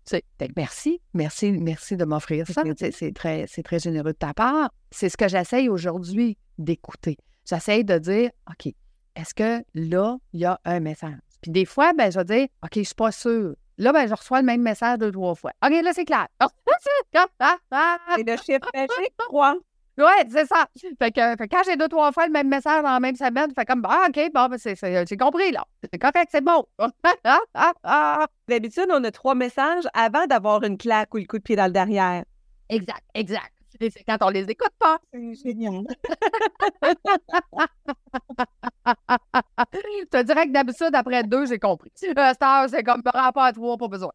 merci, 0.54 1.00
merci, 1.14 1.50
merci 1.52 1.96
de 1.96 2.04
m'offrir 2.04 2.46
ça. 2.46 2.62
C'est 2.76 3.14
très, 3.14 3.46
très 3.46 3.78
généreux 3.78 4.12
de 4.12 4.18
ta 4.18 4.34
part. 4.34 4.68
C'est 4.90 5.08
ce 5.08 5.16
que 5.16 5.28
j'essaye 5.28 5.70
aujourd'hui 5.70 6.36
d'écouter. 6.58 7.16
J'essaye 7.48 7.82
de 7.82 7.96
dire, 7.96 8.30
OK, 8.50 8.70
est-ce 9.16 9.32
que 9.32 9.64
là, 9.72 10.18
il 10.34 10.40
y 10.40 10.44
a 10.44 10.60
un 10.66 10.80
message? 10.80 11.16
Puis 11.40 11.52
des 11.52 11.64
fois, 11.64 11.94
ben, 11.94 12.12
je 12.12 12.18
vais 12.18 12.24
dire, 12.26 12.48
OK, 12.62 12.72
je 12.76 12.82
suis 12.82 12.94
pas 12.94 13.12
sûre. 13.12 13.54
Là, 13.78 13.92
ben, 13.92 14.06
je 14.06 14.14
reçois 14.14 14.40
le 14.40 14.46
même 14.46 14.60
message 14.60 14.98
deux, 14.98 15.10
trois 15.10 15.34
fois. 15.34 15.52
OK, 15.64 15.70
là, 15.70 15.92
c'est 15.94 16.04
clair. 16.04 16.28
c'est 18.14 18.26
le 18.26 18.36
chiffre 18.36 18.68
magique, 18.74 19.14
3. 19.16 19.56
Ouais, 19.96 20.26
c'est 20.28 20.46
ça. 20.46 20.66
Fait 20.98 21.12
que, 21.12 21.46
quand 21.46 21.62
j'ai 21.64 21.76
deux, 21.76 21.88
trois 21.88 22.10
fois 22.10 22.26
le 22.26 22.32
même 22.32 22.48
message 22.48 22.82
dans 22.82 22.90
la 22.90 23.00
même 23.00 23.14
semaine, 23.14 23.52
fait 23.54 23.64
comme, 23.64 23.82
ah, 23.88 24.06
OK, 24.08 24.20
bon, 24.34 24.48
ben, 24.48 24.58
c'est 24.58 25.16
compris, 25.16 25.52
là. 25.52 25.64
C'est 25.92 25.98
correct, 25.98 26.28
c'est 26.30 26.44
bon. 26.44 26.64
D'habitude, 28.48 28.86
on 28.90 29.04
a 29.04 29.10
trois 29.12 29.34
messages 29.34 29.84
avant 29.94 30.26
d'avoir 30.26 30.64
une 30.64 30.78
claque 30.78 31.14
ou 31.14 31.18
le 31.18 31.26
coup 31.26 31.38
de 31.38 31.42
pied 31.42 31.56
dans 31.56 31.66
le 31.66 31.72
derrière. 31.72 32.24
Exact, 32.68 33.04
exact. 33.14 33.52
Et 33.80 33.90
c'est 33.90 34.04
quand 34.04 34.18
on 34.22 34.30
les 34.30 34.48
écoute 34.48 34.72
pas. 34.78 34.98
C'est 35.12 35.34
génial. 35.34 35.82
Je 39.72 40.04
te 40.10 40.22
dirais 40.22 40.46
que 40.46 40.52
d'habitude, 40.52 40.94
après 40.94 41.24
deux, 41.24 41.46
j'ai 41.46 41.58
compris. 41.58 41.90
Star, 41.96 42.68
c'est 42.68 42.84
comme 42.84 43.02
par 43.02 43.14
rapport 43.14 43.42
à 43.42 43.52
trois, 43.52 43.76
pas 43.76 43.88
besoin. 43.88 44.10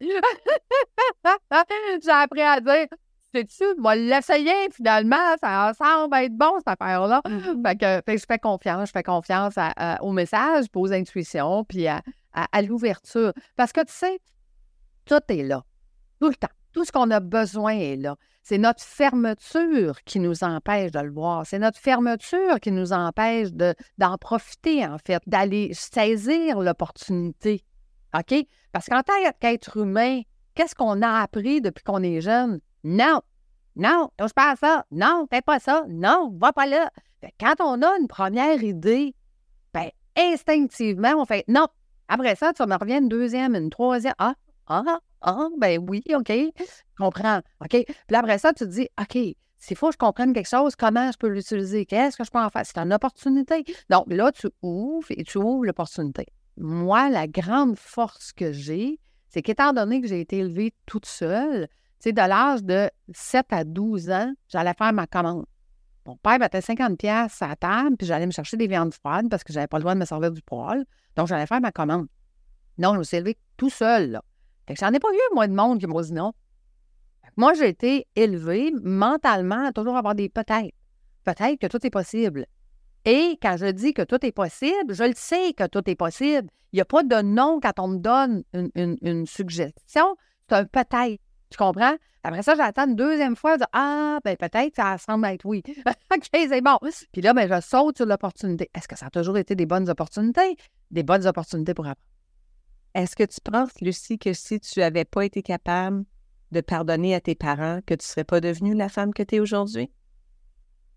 j'ai 2.02 2.10
appris 2.10 2.40
à 2.40 2.60
dire 2.60 2.86
sais-tu, 3.34 3.64
moi, 3.78 3.94
l'essayer 3.94 4.70
finalement, 4.72 5.16
ça 5.40 5.72
semble 5.76 6.14
être 6.16 6.36
bon, 6.36 6.52
cette 6.58 6.80
affaire-là. 6.80 7.22
Fait, 7.24 7.76
que, 8.06 8.18
je 8.18 8.24
fais 8.26 8.38
confiance, 8.38 8.88
je 8.88 8.92
fais 8.92 9.02
confiance 9.02 9.54
au 10.00 10.12
message, 10.12 10.66
aux 10.74 10.92
intuitions, 10.92 11.64
puis 11.64 11.86
à, 11.86 12.02
l'ouverture. 12.62 13.32
Parce 13.56 13.72
que 13.72 13.80
tu 13.80 13.92
sais, 13.92 14.20
tout 15.04 15.20
est 15.28 15.42
là, 15.42 15.64
tout 16.20 16.28
le 16.28 16.34
temps. 16.34 16.48
Tout 16.72 16.84
ce 16.84 16.92
qu'on 16.92 17.10
a 17.10 17.18
besoin 17.18 17.72
est 17.72 17.96
là. 17.96 18.14
C'est 18.42 18.58
notre 18.58 18.82
fermeture 18.82 20.00
qui 20.04 20.20
nous 20.20 20.44
empêche 20.44 20.92
de 20.92 21.00
le 21.00 21.10
voir. 21.10 21.44
C'est 21.44 21.58
notre 21.58 21.80
fermeture 21.80 22.60
qui 22.60 22.70
nous 22.70 22.92
empêche 22.92 23.48
d'en 23.98 24.16
profiter, 24.18 24.86
en 24.86 24.96
fait, 25.04 25.20
d'aller 25.26 25.72
saisir 25.74 26.60
l'opportunité. 26.60 27.64
OK? 28.16 28.46
Parce 28.72 28.86
qu'en 28.86 29.02
tant 29.02 29.14
qu'être 29.40 29.78
humain, 29.78 30.20
qu'est-ce 30.54 30.76
qu'on 30.76 31.02
a 31.02 31.20
appris 31.20 31.60
depuis 31.60 31.82
qu'on 31.82 32.04
est 32.04 32.20
jeune? 32.20 32.60
Non, 32.84 33.20
non, 33.76 34.10
touche 34.16 34.32
pas 34.32 34.52
à 34.52 34.56
ça. 34.56 34.86
Non, 34.90 35.26
fais 35.30 35.42
pas 35.42 35.58
ça. 35.58 35.84
Non, 35.88 36.36
va 36.38 36.52
pas 36.52 36.66
là. 36.66 36.90
quand 37.38 37.54
on 37.60 37.82
a 37.82 37.98
une 37.98 38.08
première 38.08 38.62
idée, 38.62 39.14
ben, 39.72 39.90
instinctivement, 40.16 41.14
on 41.16 41.24
fait 41.24 41.44
non. 41.48 41.66
Après 42.08 42.34
ça, 42.34 42.52
tu 42.52 42.62
me 42.64 42.76
reviens 42.76 42.98
une 42.98 43.08
deuxième, 43.08 43.54
une 43.54 43.70
troisième. 43.70 44.14
Ah, 44.18 44.34
ah, 44.66 44.98
ah, 45.22 45.48
ben 45.58 45.84
oui, 45.88 46.02
OK. 46.14 46.28
Je 46.30 46.52
comprends. 46.98 47.40
OK. 47.60 47.68
Puis 47.70 48.16
après 48.16 48.38
ça, 48.38 48.52
tu 48.52 48.64
te 48.64 48.70
dis, 48.70 48.88
OK, 49.00 49.18
S'il 49.58 49.76
faut 49.76 49.88
que 49.88 49.92
je 49.92 49.98
comprenne 49.98 50.32
quelque 50.32 50.48
chose, 50.48 50.74
comment 50.74 51.12
je 51.12 51.18
peux 51.18 51.28
l'utiliser? 51.28 51.84
Qu'est-ce 51.84 52.16
que 52.16 52.24
je 52.24 52.30
peux 52.30 52.38
en 52.38 52.48
faire? 52.48 52.64
C'est 52.64 52.78
une 52.78 52.94
opportunité. 52.94 53.64
Donc 53.90 54.06
là, 54.08 54.32
tu 54.32 54.48
ouvres 54.62 55.10
et 55.10 55.22
tu 55.22 55.36
ouvres 55.38 55.66
l'opportunité. 55.66 56.26
Moi, 56.56 57.10
la 57.10 57.26
grande 57.26 57.78
force 57.78 58.32
que 58.32 58.52
j'ai, 58.52 58.98
c'est 59.28 59.42
qu'étant 59.42 59.72
donné 59.72 60.00
que 60.00 60.08
j'ai 60.08 60.20
été 60.20 60.38
élevée 60.38 60.72
toute 60.86 61.06
seule, 61.06 61.68
de 62.06 62.16
l'âge 62.16 62.62
de 62.62 62.90
7 63.12 63.46
à 63.50 63.64
12 63.64 64.10
ans, 64.10 64.32
j'allais 64.48 64.74
faire 64.76 64.92
ma 64.92 65.06
commande. 65.06 65.44
Mon 66.06 66.16
père 66.16 66.38
mettait 66.38 66.60
50 66.60 66.98
pièces 66.98 67.42
à 67.42 67.48
la 67.48 67.56
table, 67.56 67.96
puis 67.96 68.06
j'allais 68.06 68.26
me 68.26 68.32
chercher 68.32 68.56
des 68.56 68.66
viandes 68.66 68.94
froides 68.94 69.28
parce 69.28 69.44
que 69.44 69.52
j'avais 69.52 69.66
pas 69.66 69.76
le 69.76 69.82
droit 69.82 69.94
de 69.94 70.00
me 70.00 70.04
servir 70.04 70.32
du 70.32 70.42
poêle. 70.42 70.84
Donc, 71.16 71.28
j'allais 71.28 71.46
faire 71.46 71.60
ma 71.60 71.72
commande. 71.72 72.06
Non, 72.78 72.94
je 72.94 72.98
me 72.98 73.04
suis 73.04 73.18
élevée 73.18 73.36
tout 73.56 73.70
seul, 73.70 74.12
là. 74.12 74.22
Fait 74.66 74.74
j'en 74.76 74.92
ai 74.92 74.98
pas 74.98 75.10
vu, 75.10 75.18
moi, 75.34 75.46
de 75.46 75.52
monde 75.52 75.78
qui 75.78 75.86
m'a 75.86 76.02
dit 76.02 76.12
non. 76.12 76.32
Moi, 77.36 77.54
j'ai 77.54 77.68
été 77.68 78.06
élevée 78.16 78.72
mentalement 78.82 79.66
à 79.66 79.72
toujours 79.72 79.96
avoir 79.96 80.14
des 80.14 80.28
peut-être. 80.28 80.74
Peut-être 81.24 81.58
que 81.60 81.66
tout 81.66 81.86
est 81.86 81.90
possible. 81.90 82.46
Et 83.04 83.38
quand 83.40 83.56
je 83.56 83.66
dis 83.66 83.94
que 83.94 84.02
tout 84.02 84.24
est 84.24 84.32
possible, 84.32 84.94
je 84.94 85.04
le 85.04 85.14
sais 85.14 85.52
que 85.52 85.66
tout 85.66 85.88
est 85.88 85.94
possible. 85.94 86.48
Il 86.72 86.76
n'y 86.76 86.80
a 86.82 86.84
pas 86.84 87.02
de 87.02 87.22
non 87.22 87.60
quand 87.62 87.78
on 87.78 87.88
me 87.88 87.98
donne 87.98 88.42
une, 88.52 89.26
suggestion. 89.26 90.16
C'est 90.48 90.54
un 90.54 90.64
peut-être. 90.64 91.20
Tu 91.50 91.56
comprends? 91.56 91.96
Après 92.22 92.42
ça, 92.42 92.54
j'attends 92.54 92.86
une 92.86 92.96
deuxième 92.96 93.34
fois. 93.34 93.54
Je 93.54 93.58
dis, 93.58 93.70
ah, 93.72 94.18
ben 94.24 94.36
peut-être, 94.36 94.76
ça 94.76 94.98
semble 94.98 95.26
être 95.26 95.44
oui. 95.44 95.62
OK, 96.14 96.28
c'est 96.32 96.60
bon. 96.60 96.78
Puis 97.12 97.22
là, 97.22 97.32
ben, 97.32 97.48
je 97.48 97.60
saute 97.60 97.96
sur 97.96 98.06
l'opportunité. 98.06 98.70
Est-ce 98.74 98.86
que 98.86 98.96
ça 98.96 99.06
a 99.06 99.10
toujours 99.10 99.38
été 99.38 99.54
des 99.54 99.66
bonnes 99.66 99.88
opportunités? 99.88 100.56
Des 100.90 101.02
bonnes 101.02 101.26
opportunités 101.26 101.74
pour 101.74 101.86
apprendre. 101.86 102.06
Est-ce 102.94 103.16
que 103.16 103.24
tu 103.24 103.40
penses, 103.40 103.80
Lucie, 103.80 104.18
que 104.18 104.32
si 104.32 104.60
tu 104.60 104.80
n'avais 104.80 105.04
pas 105.04 105.24
été 105.24 105.42
capable 105.42 106.04
de 106.50 106.60
pardonner 106.60 107.14
à 107.14 107.20
tes 107.20 107.36
parents, 107.36 107.80
que 107.86 107.94
tu 107.94 108.02
ne 108.04 108.08
serais 108.08 108.24
pas 108.24 108.40
devenue 108.40 108.74
la 108.74 108.88
femme 108.88 109.14
que 109.14 109.22
tu 109.22 109.36
es 109.36 109.40
aujourd'hui? 109.40 109.90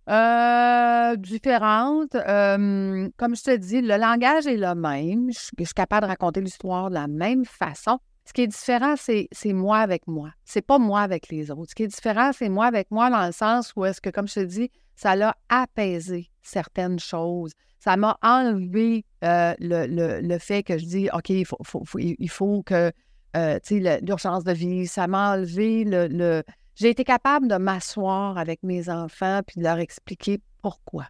Euh, 0.09 1.15
différente. 1.15 2.11
comme 2.11 3.35
je 3.35 3.43
te 3.43 3.55
dis, 3.55 3.81
le 3.81 3.97
langage 3.97 4.47
est 4.47 4.57
le 4.57 4.75
même. 4.75 5.31
Je, 5.31 5.39
suis 5.39 5.73
capable 5.73 6.05
de 6.05 6.09
raconter 6.09 6.41
l'histoire 6.41 6.89
de 6.89 6.95
la 6.95 7.07
même 7.07 7.45
façon. 7.45 7.99
Ce 8.25 8.33
qui 8.33 8.41
est 8.41 8.47
différent, 8.47 8.95
c'est 8.97 9.53
moi 9.53 9.79
avec 9.79 10.07
moi. 10.07 10.31
C'est 10.45 10.61
pas 10.61 10.79
moi 10.79 11.01
avec 11.01 11.29
les 11.29 11.51
autres. 11.51 11.69
Ce 11.69 11.75
qui 11.75 11.83
est 11.83 11.87
différent, 11.87 12.31
c'est 12.33 12.49
moi 12.49 12.65
avec 12.65 12.89
moi 12.89 13.09
dans 13.09 13.25
le 13.25 13.33
sens 13.33 13.73
où 13.75 13.85
est-ce 13.85 13.99
que, 13.99 14.09
comme 14.09 14.27
je 14.27 14.35
te 14.35 14.39
dis, 14.45 14.71
ça 14.95 15.15
l'a 15.15 15.35
apaisé 15.49 16.29
certaines 16.41 16.99
choses. 16.99 17.51
Ça 17.79 17.97
m'a 17.97 18.17
enlevé 18.21 19.05
euh, 19.25 19.53
le, 19.59 20.21
le, 20.21 20.39
fait 20.39 20.63
que 20.63 20.77
je 20.77 20.85
dis, 20.85 21.09
OK, 21.13 21.29
il 21.29 21.45
faut, 21.45 21.57
il 21.97 22.29
faut 22.29 22.63
que, 22.63 22.93
euh, 23.35 23.59
tu 23.65 23.83
sais, 23.83 23.99
l'urgence 24.01 24.45
de 24.45 24.53
vie, 24.53 24.87
ça 24.87 25.07
m'a 25.07 25.33
enlevé 25.33 25.83
le 25.83 26.43
j'ai 26.75 26.89
été 26.89 27.03
capable 27.03 27.47
de 27.47 27.55
m'asseoir 27.57 28.37
avec 28.37 28.63
mes 28.63 28.89
enfants 28.89 29.41
puis 29.45 29.59
de 29.59 29.63
leur 29.63 29.77
expliquer 29.77 30.41
pourquoi. 30.61 31.07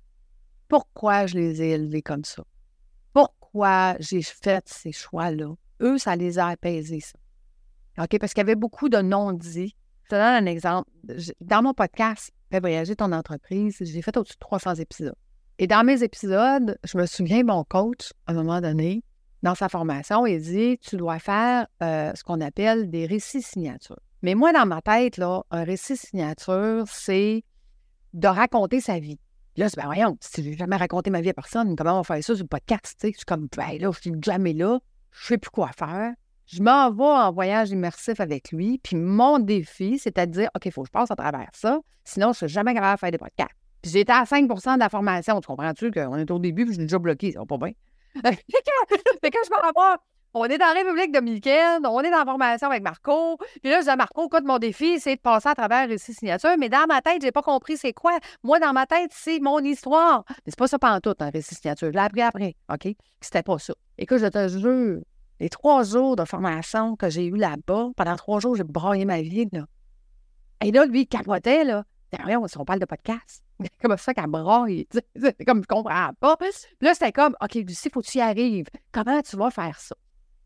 Pourquoi 0.68 1.26
je 1.26 1.36
les 1.36 1.62
ai 1.62 1.72
élevés 1.72 2.02
comme 2.02 2.26
ça? 2.26 2.44
Pourquoi 3.14 3.96
j'ai 4.00 4.22
fait 4.22 4.68
ces 4.68 4.92
choix-là? 4.92 5.54
Eux, 5.84 5.98
ça 5.98 6.16
les 6.16 6.40
a 6.40 6.48
apaisés, 6.48 7.02
ça. 7.02 7.20
OK? 8.04 8.18
Parce 8.20 8.34
qu'il 8.34 8.42
y 8.42 8.48
avait 8.48 8.56
beaucoup 8.56 8.90
de 8.90 8.98
non-dits. 8.98 9.76
Je 10.04 10.10
te 10.10 10.16
donne 10.16 10.22
un 10.22 10.46
exemple. 10.46 10.90
Dans 11.42 11.62
mon 11.62 11.74
podcast, 11.74 12.32
Fais 12.54 12.60
voyager 12.60 12.96
ton 12.96 13.12
entreprise, 13.14 13.78
j'ai 13.82 14.04
fait 14.04 14.16
au-dessus 14.16 14.36
de 14.36 14.40
300 14.40 14.76
épisodes. 14.76 15.16
Et 15.58 15.66
dans 15.66 15.84
mes 15.84 16.04
épisodes, 16.04 16.78
je 16.84 17.00
me 17.00 17.08
souviens, 17.08 17.44
mon 17.44 17.64
coach, 17.64 18.12
à 18.28 18.32
un 18.32 18.36
moment 18.36 18.62
donné, 18.62 19.04
dans 19.42 19.56
sa 19.56 19.70
formation, 19.70 20.28
il 20.28 20.40
dit 20.40 20.78
Tu 20.78 20.96
dois 20.96 21.18
faire 21.18 21.66
euh, 21.82 22.12
ce 22.14 22.24
qu'on 22.24 22.42
appelle 22.42 22.92
des 22.92 23.08
récits 23.08 23.42
signatures. 23.42 24.00
Mais 24.22 24.36
moi, 24.36 24.54
dans 24.54 24.68
ma 24.68 24.84
tête, 24.84 25.20
un 25.20 25.64
récit 25.64 25.98
signature, 25.98 26.84
c'est 26.88 27.44
de 28.14 28.28
raconter 28.28 28.82
sa 28.82 29.00
vie. 29.00 29.20
Là, 29.58 29.68
c'est 29.68 29.78
ben 29.78 29.88
voyons, 29.88 30.16
si 30.22 30.44
je 30.44 30.50
n'ai 30.52 30.56
jamais 30.56 30.76
raconté 30.76 31.10
ma 31.10 31.22
vie 31.22 31.30
à 31.30 31.34
personne, 31.34 31.76
comment 31.76 31.94
on 31.94 32.02
va 32.02 32.04
faire 32.04 32.24
ça 32.24 32.36
sur 32.36 32.44
le 32.44 32.48
podcast? 32.48 33.00
Je 33.02 33.08
suis 33.08 33.26
comme, 33.26 33.48
ben 33.58 33.80
là, 33.80 33.90
je 33.92 34.00
suis 34.00 34.14
jamais 34.22 34.54
là, 34.54 34.78
je 35.14 35.28
sais 35.28 35.38
plus 35.38 35.52
quoi 35.52 35.70
faire. 35.78 36.14
Je 36.46 36.62
m'en 36.62 36.92
vais 36.92 37.04
en 37.04 37.32
voyage 37.32 37.70
immersif 37.70 38.20
avec 38.20 38.52
lui, 38.52 38.80
puis 38.84 38.98
mon 38.98 39.40
défi, 39.40 39.98
c'est 39.98 40.18
à 40.18 40.26
dire, 40.26 40.50
OK, 40.56 40.66
il 40.66 40.72
faut 40.72 40.82
que 40.82 40.88
je 40.88 40.92
passe 40.92 41.10
à 41.10 41.16
travers 41.16 41.50
ça, 41.54 41.80
sinon 42.04 42.28
je 42.28 42.44
ne 42.44 42.48
suis 42.50 42.54
jamais 42.54 42.74
capable 42.74 42.96
de 42.96 43.00
faire 43.00 43.12
des 43.12 43.18
podcasts. 43.18 43.56
Puis 43.82 43.92
j'étais 43.92 44.12
à 44.12 44.24
5% 44.24 44.76
de 44.76 44.80
la 44.80 44.90
formation, 44.90 45.40
tu 45.40 45.48
comprends-tu 45.48 45.92
qu'on 45.92 46.18
est 46.18 46.30
au 46.32 46.40
début, 46.40 46.66
puis 46.66 46.74
je 46.74 46.80
suis 46.80 46.86
déjà 46.86 47.00
bloqué, 47.00 47.32
ça 47.32 47.40
va 47.40 47.46
pas 47.46 47.58
bien. 47.58 47.72
fait 48.24 49.32
que 49.32 49.40
je 49.44 49.50
vais 49.50 49.98
on 50.34 50.46
est 50.46 50.58
dans 50.58 50.68
la 50.68 50.74
République 50.74 51.12
dominicaine, 51.12 51.86
on 51.86 52.00
est 52.02 52.10
dans 52.10 52.20
la 52.20 52.26
formation 52.26 52.68
avec 52.68 52.84
Marco. 52.84 53.38
Puis 53.62 53.72
là, 53.72 53.82
je 53.82 53.90
dis 53.90 53.98
Marco, 53.98 54.26
écoute, 54.26 54.44
mon 54.46 54.58
défi, 54.58 55.00
c'est 55.00 55.16
de 55.16 55.22
passer 55.22 55.50
à 55.50 55.56
travers 55.56 55.88
les 55.88 55.98
six 55.98 56.14
signatures. 56.14 56.56
Mais 56.58 56.70
dans 56.70 56.86
ma 56.88 57.02
tête, 57.02 57.22
j'ai 57.22 57.32
pas 57.32 57.42
compris 57.42 57.78
c'est 57.78 57.94
quoi. 57.94 58.18
Moi, 58.44 58.60
dans 58.60 58.74
ma 58.74 58.86
tête, 58.86 59.12
c'est 59.14 59.40
mon 59.40 59.60
histoire. 59.60 60.24
Mais 60.30 60.36
c'est 60.48 60.58
pas 60.58 60.68
ça 60.68 60.80
pendant 60.80 61.00
tout, 61.00 61.16
un 61.20 61.30
récit 61.30 61.56
signature. 61.56 61.88
Je 61.88 61.94
l'ai 61.94 62.00
appris 62.00 62.22
après, 62.22 62.56
OK? 62.72 62.96
C'était 63.22 63.44
pas 63.44 63.60
ça. 63.60 63.74
Écoute, 63.98 64.18
je 64.18 64.28
te 64.28 64.48
jure, 64.48 65.02
les 65.40 65.50
trois 65.50 65.84
jours 65.84 66.16
de 66.16 66.26
formation 66.26 66.96
que 66.96 67.10
j'ai 67.10 67.26
eu 67.26 67.36
là-bas, 67.36 67.90
pendant 67.96 68.16
trois 68.16 68.40
jours, 68.40 68.56
j'ai 68.56 68.64
broyé 68.64 69.06
ma 69.06 69.22
vie, 69.22 69.48
là. 69.52 69.66
Et 70.64 70.72
là, 70.72 70.86
lui, 70.86 71.02
il 71.02 71.08
capotait, 71.08 71.64
là. 71.64 71.84
Rien, 72.12 72.40
on 72.40 72.66
parle 72.66 72.80
de 72.80 72.86
podcast. 72.86 73.44
comme 73.82 73.98
ça 73.98 74.14
qu'elle 74.14 74.28
braille. 74.28 74.88
Comme, 75.46 75.62
je 75.64 75.68
comprends 75.68 76.12
pas. 76.20 76.38
Là, 76.82 76.94
c'était 76.94 77.12
comme, 77.12 77.36
OK, 77.42 77.56
Lucie, 77.56 77.90
faut 77.90 78.02
que 78.02 78.08
tu 78.08 78.20
y 78.20 78.22
arrives. 78.22 78.68
Comment 78.92 79.22
tu 79.22 79.36
vas 79.36 79.50
faire 79.50 79.80
ça? 79.80 79.96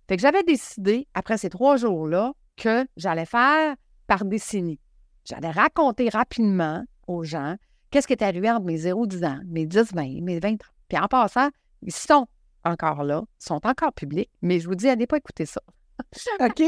Fait 0.07 0.15
que 0.15 0.21
j'avais 0.21 0.43
décidé, 0.43 1.07
après 1.13 1.37
ces 1.37 1.49
trois 1.49 1.77
jours-là, 1.77 2.33
que 2.55 2.85
j'allais 2.95 3.25
faire 3.25 3.75
par 4.07 4.25
décennie. 4.25 4.79
J'allais 5.25 5.51
raconter 5.51 6.09
rapidement 6.09 6.83
aux 7.07 7.23
gens 7.23 7.55
qu'est-ce 7.91 8.07
qui 8.07 8.13
est 8.13 8.23
arrivé 8.23 8.49
entre 8.49 8.65
mes 8.65 8.77
0 8.77 9.05
10 9.05 9.23
ans, 9.23 9.39
mes 9.45 9.65
10, 9.65 9.93
20, 9.93 10.21
mes 10.21 10.39
20 10.39 10.53
ans. 10.53 10.73
Puis 10.87 10.97
en 10.97 11.07
passant, 11.07 11.49
ils 11.81 11.93
sont 11.93 12.25
encore 12.63 13.03
là, 13.03 13.23
sont 13.39 13.65
encore 13.65 13.93
publics, 13.93 14.29
mais 14.41 14.59
je 14.59 14.67
vous 14.67 14.75
dis, 14.75 14.89
allez 14.89 15.07
pas 15.07 15.17
écouter 15.17 15.45
ça. 15.45 15.61
OK? 16.39 16.63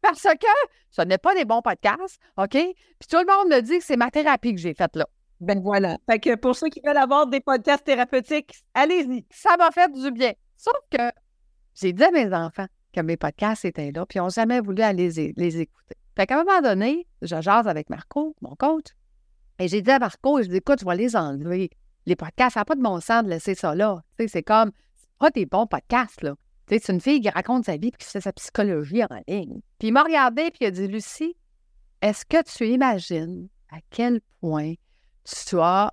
Parce 0.00 0.22
que 0.22 0.46
ce 0.90 1.02
n'est 1.02 1.18
pas 1.18 1.34
des 1.34 1.44
bons 1.44 1.62
podcasts, 1.62 2.18
OK? 2.36 2.50
Puis 2.50 3.08
tout 3.08 3.18
le 3.18 3.26
monde 3.26 3.54
me 3.54 3.60
dit 3.60 3.78
que 3.78 3.84
c'est 3.84 3.96
ma 3.96 4.10
thérapie 4.10 4.54
que 4.54 4.60
j'ai 4.60 4.74
faite 4.74 4.96
là. 4.96 5.06
Ben 5.40 5.60
voilà. 5.60 5.98
Fait 6.08 6.18
que 6.18 6.34
pour 6.34 6.56
ceux 6.56 6.68
qui 6.68 6.80
veulent 6.84 6.96
avoir 6.96 7.26
des 7.26 7.40
podcasts 7.40 7.84
thérapeutiques, 7.84 8.54
allez-y. 8.74 9.24
Ça 9.30 9.56
m'a 9.56 9.70
fait 9.70 9.92
du 9.92 10.10
bien. 10.10 10.32
Sauf 10.56 10.74
que 10.90 11.02
j'ai 11.74 11.92
dit 11.92 12.02
à 12.02 12.10
mes 12.10 12.32
enfants, 12.34 12.66
que 12.98 13.06
mes 13.06 13.16
podcasts 13.16 13.64
étaient 13.64 13.92
là, 13.92 14.04
puis 14.06 14.18
ils 14.18 14.22
n'ont 14.22 14.28
jamais 14.28 14.60
voulu 14.60 14.82
aller 14.82 15.32
les, 15.36 15.60
écouter. 15.60 15.94
Fait 16.16 16.26
qu'à 16.26 16.40
un 16.40 16.44
moment 16.44 16.60
donné, 16.60 17.06
je 17.22 17.40
jase 17.40 17.68
avec 17.68 17.90
Marco, 17.90 18.34
mon 18.40 18.56
coach, 18.56 18.86
et 19.58 19.68
j'ai 19.68 19.82
dit 19.82 19.90
à 19.90 19.98
Marco, 19.98 20.42
je 20.42 20.48
dis, 20.48 20.56
écoute, 20.56 20.80
je 20.80 20.84
vais 20.84 20.96
les 20.96 21.16
enlever. 21.16 21.70
Les 22.06 22.16
podcasts, 22.16 22.54
ça 22.54 22.60
n'a 22.60 22.64
pas 22.64 22.74
de 22.74 22.82
bon 22.82 23.00
sens 23.00 23.24
de 23.24 23.28
laisser 23.28 23.54
ça 23.54 23.74
là. 23.74 24.02
c'est 24.26 24.42
comme, 24.42 24.72
c'est 24.96 25.08
pas 25.18 25.30
des 25.30 25.46
bons 25.46 25.66
podcasts, 25.66 26.22
là. 26.22 26.34
c'est 26.68 26.88
une 26.88 27.00
fille 27.00 27.20
qui 27.20 27.28
raconte 27.28 27.66
sa 27.66 27.76
vie 27.76 27.88
et 27.88 27.90
qui 27.92 28.06
fait 28.06 28.20
sa 28.20 28.32
psychologie 28.32 29.04
en 29.04 29.22
ligne. 29.28 29.60
Puis 29.78 29.88
il 29.88 29.92
m'a 29.92 30.02
regardé 30.02 30.50
puis 30.50 30.60
il 30.62 30.66
a 30.66 30.70
dit, 30.70 30.88
Lucie, 30.88 31.36
est-ce 32.00 32.24
que 32.24 32.42
tu 32.42 32.68
imagines 32.68 33.48
à 33.70 33.78
quel 33.90 34.20
point 34.40 34.74
tu 35.24 35.58
as 35.60 35.92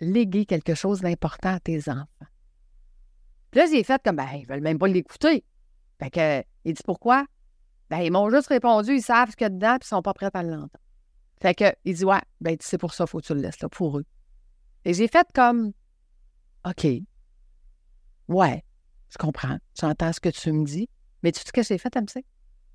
légué 0.00 0.44
quelque 0.44 0.74
chose 0.74 1.00
d'important 1.00 1.54
à 1.54 1.60
tes 1.60 1.88
enfants? 1.88 2.06
Puis 3.50 3.60
là, 3.60 3.66
j'ai 3.70 3.84
fait 3.84 4.02
comme, 4.04 4.16
ben, 4.16 4.28
ils 4.34 4.46
veulent 4.46 4.60
même 4.60 4.78
pas 4.78 4.88
l'écouter. 4.88 5.44
Fait 5.98 6.10
que, 6.10 6.42
il 6.64 6.74
dit 6.74 6.82
pourquoi? 6.84 7.24
Ben, 7.90 8.00
ils 8.00 8.10
m'ont 8.10 8.30
juste 8.30 8.48
répondu, 8.48 8.94
ils 8.94 9.02
savent 9.02 9.30
ce 9.30 9.36
qu'il 9.36 9.44
y 9.44 9.46
a 9.46 9.50
dedans, 9.50 9.76
puis 9.78 9.86
ils 9.86 9.88
sont 9.88 10.02
pas 10.02 10.14
prêts 10.14 10.30
à 10.32 10.42
l'entendre. 10.42 10.70
Fait 11.40 11.54
que, 11.54 11.72
il 11.84 11.94
dit, 11.94 12.04
ouais, 12.04 12.20
ben, 12.40 12.56
c'est 12.60 12.78
pour 12.78 12.94
ça, 12.94 13.06
faut 13.06 13.20
que 13.20 13.26
tu 13.26 13.34
le 13.34 13.40
laisses, 13.40 13.60
là, 13.60 13.68
pour 13.68 13.98
eux. 13.98 14.04
Et 14.84 14.94
j'ai 14.94 15.08
fait 15.08 15.26
comme, 15.34 15.72
OK, 16.66 16.86
ouais, 18.28 18.64
je 19.10 19.18
comprends, 19.18 19.58
j'entends 19.78 20.12
ce 20.12 20.20
que 20.20 20.30
tu 20.30 20.52
me 20.52 20.64
dis, 20.64 20.88
mais 21.22 21.32
tu 21.32 21.40
sais 21.40 21.46
ce 21.46 21.52
que 21.52 21.62
j'ai 21.62 21.78
fait, 21.78 21.94
MC? 21.96 22.24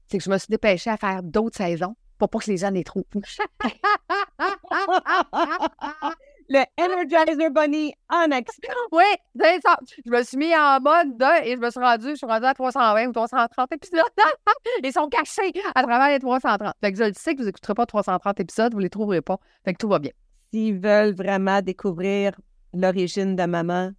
C'est 0.08 0.18
que 0.18 0.24
je 0.24 0.30
me 0.30 0.38
suis 0.38 0.50
dépêchée 0.50 0.90
à 0.90 0.98
faire 0.98 1.24
d'autres 1.24 1.58
saisons 1.58 1.96
pour 2.18 2.30
pas 2.30 2.40
que 2.40 2.50
les 2.50 2.58
gens 2.58 2.72
les 2.72 2.84
trouvent. 2.84 3.06
le 6.50 6.64
Energizer 6.78 7.52
Bunny 7.52 7.94
en 8.10 8.32
action. 8.32 8.74
Oui, 8.92 9.04
c'est 9.40 9.62
ça. 9.62 9.78
Je 10.06 10.12
me 10.12 10.24
suis 10.24 10.38
mis 10.38 10.56
en 10.56 10.80
mode 10.82 11.18
de, 11.18 11.46
et 11.46 11.56
je 11.56 11.60
me 11.60 11.70
suis 11.70 11.80
rendu, 11.80 12.10
je 12.10 12.16
suis 12.16 12.26
rendu 12.26 12.46
à 12.46 12.54
320 12.54 13.08
ou 13.08 13.12
330 13.14 13.72
épisodes. 13.72 14.02
Ils 14.84 14.92
sont 14.92 15.08
cachés 15.08 15.54
à 15.76 15.84
travers 15.84 16.10
les 16.10 16.20
330. 16.20 16.74
Fait 16.82 16.92
que 16.92 16.98
je 16.98 17.04
le 17.04 17.14
sais 17.14 17.36
que 17.36 17.42
vous 17.42 17.46
n'écouterez 17.46 17.76
pas 17.76 17.86
330 17.86 18.40
épisodes, 18.40 18.74
vous 18.74 18.80
ne 18.80 18.84
les 18.84 18.90
trouverez 18.90 19.22
pas. 19.22 19.38
Fait 19.64 19.74
que 19.74 19.78
tout 19.78 19.90
va 19.90 20.00
bien. 20.00 20.12
S'ils 20.52 20.80
veulent 20.80 21.14
vraiment 21.14 21.62
découvrir 21.62 22.34
l'origine 22.74 23.36
de 23.36 23.46
maman, 23.46 23.92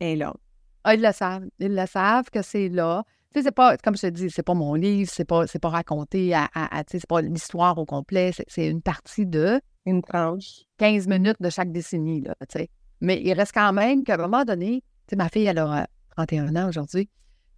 et 0.00 0.14
là. 0.14 0.34
Ah, 0.84 0.94
ils 0.94 1.02
le 1.02 1.12
savent. 1.12 1.46
Ils 1.58 1.74
le 1.74 1.86
savent 1.86 2.30
que 2.30 2.42
c'est 2.42 2.68
là. 2.68 3.02
Tu 3.34 3.40
sais, 3.40 3.46
c'est 3.46 3.52
pas, 3.52 3.76
comme 3.78 3.96
je 3.96 4.02
te 4.02 4.06
dis, 4.06 4.30
c'est 4.30 4.44
pas 4.44 4.54
mon 4.54 4.74
livre, 4.74 5.10
c'est 5.12 5.24
pas, 5.24 5.48
c'est 5.48 5.58
pas 5.58 5.68
raconté 5.68 6.32
à, 6.32 6.48
à, 6.54 6.84
tu 6.84 6.92
sais, 6.92 6.98
c'est 7.00 7.08
pas 7.08 7.20
l'histoire 7.20 7.76
au 7.78 7.84
complet, 7.84 8.30
c'est 8.46 8.68
une 8.68 8.80
partie 8.80 9.26
de 9.26 9.60
une 9.86 10.02
tranche. 10.02 10.64
15 10.78 11.06
minutes 11.06 11.40
de 11.40 11.48
chaque 11.48 11.72
décennie, 11.72 12.20
là, 12.20 12.34
tu 12.40 12.58
sais. 12.58 12.70
Mais 13.00 13.22
il 13.22 13.32
reste 13.32 13.52
quand 13.52 13.72
même 13.72 14.04
qu'à 14.04 14.14
un 14.14 14.18
moment 14.18 14.44
donné, 14.44 14.82
tu 15.06 15.10
sais, 15.10 15.16
ma 15.16 15.28
fille, 15.28 15.46
elle 15.46 15.58
a 15.58 15.86
31 16.16 16.54
ans 16.56 16.68
aujourd'hui, 16.68 17.08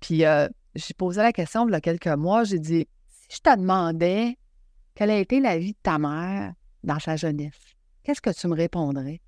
puis 0.00 0.24
euh, 0.24 0.48
j'ai 0.74 0.94
posé 0.94 1.22
la 1.22 1.32
question 1.32 1.66
il 1.68 1.72
y 1.72 1.74
a 1.74 1.80
quelques 1.80 2.06
mois, 2.06 2.44
j'ai 2.44 2.58
dit, 2.58 2.86
si 3.08 3.36
je 3.36 3.40
te 3.40 3.56
demandais 3.56 4.36
quelle 4.94 5.10
a 5.10 5.18
été 5.18 5.40
la 5.40 5.58
vie 5.58 5.72
de 5.72 5.78
ta 5.82 5.98
mère 5.98 6.52
dans 6.84 6.98
sa 6.98 7.16
jeunesse, 7.16 7.76
qu'est-ce 8.02 8.20
que 8.20 8.30
tu 8.30 8.48
me 8.48 8.54
répondrais? 8.54 9.20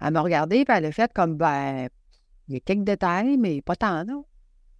Elle 0.00 0.12
m'a 0.12 0.20
regardé, 0.20 0.64
puis 0.64 0.74
elle 0.76 0.86
a 0.86 0.92
fait 0.92 1.12
comme, 1.12 1.36
ben, 1.36 1.88
il 2.48 2.54
y 2.54 2.56
a 2.56 2.60
quelques 2.60 2.84
détails, 2.84 3.36
mais 3.36 3.62
pas 3.62 3.76
tant, 3.76 4.04
non. 4.04 4.24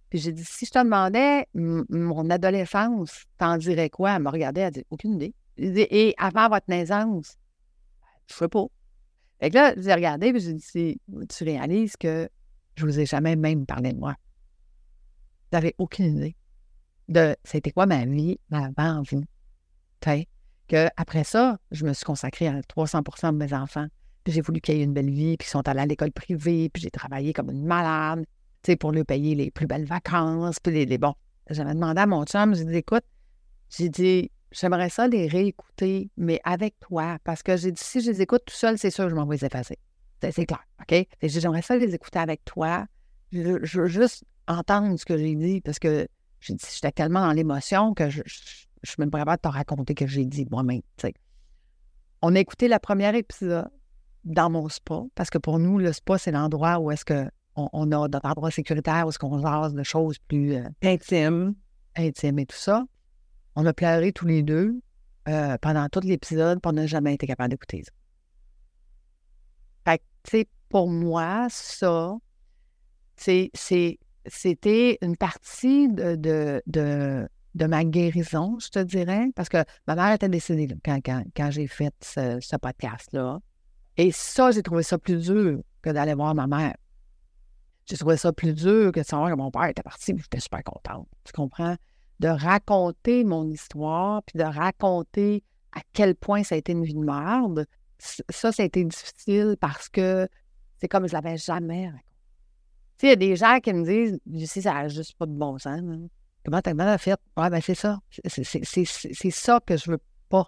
Puis 0.09 0.19
j'ai 0.19 0.31
dit, 0.31 0.45
si 0.45 0.65
je 0.65 0.71
te 0.71 0.79
demandais 0.79 1.47
mon 1.53 2.29
adolescence, 2.29 3.23
t'en 3.37 3.57
dirais 3.57 3.89
quoi? 3.89 4.15
Elle 4.15 4.21
m'a 4.21 4.31
regardé, 4.31 4.61
elle 4.61 4.67
a 4.67 4.71
dit, 4.71 4.85
aucune 4.91 5.15
idée. 5.15 5.33
Et 5.57 6.13
avant 6.17 6.49
votre 6.49 6.65
naissance? 6.67 7.37
Je 8.39 8.45
pas. 8.45 8.65
Fait 9.39 9.49
que 9.49 9.55
là, 9.55 9.73
j'ai 9.77 9.93
regardé, 9.93 10.31
puis 10.31 10.41
j'ai 10.41 10.53
dit, 10.53 11.01
tu 11.27 11.43
réalises 11.43 11.97
que 11.97 12.29
je 12.75 12.85
vous 12.85 12.99
ai 12.99 13.05
jamais 13.05 13.35
même 13.35 13.65
parlé 13.65 13.93
de 13.93 13.99
moi. 13.99 14.15
Vous 15.51 15.57
n'avez 15.57 15.75
aucune 15.77 16.17
idée 16.17 16.35
de 17.09 17.35
c'était 17.43 17.71
quoi 17.71 17.85
ma 17.85 18.05
vie 18.05 18.39
avant 18.51 19.03
vous. 19.11 19.23
Que 20.67 20.87
après 20.97 21.23
ça, 21.23 21.57
je 21.71 21.85
me 21.85 21.93
suis 21.93 22.05
consacrée 22.05 22.47
à 22.47 22.61
300% 22.61 23.33
de 23.33 23.37
mes 23.37 23.53
enfants. 23.53 23.87
Puis 24.23 24.33
j'ai 24.33 24.41
voulu 24.41 24.61
qu'ils 24.61 24.75
aient 24.75 24.83
une 24.83 24.93
belle 24.93 25.09
vie, 25.09 25.35
puis 25.37 25.47
ils 25.47 25.51
sont 25.51 25.67
allés 25.67 25.81
à 25.81 25.85
l'école 25.85 26.11
privée, 26.11 26.69
puis 26.69 26.81
j'ai 26.81 26.91
travaillé 26.91 27.33
comme 27.33 27.49
une 27.49 27.65
malade, 27.65 28.25
tu 28.63 28.71
sais, 28.71 28.75
pour 28.77 28.93
leur 28.93 29.05
payer 29.05 29.35
les 29.35 29.51
plus 29.51 29.67
belles 29.67 29.85
vacances, 29.85 30.59
puis 30.61 30.85
les, 30.85 30.97
bons. 30.97 31.15
J'avais 31.49 31.73
demandé 31.73 31.99
à 31.99 32.05
mon 32.05 32.23
chum, 32.23 32.55
j'ai 32.55 32.63
dit, 32.63 32.77
écoute, 32.77 33.03
j'ai 33.69 33.89
dit, 33.89 34.31
j'aimerais 34.53 34.89
ça 34.89 35.07
les 35.07 35.27
réécouter, 35.27 36.09
mais 36.15 36.39
avec 36.43 36.79
toi, 36.79 37.17
parce 37.23 37.43
que 37.43 37.57
j'ai 37.57 37.71
dit, 37.71 37.83
si 37.83 38.01
je 38.01 38.11
les 38.11 38.21
écoute 38.21 38.43
tout 38.45 38.55
seul, 38.55 38.77
c'est 38.77 38.91
sûr 38.91 39.05
que 39.05 39.09
je 39.09 39.15
m'en 39.15 39.25
vais 39.25 39.37
les 39.37 39.45
effacer. 39.45 39.77
C'est 40.21 40.45
clair, 40.45 40.63
OK? 40.79 41.05
J'aimerais 41.21 41.61
ça 41.61 41.75
les 41.75 41.93
écouter 41.93 42.19
avec 42.19 42.45
toi. 42.45 42.85
Je, 43.33 43.59
je, 43.63 43.81
veux 43.81 43.87
juste 43.87 44.23
entendre 44.47 44.97
ce 44.97 45.03
que 45.03 45.17
j'ai 45.17 45.35
dit, 45.35 45.59
parce 45.59 45.79
que 45.79 46.07
j'étais 46.39 46.91
tellement 46.91 47.25
dans 47.25 47.33
l'émotion 47.33 47.93
que 47.93 48.09
je 48.09 48.21
ne 48.21 48.25
suis 48.83 48.95
même 48.99 49.11
pas 49.11 49.19
capable 49.19 49.41
de 49.43 49.49
te 49.49 49.53
raconter 49.53 49.95
ce 49.97 50.05
que 50.05 50.07
j'ai 50.07 50.25
dit 50.25 50.47
moi-même. 50.49 50.81
On 52.21 52.35
a 52.35 52.39
écouté 52.39 52.69
le 52.69 52.79
premier 52.79 53.17
épisode 53.17 53.69
dans 54.23 54.49
mon 54.49 54.69
spa, 54.69 55.01
parce 55.15 55.29
que 55.29 55.37
pour 55.37 55.59
nous, 55.59 55.77
le 55.77 55.91
spa, 55.91 56.17
c'est 56.17 56.31
l'endroit 56.31 56.79
où 56.79 56.89
est-ce 56.91 57.03
qu'on 57.03 57.29
on 57.55 57.91
a 57.91 58.07
notre 58.07 58.25
endroit 58.25 58.51
sécuritaire, 58.51 59.05
où 59.05 59.09
est-ce 59.09 59.19
qu'on 59.19 59.41
jase 59.41 59.73
de 59.73 59.83
choses 59.83 60.19
plus 60.19 60.53
euh, 60.53 60.63
intimes. 60.81 61.55
Intimes 61.97 62.39
et 62.39 62.45
tout 62.45 62.55
ça. 62.55 62.85
On 63.55 63.65
a 63.65 63.73
pleuré 63.73 64.11
tous 64.11 64.25
les 64.25 64.43
deux 64.43 64.79
euh, 65.27 65.57
pendant 65.59 65.87
tout 65.89 66.01
l'épisode, 66.01 66.59
puis 66.61 66.69
on 66.69 66.73
n'a 66.73 66.87
jamais 66.87 67.13
été 67.13 67.27
capable 67.27 67.49
d'écouter 67.51 67.83
ça. 67.83 67.91
Fait 69.85 69.97
que, 69.99 70.03
tu 70.23 70.31
sais, 70.31 70.47
pour 70.69 70.89
moi, 70.89 71.47
ça, 71.49 72.15
c'était 73.15 74.97
une 75.01 75.15
partie 75.15 75.87
de, 75.87 76.15
de, 76.15 76.61
de, 77.55 77.65
ma 77.65 77.83
guérison, 77.83 78.57
je 78.59 78.69
te 78.69 78.79
dirais, 78.79 79.27
parce 79.35 79.49
que 79.49 79.63
ma 79.87 79.95
mère 79.95 80.13
était 80.13 80.29
décédée 80.29 80.67
quand, 80.83 80.99
quand, 81.03 81.51
j'ai 81.51 81.67
fait 81.67 81.93
ce, 82.01 82.57
podcast-là. 82.57 83.39
Et 83.97 84.11
ça, 84.11 84.51
j'ai 84.51 84.63
trouvé 84.63 84.83
ça 84.83 84.97
plus 84.97 85.17
dur 85.17 85.61
que 85.81 85.91
d'aller 85.91 86.15
voir 86.15 86.33
ma 86.33 86.47
mère. 86.47 86.75
J'ai 87.85 87.97
trouvé 87.97 88.17
ça 88.17 88.33
plus 88.33 88.53
dur 88.53 88.91
que 88.91 89.01
de 89.01 89.05
savoir 89.05 89.29
que 89.29 89.35
mon 89.35 89.51
père 89.51 89.65
était 89.65 89.83
parti, 89.83 90.13
j'étais 90.17 90.39
super 90.39 90.63
contente. 90.63 91.07
Tu 91.23 91.33
comprends? 91.33 91.75
De 92.23 92.29
raconter 92.29 93.23
mon 93.23 93.49
histoire, 93.49 94.23
puis 94.23 94.39
de 94.39 94.45
raconter 94.45 95.43
à 95.71 95.81
quel 95.93 96.15
point 96.15 96.43
ça 96.43 96.55
a 96.55 96.57
été 96.57 96.71
une 96.71 96.83
vie 96.83 96.93
de 96.93 96.99
merde, 96.99 97.65
ça, 97.99 98.51
ça 98.51 98.63
a 98.63 98.65
été 98.65 98.83
difficile 98.83 99.55
parce 99.59 99.89
que 99.89 100.27
c'est 100.79 100.87
comme 100.87 101.07
je 101.07 101.13
l'avais 101.13 101.37
jamais 101.37 101.87
raconté 101.87 102.07
il 103.03 103.09
y 103.09 103.11
a 103.11 103.15
des 103.15 103.35
gens 103.35 103.59
qui 103.59 103.73
me 103.73 103.83
disent, 103.83 104.19
je 104.31 104.45
sais, 104.45 104.61
ça 104.61 104.73
n'a 104.73 104.87
juste 104.87 105.17
pas 105.17 105.25
de 105.25 105.33
bon 105.33 105.57
sens. 105.57 105.79
Hein. 105.79 106.07
Comment 106.45 106.61
t'as 106.61 106.73
mal 106.73 106.97
fait? 106.99 107.19
Ouais, 107.37 107.49
ben 107.49 107.61
c'est 107.61 107.75
ça. 107.75 107.99
C'est 108.25 109.31
ça 109.31 109.59
que 109.65 109.77
je 109.77 109.91
veux 109.91 109.99
pas. 110.29 110.47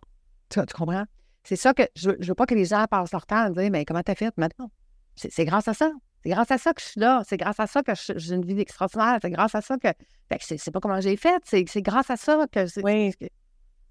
Tu, 0.49 0.59
comprends? 0.73 1.05
C'est 1.43 1.55
ça 1.55 1.73
que 1.73 1.84
je, 1.95 2.11
je 2.19 2.28
veux 2.28 2.36
pas 2.36 2.45
que 2.45 2.55
les 2.55 2.65
gens 2.65 2.86
passent 2.89 3.11
leur 3.11 3.26
temps 3.26 3.43
à 3.43 3.49
dire, 3.49 3.69
mais 3.71 3.86
comment 3.86 4.03
t'as 4.03 4.15
fait? 4.15 4.34
Maintenant? 4.38 4.71
C'est 5.15 5.45
grâce 5.45 5.67
à 5.67 5.73
ça. 5.73 5.91
C'est 6.26 6.32
grâce 6.32 6.49
à 6.49 6.57
ça 6.57 6.73
que 6.73 6.82
je 6.82 6.88
suis 6.88 6.99
là. 6.99 7.21
C'est 7.28 7.38
grâce 7.38 7.59
à 7.59 7.67
ça 7.67 7.84
que 7.84 7.91
j'ai 7.95 8.34
une 8.34 8.43
vie 8.43 8.59
extraordinaire. 8.59 9.19
C'est 9.21 9.30
grâce 9.30 9.53
à 9.53 9.61
ça 9.61 9.78
que. 9.78 9.89
Fait 10.28 10.39
que 10.39 10.43
c'est 10.57 10.71
pas 10.71 10.80
comment 10.80 10.99
j'ai 10.99 11.17
fait. 11.17 11.39
C'est 11.45 11.82
grâce 11.84 12.09
à 12.09 12.17
ça 12.17 12.47
que. 12.51 12.65
Oui. 12.82 13.13
Que... 13.13 13.28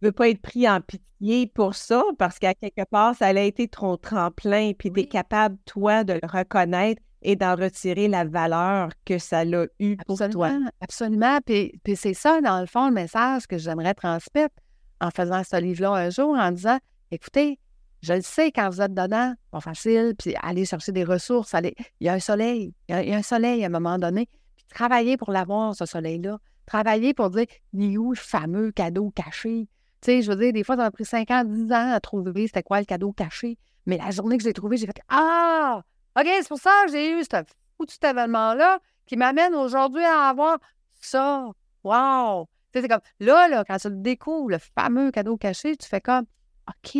veux 0.02 0.10
pas 0.10 0.28
être 0.28 0.42
pris 0.42 0.68
en 0.68 0.80
pitié 0.80 1.46
pour 1.46 1.76
ça 1.76 2.02
parce 2.18 2.40
qu'à 2.40 2.54
quelque 2.54 2.84
part, 2.90 3.14
ça 3.14 3.26
a 3.26 3.32
été 3.38 3.68
ton 3.68 3.96
tremplin, 3.96 4.72
puis 4.76 4.92
tu 4.92 5.00
es 5.00 5.06
capable, 5.06 5.56
toi, 5.64 6.02
de 6.02 6.14
le 6.14 6.26
reconnaître 6.26 7.00
et 7.22 7.36
d'en 7.36 7.54
retirer 7.54 8.08
la 8.08 8.24
valeur 8.24 8.90
que 9.04 9.18
ça 9.18 9.44
l'a 9.44 9.66
eu 9.78 9.96
pour 9.98 10.18
toi. 10.28 10.50
Absolument. 10.80 11.38
Puis, 11.46 11.80
puis 11.84 11.94
c'est 11.94 12.14
ça, 12.14 12.40
dans 12.40 12.60
le 12.60 12.66
fond, 12.66 12.88
le 12.88 12.94
message 12.94 13.46
que 13.46 13.58
j'aimerais 13.58 13.94
transmettre 13.94 14.56
en 15.00 15.10
faisant 15.10 15.42
ce 15.44 15.60
livre-là 15.60 15.92
un 15.92 16.10
jour, 16.10 16.36
en 16.36 16.50
disant 16.50 16.78
écoutez, 17.12 17.60
je 18.04 18.12
le 18.12 18.20
sais 18.20 18.52
quand 18.52 18.68
vous 18.68 18.82
êtes 18.82 18.92
dedans, 18.92 19.34
pas 19.50 19.60
facile, 19.60 20.14
puis 20.18 20.34
aller 20.42 20.66
chercher 20.66 20.92
des 20.92 21.04
ressources, 21.04 21.54
aller... 21.54 21.74
il 22.00 22.06
y 22.06 22.08
a 22.10 22.12
un 22.12 22.20
soleil, 22.20 22.74
il 22.88 23.08
y 23.08 23.12
a, 23.12 23.16
un 23.16 23.22
soleil 23.22 23.64
à 23.64 23.66
un 23.66 23.70
moment 23.70 23.98
donné, 23.98 24.28
puis 24.56 24.66
travailler 24.68 25.16
pour 25.16 25.32
l'avoir, 25.32 25.74
ce 25.74 25.86
soleil-là. 25.86 26.38
Travailler 26.66 27.14
pour 27.14 27.30
dire, 27.30 27.46
il 27.72 27.98
où 27.98 28.12
le 28.12 28.16
fameux 28.16 28.72
cadeau 28.72 29.10
caché? 29.10 29.68
Tu 30.00 30.06
sais, 30.06 30.22
je 30.22 30.30
veux 30.30 30.36
dire, 30.36 30.52
des 30.52 30.64
fois, 30.64 30.76
ça 30.76 30.82
m'a 30.82 30.90
pris 30.90 31.04
5 31.04 31.30
ans, 31.30 31.44
10 31.44 31.72
ans 31.72 31.92
à 31.92 32.00
trouver 32.00 32.46
c'était 32.46 32.62
quoi 32.62 32.78
le 32.78 32.84
cadeau 32.84 33.12
caché. 33.12 33.58
Mais 33.86 33.98
la 33.98 34.10
journée 34.10 34.36
que 34.36 34.44
j'ai 34.44 34.52
trouvé, 34.52 34.76
j'ai 34.76 34.86
fait 34.86 35.00
Ah! 35.08 35.82
OK, 36.18 36.26
c'est 36.26 36.48
pour 36.48 36.58
ça 36.58 36.70
que 36.86 36.92
j'ai 36.92 37.18
eu 37.18 37.22
ce 37.22 37.42
foutu 37.76 37.96
événement-là 38.02 38.78
qui 39.06 39.16
m'amène 39.16 39.54
aujourd'hui 39.54 40.04
à 40.04 40.28
avoir 40.28 40.58
ça. 41.00 41.50
Wow! 41.82 42.48
C'est 42.72 42.88
comme 42.88 43.00
là, 43.20 43.48
là, 43.48 43.64
quand 43.64 43.76
tu 43.76 43.88
découvres, 43.90 44.50
le 44.50 44.58
fameux 44.58 45.10
cadeau 45.10 45.36
caché, 45.36 45.76
tu 45.76 45.86
fais 45.86 46.00
comme 46.00 46.24
OK, 46.68 46.96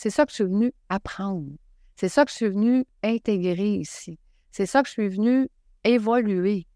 c'est 0.00 0.08
ça 0.08 0.24
que 0.24 0.30
je 0.30 0.36
suis 0.36 0.44
venu 0.44 0.72
apprendre. 0.88 1.52
C'est 1.94 2.08
ça 2.08 2.24
que 2.24 2.30
je 2.30 2.36
suis 2.36 2.48
venu 2.48 2.86
intégrer 3.02 3.74
ici. 3.74 4.18
C'est 4.50 4.64
ça 4.64 4.80
que 4.82 4.88
je 4.88 4.92
suis 4.92 5.08
venu 5.10 5.46
évoluer. 5.84 6.66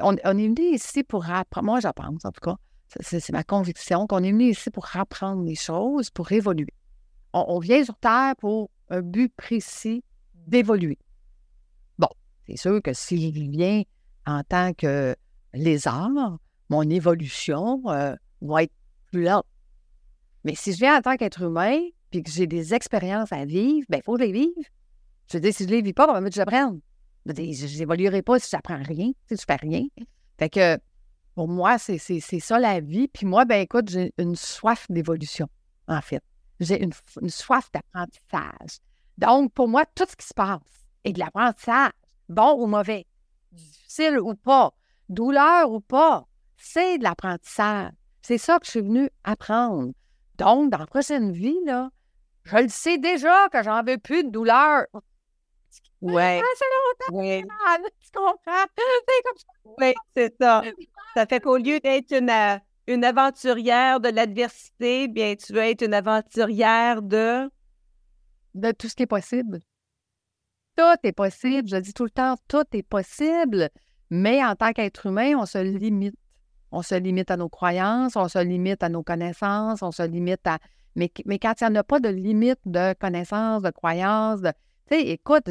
On, 0.00 0.16
est 0.16 0.32
venu 0.32 0.74
ici 0.74 1.04
pour 1.04 1.30
apprendre. 1.30 1.66
Moi, 1.66 1.78
j'apprends, 1.78 2.08
en 2.08 2.32
tout 2.32 2.40
cas. 2.42 2.56
C'est 2.98 3.30
ma 3.30 3.44
conviction 3.44 4.08
qu'on 4.08 4.24
est 4.24 4.32
venu 4.32 4.50
ici 4.50 4.68
pour 4.70 4.88
apprendre 4.96 5.44
les 5.44 5.54
choses, 5.54 6.10
pour 6.10 6.32
évoluer. 6.32 6.74
on 7.32 7.60
vient 7.60 7.84
sur 7.84 7.96
Terre 7.98 8.34
pour 8.40 8.68
un 8.88 9.00
but 9.00 9.32
précis 9.36 10.02
d'évoluer. 10.34 10.98
C'est 12.48 12.56
sûr 12.56 12.82
que 12.82 12.92
si 12.92 13.32
je 13.32 13.48
viens 13.48 13.84
en 14.26 14.42
tant 14.42 14.74
que 14.74 15.14
lézard, 15.54 16.38
mon 16.68 16.82
évolution 16.82 17.80
euh, 17.86 18.16
va 18.40 18.64
être 18.64 18.72
plus 19.12 19.22
lente. 19.22 19.46
Mais 20.42 20.56
si 20.56 20.72
je 20.72 20.78
viens 20.78 20.98
en 20.98 21.02
tant 21.02 21.16
qu'être 21.16 21.42
humain, 21.42 21.78
puis 22.12 22.22
que 22.22 22.30
j'ai 22.30 22.46
des 22.46 22.74
expériences 22.74 23.32
à 23.32 23.44
vivre, 23.44 23.86
bien, 23.88 23.98
il 23.98 24.02
faut 24.04 24.14
que 24.14 24.20
je 24.20 24.26
les 24.26 24.32
vive. 24.32 24.68
Je 25.28 25.38
veux 25.38 25.40
dire, 25.40 25.54
si 25.54 25.64
je 25.64 25.68
ne 25.68 25.74
les 25.74 25.82
vis 25.82 25.92
pas, 25.92 26.08
on 26.08 26.12
va 26.12 26.20
me 26.20 26.28
dire 26.28 26.44
j'apprends. 26.44 26.78
Je 27.26 27.78
n'évoluerai 27.78 28.22
pas 28.22 28.38
si 28.38 28.50
j'apprends 28.50 28.82
rien, 28.82 29.12
si 29.28 29.36
je 29.36 29.44
fais 29.46 29.56
rien. 29.56 29.86
Fait 30.38 30.50
que 30.50 30.78
pour 31.34 31.48
moi, 31.48 31.78
c'est 31.78 31.98
ça 31.98 32.58
la 32.58 32.80
vie. 32.80 33.08
Puis 33.08 33.26
moi, 33.26 33.44
ben 33.44 33.62
écoute, 33.62 33.88
j'ai 33.88 34.12
une 34.18 34.36
soif 34.36 34.86
d'évolution, 34.90 35.48
en 35.88 36.00
fait. 36.00 36.22
J'ai 36.60 36.82
une, 36.82 36.92
une 37.20 37.30
soif 37.30 37.70
d'apprentissage. 37.72 38.78
Donc, 39.18 39.52
pour 39.54 39.68
moi, 39.68 39.84
tout 39.94 40.04
ce 40.08 40.14
qui 40.14 40.26
se 40.26 40.34
passe 40.34 40.60
est 41.04 41.12
de 41.12 41.18
l'apprentissage 41.18 41.92
bon 42.28 42.62
ou 42.62 42.66
mauvais, 42.66 43.06
difficile 43.52 44.18
ou 44.18 44.34
pas, 44.34 44.72
douleur 45.08 45.70
ou 45.70 45.80
pas, 45.80 46.26
c'est 46.56 46.98
de 46.98 47.04
l'apprentissage. 47.04 47.92
C'est 48.22 48.38
ça 48.38 48.58
que 48.58 48.66
je 48.66 48.70
suis 48.70 48.80
venue 48.80 49.10
apprendre. 49.24 49.92
Donc, 50.38 50.70
dans 50.70 50.78
la 50.78 50.86
prochaine 50.86 51.32
vie, 51.32 51.58
là, 51.66 51.90
je 52.44 52.56
le 52.56 52.68
sais 52.68 52.98
déjà 52.98 53.48
que 53.50 53.62
j'en 53.62 53.82
veux 53.82 53.98
plus 53.98 54.24
de 54.24 54.30
douleur. 54.30 54.86
Ouais. 56.00 56.40
Ah, 56.42 56.46
c'est 56.56 57.12
longtemps. 57.14 57.22
Ouais. 57.22 57.42
Tu 58.00 58.10
comprends? 58.12 58.36
C'est 58.76 59.22
comme 59.24 59.38
ça. 59.38 59.74
Oui, 59.78 59.94
c'est 60.14 60.34
ça. 60.40 60.62
Ça 61.14 61.26
fait 61.26 61.40
qu'au 61.40 61.56
lieu 61.56 61.78
d'être 61.78 62.10
une, 62.12 62.30
euh, 62.30 62.58
une 62.86 63.04
aventurière 63.04 64.00
de 64.00 64.08
l'adversité, 64.08 65.06
bien, 65.06 65.36
tu 65.36 65.52
veux 65.52 65.60
être 65.60 65.82
une 65.82 65.94
aventurière 65.94 67.02
de. 67.02 67.50
De 68.54 68.72
tout 68.72 68.88
ce 68.88 68.94
qui 68.94 69.04
est 69.04 69.06
possible 69.06 69.60
tout 70.76 71.06
est 71.06 71.12
possible. 71.12 71.68
Je 71.68 71.76
dis 71.76 71.92
tout 71.92 72.04
le 72.04 72.10
temps, 72.10 72.36
tout 72.48 72.64
est 72.72 72.82
possible. 72.82 73.70
Mais 74.10 74.44
en 74.44 74.54
tant 74.54 74.72
qu'être 74.72 75.06
humain, 75.06 75.34
on 75.38 75.46
se 75.46 75.58
limite. 75.58 76.14
On 76.70 76.82
se 76.82 76.94
limite 76.94 77.30
à 77.30 77.36
nos 77.36 77.50
croyances, 77.50 78.16
on 78.16 78.28
se 78.28 78.38
limite 78.38 78.82
à 78.82 78.88
nos 78.88 79.02
connaissances, 79.02 79.82
on 79.82 79.92
se 79.92 80.02
limite 80.02 80.46
à. 80.46 80.58
Mais, 80.96 81.10
mais 81.24 81.38
quand 81.38 81.54
il 81.60 81.64
n'y 81.64 81.70
en 81.72 81.80
a 81.80 81.84
pas 81.84 82.00
de 82.00 82.08
limite 82.08 82.60
de 82.66 82.94
connaissances, 82.94 83.62
de 83.62 83.70
croyances, 83.70 84.40
de. 84.40 84.52
Tu 84.90 84.96
sais, 84.96 85.02
écoute, 85.08 85.48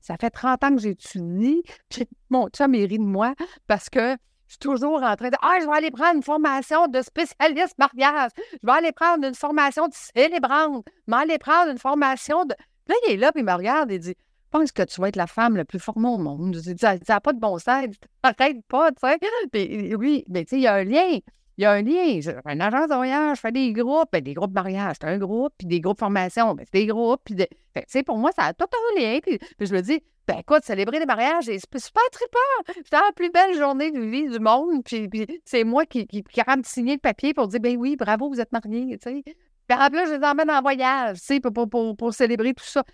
ça 0.00 0.16
fait 0.18 0.30
30 0.30 0.64
ans 0.64 0.74
que 0.76 0.82
j'étudie. 0.82 1.62
Mon 2.30 2.48
chum, 2.48 2.74
il 2.74 2.86
rit 2.86 2.98
de 2.98 3.04
moi 3.04 3.34
parce 3.66 3.88
que 3.88 4.16
je 4.46 4.54
suis 4.54 4.58
toujours 4.58 5.02
en 5.02 5.14
train 5.16 5.30
de 5.30 5.36
Ah, 5.42 5.58
je 5.60 5.66
vais 5.66 5.76
aller 5.76 5.90
prendre 5.90 6.16
une 6.16 6.22
formation 6.22 6.88
de 6.88 7.02
spécialiste 7.02 7.78
mariage. 7.78 8.30
Je 8.60 8.66
vais 8.66 8.72
aller 8.72 8.92
prendre 8.92 9.26
une 9.26 9.34
formation 9.34 9.86
de 9.86 9.94
célébrante. 9.94 10.84
Je 11.06 11.14
vais 11.14 11.20
aller 11.20 11.38
prendre 11.38 11.70
une 11.70 11.78
formation 11.78 12.44
de. 12.44 12.54
Là, 12.88 12.94
il 13.06 13.14
est 13.14 13.16
là, 13.16 13.30
puis 13.32 13.42
il 13.42 13.46
me 13.46 13.52
regarde 13.52 13.92
et 13.92 13.98
dit 13.98 14.16
pense 14.50 14.72
que 14.72 14.82
tu 14.82 15.00
vas 15.00 15.08
être 15.08 15.16
la 15.16 15.26
femme 15.26 15.56
la 15.56 15.64
plus 15.64 15.78
formée 15.78 16.08
au 16.08 16.18
monde. 16.18 16.54
Je 16.54 16.72
dis, 16.72 16.78
ça 16.78 16.96
n'a 17.08 17.20
pas 17.20 17.32
de 17.32 17.38
bon 17.38 17.58
sens. 17.58 17.86
Arrête 18.22 18.64
pas, 18.68 18.90
tu 18.90 18.98
sais. 19.00 19.18
Puis 19.50 19.94
oui, 19.94 20.24
mais 20.28 20.44
tu 20.44 20.50
sais, 20.50 20.56
il 20.56 20.62
y 20.62 20.66
a 20.66 20.74
un 20.74 20.84
lien. 20.84 21.18
Il 21.60 21.64
y 21.64 21.66
a 21.66 21.72
un 21.72 21.82
lien. 21.82 22.20
J'ai 22.22 22.34
une 22.46 22.62
agence 22.62 22.88
de 22.88 22.94
voyage, 22.94 23.36
je 23.36 23.40
fais 23.42 23.52
des 23.52 23.74
groupes, 23.74 24.08
ben, 24.10 24.22
des 24.22 24.32
groupes 24.32 24.54
mariage, 24.54 24.96
c'est 24.98 25.06
un 25.06 25.18
groupe, 25.18 25.52
puis 25.58 25.66
des 25.66 25.78
groupes 25.78 25.98
formation, 25.98 26.54
ben, 26.54 26.64
c'est 26.64 26.80
des 26.80 26.86
groupes. 26.86 27.20
Puis 27.22 27.36
Fait, 27.74 28.02
pour 28.02 28.16
moi, 28.16 28.30
ça 28.34 28.44
a 28.44 28.54
tout 28.54 28.64
un 28.64 28.98
lien. 28.98 29.18
Puis, 29.20 29.38
je 29.60 29.74
me 29.74 29.82
dis, 29.82 30.02
ben 30.26 30.38
écoute, 30.38 30.64
célébrer 30.64 31.00
les 31.00 31.04
mariages, 31.04 31.44
c'est 31.44 31.58
super 31.58 32.02
trippant. 32.12 32.72
C'est 32.76 32.92
la 32.92 33.12
plus 33.14 33.30
belle 33.30 33.58
journée 33.58 33.90
de 33.90 34.00
vie 34.00 34.26
du 34.26 34.38
monde. 34.38 34.82
Puis, 34.82 35.10
c'est 35.44 35.64
moi 35.64 35.84
qui, 35.84 36.06
qui, 36.06 36.22
qui 36.22 36.40
signer 36.64 36.94
le 36.94 36.98
papier 36.98 37.34
pour 37.34 37.46
dire, 37.46 37.60
ben 37.60 37.76
oui, 37.76 37.94
bravo, 37.94 38.30
vous 38.30 38.40
êtes 38.40 38.52
mariés. 38.52 38.96
Puis 38.96 39.22
après, 39.68 40.06
je 40.06 40.14
les 40.14 40.24
emmène 40.24 40.50
en 40.50 40.62
voyage, 40.62 41.18
sais, 41.18 41.40
pour, 41.40 41.68
pour, 41.68 41.94
pour, 41.94 42.14
célébrer 42.14 42.54
tout 42.54 42.64
ça. 42.64 42.84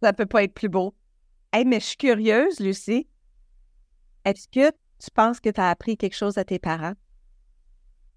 Ça 0.00 0.12
peut 0.12 0.26
pas 0.26 0.44
être 0.44 0.54
plus 0.54 0.68
beau. 0.68 0.94
Hey, 1.52 1.64
mais 1.64 1.80
je 1.80 1.86
suis 1.86 1.96
curieuse, 1.96 2.60
Lucie. 2.60 3.08
Est-ce 4.24 4.46
que 4.46 4.70
tu 4.70 5.10
penses 5.12 5.40
que 5.40 5.50
tu 5.50 5.60
as 5.60 5.70
appris 5.70 5.96
quelque 5.96 6.14
chose 6.14 6.38
à 6.38 6.44
tes 6.44 6.60
parents? 6.60 6.94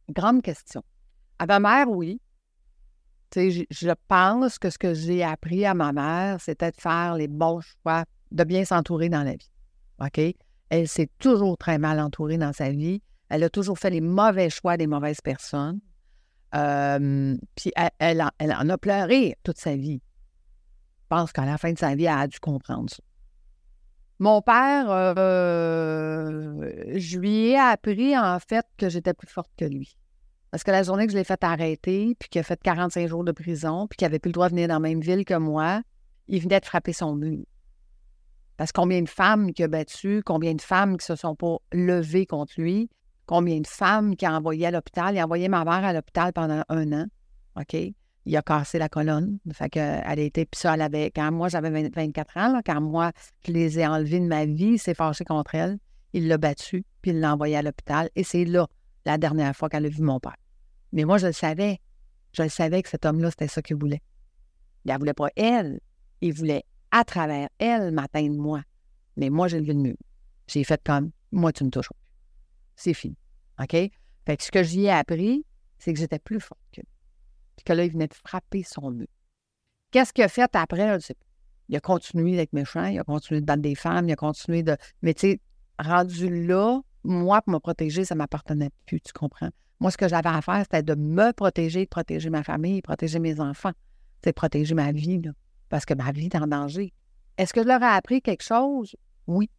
Grande 0.09 0.41
question. 0.41 0.83
À 1.39 1.45
ma 1.45 1.59
mère, 1.59 1.89
oui. 1.89 2.19
Sais, 3.33 3.51
je, 3.69 3.91
pense 4.07 4.57
que 4.57 4.69
ce 4.69 4.77
que 4.77 4.93
j'ai 4.93 5.23
appris 5.23 5.65
à 5.65 5.73
ma 5.73 5.91
mère, 5.91 6.39
c'était 6.39 6.71
de 6.71 6.79
faire 6.79 7.15
les 7.15 7.27
bons 7.27 7.59
choix, 7.59 8.05
de 8.31 8.43
bien 8.43 8.63
s'entourer 8.63 9.09
dans 9.09 9.23
la 9.23 9.33
vie. 9.33 9.51
OK? 9.99 10.19
Elle 10.69 10.87
s'est 10.87 11.09
toujours 11.19 11.57
très 11.57 11.77
mal 11.77 11.99
entourée 11.99 12.37
dans 12.37 12.53
sa 12.53 12.69
vie. 12.69 13.01
Elle 13.29 13.43
a 13.43 13.49
toujours 13.49 13.77
fait 13.77 13.89
les 13.89 14.01
mauvais 14.01 14.49
choix 14.49 14.77
des 14.77 14.87
mauvaises 14.87 15.21
personnes. 15.21 15.79
puis 16.51 17.71
elle, 17.99 18.21
en 18.21 18.69
a 18.69 18.77
pleuré 18.77 19.35
toute 19.43 19.57
sa 19.57 19.75
vie. 19.75 20.01
Je 21.01 21.07
pense 21.09 21.31
qu'à 21.31 21.45
la 21.45 21.57
fin 21.57 21.73
de 21.73 21.77
sa 21.77 21.95
vie, 21.95 22.05
elle 22.05 22.17
a 22.17 22.27
dû 22.27 22.39
comprendre 22.39 22.89
ça. 22.89 23.03
Mon 24.19 24.41
père, 24.41 24.87
euh, 24.89 26.71
je 26.95 27.19
lui 27.19 27.49
ai 27.49 27.57
appris 27.57 28.17
en 28.17 28.39
fait 28.39 28.65
que 28.77 28.89
j'étais 28.89 29.13
plus 29.13 29.27
forte 29.27 29.51
que 29.55 29.65
lui. 29.65 29.95
Parce 30.49 30.63
que 30.63 30.71
la 30.71 30.81
journée 30.81 31.05
que 31.05 31.11
je 31.11 31.17
l'ai 31.17 31.23
fait 31.23 31.43
arrêter, 31.43 32.15
puis 32.17 32.29
qu'il 32.29 32.39
a 32.39 32.43
fait 32.43 32.59
45 32.61 33.07
jours 33.07 33.23
de 33.23 33.31
prison, 33.31 33.85
puis 33.87 33.97
qu'il 33.97 34.05
n'avait 34.05 34.19
plus 34.19 34.29
le 34.29 34.33
droit 34.33 34.47
de 34.47 34.53
venir 34.53 34.67
dans 34.67 34.75
la 34.75 34.79
même 34.79 35.01
ville 35.01 35.23
que 35.23 35.35
moi, 35.35 35.81
il 36.27 36.41
venait 36.41 36.59
de 36.59 36.65
frapper 36.65 36.93
son 36.93 37.15
mur. 37.15 37.43
Parce 38.55 38.71
combien 38.71 39.01
de 39.03 39.09
femmes 39.09 39.53
qu'il 39.53 39.65
a 39.65 39.67
battues, 39.67 40.23
combien 40.25 40.55
de 40.55 40.61
femmes 40.61 40.97
qui 40.97 41.05
se 41.05 41.15
sont 41.15 41.35
pas 41.35 41.57
levées 41.71 42.25
contre 42.25 42.53
lui, 42.57 42.89
combien 43.27 43.59
de 43.59 43.67
femmes 43.67 44.15
qu'il 44.15 44.27
a 44.27 44.33
envoyées 44.33 44.65
à 44.65 44.71
l'hôpital. 44.71 45.13
Il 45.13 45.19
a 45.19 45.25
envoyé 45.25 45.47
ma 45.47 45.63
mère 45.63 45.85
à 45.85 45.93
l'hôpital 45.93 46.33
pendant 46.33 46.63
un 46.69 46.91
an. 46.91 47.05
OK? 47.55 47.75
Il 48.27 48.35
a 48.35 48.41
cassé 48.41 48.77
la 48.77 48.89
colonne. 48.89 49.39
Fait 49.53 49.73
elle 49.75 50.19
a 50.19 50.21
été, 50.21 50.47
elle 50.65 50.81
avait, 50.81 51.11
quand 51.11 51.31
moi 51.31 51.47
j'avais 51.47 51.69
24 51.89 52.37
ans, 52.37 52.61
quand 52.65 52.81
moi 52.81 53.11
je 53.45 53.53
les 53.53 53.79
ai 53.79 53.87
enlevés 53.87 54.19
de 54.19 54.25
ma 54.25 54.45
vie, 54.45 54.73
il 54.73 54.79
s'est 54.79 54.93
fâché 54.93 55.23
contre 55.23 55.55
elle. 55.55 55.79
Il 56.13 56.27
l'a 56.27 56.37
battu, 56.37 56.83
puis 57.01 57.11
il 57.11 57.19
l'a 57.19 57.33
envoyé 57.33 57.55
à 57.55 57.61
l'hôpital. 57.61 58.09
Et 58.15 58.23
c'est 58.23 58.43
là, 58.43 58.67
la 59.05 59.17
dernière 59.17 59.55
fois 59.55 59.69
qu'elle 59.69 59.85
a 59.85 59.89
vu 59.89 60.01
mon 60.01 60.19
père. 60.19 60.35
Mais 60.91 61.05
moi, 61.05 61.17
je 61.17 61.27
le 61.27 61.33
savais. 61.33 61.79
Je 62.33 62.43
le 62.43 62.49
savais 62.49 62.83
que 62.83 62.89
cet 62.89 63.05
homme-là, 63.05 63.29
c'était 63.29 63.47
ça 63.47 63.61
qu'il 63.61 63.77
voulait. 63.77 64.01
Il 64.85 64.93
ne 64.93 64.97
voulait 64.97 65.13
pas 65.13 65.29
elle. 65.35 65.79
Il 66.21 66.33
voulait, 66.33 66.63
à 66.91 67.03
travers 67.03 67.47
elle, 67.59 67.91
m'atteindre 67.91 68.35
moi. 68.35 68.61
Mais 69.15 69.29
moi, 69.29 69.47
j'ai 69.47 69.59
levé 69.59 69.73
le 69.73 69.79
mur. 69.79 69.97
J'ai 70.47 70.63
fait 70.63 70.81
comme, 70.83 71.11
moi, 71.31 71.53
tu 71.53 71.63
me 71.63 71.69
touches. 71.69 71.89
C'est 72.75 72.93
fini. 72.93 73.15
OK? 73.59 73.71
Fait 73.71 74.37
que 74.37 74.43
ce 74.43 74.51
que 74.51 74.63
j'y 74.63 74.85
ai 74.85 74.91
appris, 74.91 75.45
c'est 75.77 75.93
que 75.93 75.99
j'étais 75.99 76.19
plus 76.19 76.39
forte 76.39 76.61
que 76.73 76.81
puis 77.57 77.65
que 77.65 77.73
là, 77.73 77.83
il 77.83 77.91
venait 77.91 78.07
de 78.07 78.13
frapper 78.13 78.63
son 78.63 78.91
mur. 78.91 79.07
Qu'est-ce 79.91 80.13
qu'il 80.13 80.23
a 80.23 80.29
fait 80.29 80.55
après? 80.55 80.97
Il 81.69 81.75
a 81.75 81.79
continué 81.81 82.37
d'être 82.37 82.53
méchant, 82.53 82.85
il 82.85 82.97
a 82.99 83.03
continué 83.03 83.41
de 83.41 83.45
battre 83.45 83.61
des 83.61 83.75
femmes, 83.75 84.07
il 84.07 84.13
a 84.13 84.15
continué 84.15 84.63
de. 84.63 84.77
Mais 85.01 85.13
tu 85.13 85.31
sais, 85.31 85.41
rendu 85.79 86.45
là, 86.45 86.79
moi, 87.03 87.41
pour 87.41 87.53
me 87.53 87.59
protéger, 87.59 88.05
ça 88.05 88.15
ne 88.15 88.19
m'appartenait 88.19 88.69
plus, 88.85 89.01
tu 89.01 89.11
comprends? 89.11 89.49
Moi, 89.79 89.91
ce 89.91 89.97
que 89.97 90.07
j'avais 90.07 90.29
à 90.29 90.41
faire, 90.41 90.61
c'était 90.61 90.83
de 90.83 90.95
me 90.95 91.33
protéger, 91.33 91.83
de 91.83 91.89
protéger 91.89 92.29
ma 92.29 92.43
famille, 92.43 92.81
protéger 92.81 93.19
mes 93.19 93.39
enfants, 93.39 93.73
c'est 94.23 94.33
protéger 94.33 94.75
ma 94.75 94.91
vie, 94.91 95.21
là, 95.21 95.31
parce 95.69 95.85
que 95.85 95.93
ma 95.93 96.11
vie 96.11 96.27
est 96.27 96.35
en 96.35 96.47
danger. 96.47 96.93
Est-ce 97.37 97.53
que 97.53 97.61
je 97.61 97.67
leur 97.67 97.81
ai 97.81 97.85
appris 97.85 98.21
quelque 98.21 98.43
chose? 98.43 98.95
Oui, 99.27 99.49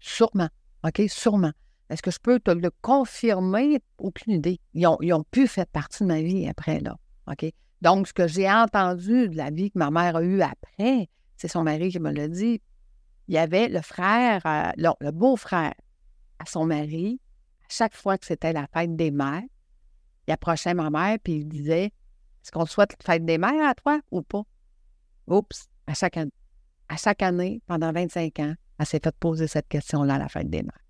sûrement. 0.00 0.48
OK, 0.84 1.02
sûrement. 1.08 1.52
Est-ce 1.88 2.02
que 2.02 2.10
je 2.10 2.18
peux 2.20 2.40
te 2.40 2.50
le 2.50 2.70
confirmer? 2.82 3.80
Aucune 3.98 4.34
idée. 4.34 4.60
Ils 4.74 4.88
ils 5.00 5.12
ont 5.12 5.24
pu 5.24 5.46
faire 5.46 5.66
partie 5.66 6.02
de 6.04 6.08
ma 6.08 6.22
vie 6.22 6.48
après, 6.48 6.80
là. 6.80 6.96
OK? 7.30 7.52
Donc, 7.80 8.08
ce 8.08 8.12
que 8.12 8.26
j'ai 8.26 8.50
entendu 8.50 9.28
de 9.28 9.36
la 9.36 9.50
vie 9.50 9.70
que 9.70 9.78
ma 9.78 9.90
mère 9.90 10.16
a 10.16 10.22
eue 10.22 10.42
après, 10.42 11.08
c'est 11.36 11.48
son 11.48 11.62
mari 11.62 11.90
qui 11.90 11.98
me 11.98 12.10
l'a 12.10 12.28
dit. 12.28 12.60
Il 13.28 13.34
y 13.34 13.38
avait 13.38 13.68
le 13.68 13.80
frère, 13.80 14.42
euh, 14.44 14.70
le 14.76 15.10
beau-frère 15.12 15.74
à 16.38 16.46
son 16.46 16.66
mari, 16.66 17.20
à 17.62 17.68
chaque 17.68 17.94
fois 17.94 18.18
que 18.18 18.26
c'était 18.26 18.52
la 18.52 18.66
fête 18.66 18.96
des 18.96 19.10
mères, 19.10 19.42
il 20.26 20.32
approchait 20.32 20.74
ma 20.74 20.90
mère 20.90 21.18
puis 21.22 21.34
il 21.34 21.48
disait 21.48 21.84
Est-ce 21.84 22.50
qu'on 22.50 22.64
te 22.64 22.70
souhaite 22.70 22.96
la 22.98 23.12
fête 23.14 23.24
des 23.24 23.38
mères 23.38 23.68
à 23.68 23.74
toi 23.74 24.00
ou 24.10 24.22
pas? 24.22 24.42
Oups, 25.26 25.68
à 25.86 25.94
chaque 25.94 26.16
année. 26.16 26.32
À 26.88 26.96
chaque 26.96 27.22
année, 27.22 27.62
pendant 27.66 27.92
25 27.92 28.38
ans, 28.40 28.54
elle 28.78 28.86
s'est 28.86 29.00
fait 29.02 29.14
poser 29.16 29.46
cette 29.46 29.68
question-là 29.68 30.14
à 30.14 30.18
la 30.18 30.28
fête 30.28 30.50
des 30.50 30.62
mères. 30.62 30.84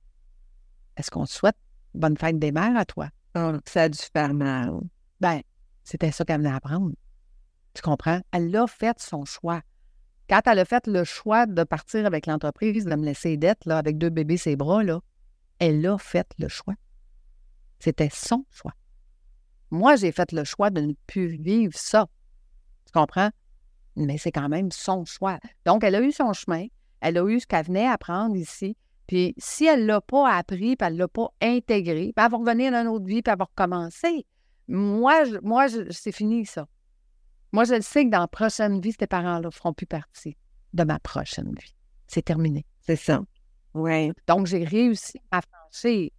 Est-ce 0.96 1.10
qu'on 1.10 1.24
te 1.24 1.30
souhaite 1.30 1.56
bonne 1.94 2.16
fête 2.16 2.38
des 2.38 2.52
mères 2.52 2.76
à 2.76 2.84
toi? 2.84 3.08
Oh, 3.36 3.52
ça 3.66 3.82
a 3.82 3.88
dû 3.88 3.98
faire 3.98 4.32
mal. 4.32 4.80
Ben, 5.20 5.40
c'était 5.90 6.12
ça 6.12 6.24
qu'elle 6.24 6.38
venait 6.38 6.54
apprendre. 6.54 6.92
Tu 7.74 7.82
comprends? 7.82 8.20
Elle 8.30 8.54
a 8.54 8.68
fait 8.68 9.00
son 9.00 9.24
choix. 9.24 9.60
Quand 10.28 10.40
elle 10.46 10.60
a 10.60 10.64
fait 10.64 10.86
le 10.86 11.02
choix 11.02 11.46
de 11.46 11.64
partir 11.64 12.06
avec 12.06 12.26
l'entreprise, 12.26 12.84
de 12.84 12.94
me 12.94 13.04
laisser 13.04 13.36
d'être 13.36 13.66
là, 13.66 13.78
avec 13.78 13.98
deux 13.98 14.08
bébés 14.08 14.36
ses 14.36 14.54
bras, 14.54 14.84
là, 14.84 15.00
elle 15.58 15.84
a 15.84 15.98
fait 15.98 16.28
le 16.38 16.46
choix. 16.46 16.74
C'était 17.80 18.08
son 18.12 18.44
choix. 18.52 18.72
Moi, 19.72 19.96
j'ai 19.96 20.12
fait 20.12 20.30
le 20.30 20.44
choix 20.44 20.70
de 20.70 20.80
ne 20.80 20.92
plus 21.08 21.36
vivre 21.42 21.74
ça. 21.74 22.06
Tu 22.86 22.92
comprends? 22.92 23.30
Mais 23.96 24.16
c'est 24.16 24.30
quand 24.30 24.48
même 24.48 24.70
son 24.70 25.04
choix. 25.04 25.40
Donc, 25.66 25.82
elle 25.82 25.96
a 25.96 26.02
eu 26.02 26.12
son 26.12 26.32
chemin. 26.32 26.66
Elle 27.00 27.18
a 27.18 27.24
eu 27.24 27.40
ce 27.40 27.48
qu'elle 27.48 27.66
venait 27.66 27.88
apprendre 27.88 28.36
ici. 28.36 28.76
Puis, 29.08 29.34
si 29.38 29.66
elle 29.66 29.82
ne 29.82 29.86
l'a 29.86 30.00
pas 30.00 30.32
appris, 30.32 30.76
puis 30.76 30.86
elle 30.86 30.92
ne 30.92 30.98
l'a 31.00 31.08
pas 31.08 31.30
intégré, 31.40 32.12
puis 32.14 32.24
elle 32.24 32.30
va 32.30 32.36
revenir 32.36 32.70
dans 32.70 32.82
une 32.82 32.88
autre 32.88 33.06
vie, 33.06 33.22
puis 33.22 33.32
elle 33.32 33.38
va 33.38 33.46
recommencer. 33.46 34.24
Moi, 34.70 35.24
je, 35.24 35.36
moi 35.42 35.66
c'est 35.90 36.12
fini 36.12 36.46
ça. 36.46 36.66
Moi, 37.52 37.64
je 37.64 37.74
le 37.74 37.80
sais 37.80 38.04
que 38.04 38.10
dans 38.10 38.20
la 38.20 38.28
prochaine 38.28 38.80
vie, 38.80 38.94
ces 38.98 39.08
parents-là 39.08 39.40
ne 39.40 39.50
feront 39.50 39.72
plus 39.72 39.86
partie 39.86 40.36
de 40.72 40.84
ma 40.84 41.00
prochaine 41.00 41.52
vie. 41.60 41.74
C'est 42.06 42.22
terminé. 42.22 42.64
C'est 42.80 42.94
ça. 42.94 43.22
Oui. 43.74 44.12
Donc, 44.28 44.46
j'ai 44.46 44.62
réussi 44.62 45.20
à 45.32 45.40
franchir, 45.42 46.10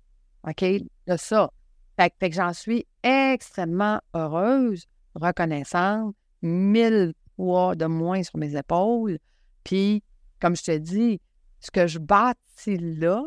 OK, 0.46 0.62
de 0.62 1.18
ça. 1.18 1.50
Fait, 1.98 2.12
que 2.20 2.36
j'en 2.36 2.52
suis 2.52 2.86
extrêmement 3.04 4.02
heureuse, 4.14 4.86
reconnaissante, 5.16 6.14
mille 6.42 7.14
fois 7.38 7.76
de 7.76 7.86
moins 7.86 8.24
sur 8.24 8.38
mes 8.38 8.58
épaules. 8.58 9.18
Puis, 9.64 10.04
comme 10.42 10.58
je 10.58 10.64
te 10.64 10.78
dis, 10.78 11.22
ce 11.62 11.72
que 11.72 11.88
je 11.88 12.00
bâtis 12.00 12.78
là, 12.78 13.24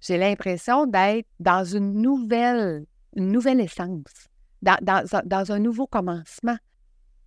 j'ai 0.00 0.18
l'impression 0.18 0.86
d'être 0.86 1.26
dans 1.40 1.64
une 1.64 1.94
nouvelle, 2.02 2.84
une 3.14 3.32
nouvelle 3.32 3.60
essence 3.60 4.28
dans, 4.62 5.52
un 5.52 5.58
nouveau 5.58 5.86
commencement. 5.86 6.56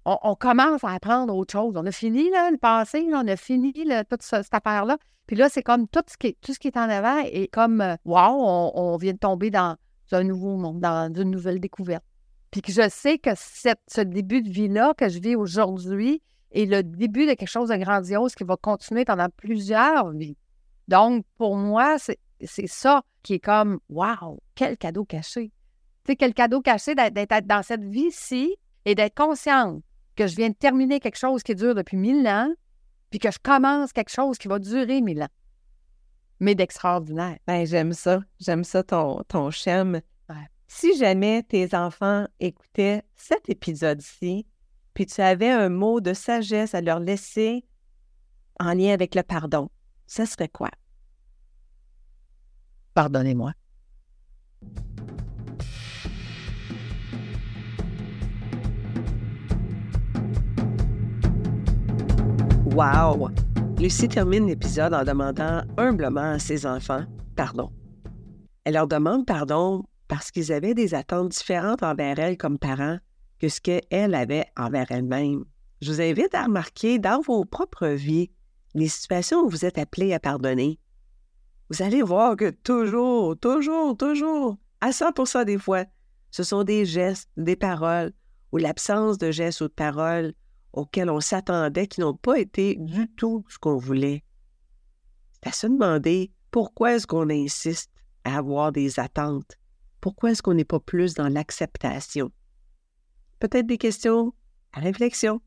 On, 0.05 0.34
commence 0.34 0.84
à 0.84 0.93
apprendre 0.93 1.36
autre 1.36 1.51
chose. 1.51 1.75
On 1.75 1.86
a 1.86 1.91
fini 1.91 2.30
le 2.30 2.57
passé, 2.57 3.07
on 3.13 3.27
a 3.27 3.36
fini 3.36 3.73
toute 4.09 4.23
cette 4.23 4.51
affaire-là. 4.51 4.97
Puis 5.27 5.36
là, 5.36 5.49
c'est 5.49 5.61
comme 5.61 5.88
tout 5.88 6.01
ce, 6.07 6.17
qui 6.17 6.67
est, 6.67 6.77
en 6.77 6.89
avant 6.89 7.19
et 7.25 7.47
comme, 7.49 7.82
euh, 7.82 7.95
wow, 8.05 8.71
on, 8.73 8.97
vient 8.97 9.13
de 9.13 9.19
tomber 9.19 9.51
dans 9.51 9.77
un 10.11 10.23
nouveau 10.23 10.57
monde, 10.57 10.80
dans 10.80 11.13
une 11.13 11.30
nouvelle 11.30 11.59
découverte. 11.59 12.03
Puis 12.49 12.61
que 12.61 12.71
je 12.71 12.89
sais 12.89 13.19
que 13.19 13.30
ce 13.36 14.01
début 14.01 14.41
de 14.41 14.49
vie-là 14.49 14.95
que 14.97 15.07
je 15.07 15.19
vis 15.19 15.36
aujourd'hui 15.36 16.23
est 16.51 16.65
le 16.65 16.82
début 16.82 17.27
de 17.27 17.36
quelque 17.36 17.47
chose 17.47 17.69
de 17.69 17.75
grandiose 17.75 18.34
qui 18.34 18.43
va 18.43 18.57
continuer 18.57 19.05
pendant 19.05 19.30
plusieurs 19.30 20.09
vies. 20.09 20.38
Donc, 20.88 21.23
pour 21.38 21.55
moi, 21.55 21.97
c'est 21.99 22.67
ça 22.67 23.03
qui 23.21 23.36
est 23.36 23.39
comme, 23.39 23.80
wow, 23.89 24.39
quel 24.55 24.77
cadeau 24.77 25.05
caché 25.05 25.51
quel 26.06 26.34
cadeau 26.34 26.62
caché 26.62 26.95
d'être 26.95 27.47
dans 27.47 27.64
cette 27.64 27.84
vie-ci 27.84 28.56
et 28.86 28.95
d'être 28.95 29.16
consciente 29.16 29.84
que 30.16 30.28
je 30.28 30.36
viens 30.36 30.50
de 30.50 30.56
terminer 30.56 31.00
quelque 31.00 31.18
chose 31.18 31.43
qui 31.43 31.56
dure 31.56 31.76
depuis 31.76 31.97
mille 31.97 32.28
ans, 32.28 32.52
puis 33.10 33.20
que 33.20 33.32
je 33.32 33.39
commence 33.41 33.93
quelque 33.93 34.12
chose 34.12 34.38
qui 34.38 34.47
va 34.47 34.60
durer 34.60 35.02
mille 35.02 35.24
ans, 35.24 35.30
mais 36.39 36.56
d'extraordinaire. 36.56 37.38
Ben, 37.47 37.66
j'aime 37.66 37.93
ça. 37.93 38.22
J'aime 38.39 38.64
ça, 38.64 38.84
ton, 38.84 39.24
ton 39.28 39.50
Si 40.68 40.97
jamais 40.97 41.43
tes 41.43 41.74
enfants 41.76 42.28
écoutaient 42.39 43.04
cet 43.16 43.50
épisode-ci, 43.50 44.45
puis 44.93 45.06
tu 45.06 45.22
avais 45.22 45.50
un 45.50 45.70
mot 45.70 46.02
de 46.02 46.14
sagesse 46.14 46.76
à 46.76 46.82
leur 46.82 47.00
laisser 47.00 47.64
en 48.60 48.74
lien 48.74 48.93
avec 48.93 49.16
le 49.16 49.24
pardon, 49.24 49.70
ce 50.06 50.26
serait 50.26 50.50
quoi? 50.50 50.70
Pardonnez-moi. 52.93 53.54
Wow! 62.80 63.30
Lucie 63.77 64.07
termine 64.07 64.47
l'épisode 64.47 64.93
en 64.93 65.03
demandant 65.03 65.63
humblement 65.75 66.32
à 66.32 66.39
ses 66.39 66.65
enfants 66.65 67.03
pardon. 67.36 67.73
Elle 68.63 68.75
leur 68.75 68.88
demande 68.88 69.25
pardon 69.25 69.84
parce 70.07 70.32
qu'ils 70.32 70.53
avaient 70.53 70.73
des 70.73 70.95
attentes 70.95 71.27
différentes 71.27 71.84
envers 71.84 72.17
elle 72.19 72.38
comme 72.38 72.57
parents 72.57 72.97
que 73.38 73.49
ce 73.49 73.59
qu'elle 73.59 74.15
avait 74.15 74.45
envers 74.55 74.89
elle-même. 74.91 75.43
Je 75.82 75.91
vous 75.91 75.99
invite 75.99 76.34
à 76.34 76.45
remarquer 76.45 76.99
dans 76.99 77.19
vos 77.19 77.43
propres 77.43 77.89
vies 77.89 78.32
les 78.73 78.88
situations 78.88 79.41
où 79.41 79.49
vous 79.49 79.65
êtes 79.65 79.77
appelés 79.77 80.13
à 80.13 80.21
pardonner. 80.21 80.80
Vous 81.69 81.84
allez 81.84 82.01
voir 82.01 82.38
que 82.38 82.49
toujours, 82.49 83.38
toujours, 83.38 83.97
toujours, 83.97 84.55
à 84.80 84.91
100% 84.91 85.43
des 85.43 85.57
fois, 85.57 85.84
ce 86.32 86.43
sont 86.43 86.63
des 86.63 86.86
gestes, 86.86 87.30
des 87.36 87.57
paroles 87.57 88.13
ou 88.53 88.57
l'absence 88.57 89.17
de 89.17 89.32
gestes 89.32 89.59
ou 89.59 89.67
de 89.67 89.73
paroles 89.73 90.32
auxquels 90.80 91.09
on 91.09 91.19
s'attendait 91.19 91.88
qui 91.88 92.01
n'ont 92.01 92.15
pas 92.15 92.39
été 92.39 92.75
du 92.80 93.07
tout 93.07 93.45
ce 93.49 93.57
qu'on 93.57 93.77
voulait. 93.77 94.23
C'est 95.34 95.49
à 95.49 95.51
se 95.53 95.67
demander 95.67 96.32
pourquoi 96.51 96.95
est-ce 96.95 97.07
qu'on 97.07 97.30
insiste 97.30 97.91
à 98.23 98.38
avoir 98.38 98.71
des 98.71 98.99
attentes? 98.99 99.57
Pourquoi 100.01 100.32
est-ce 100.32 100.41
qu'on 100.41 100.53
n'est 100.53 100.65
pas 100.65 100.80
plus 100.80 101.13
dans 101.13 101.27
l'acceptation? 101.27 102.32
Peut-être 103.39 103.67
des 103.67 103.77
questions 103.77 104.34
à 104.73 104.80
réflexion. 104.80 105.41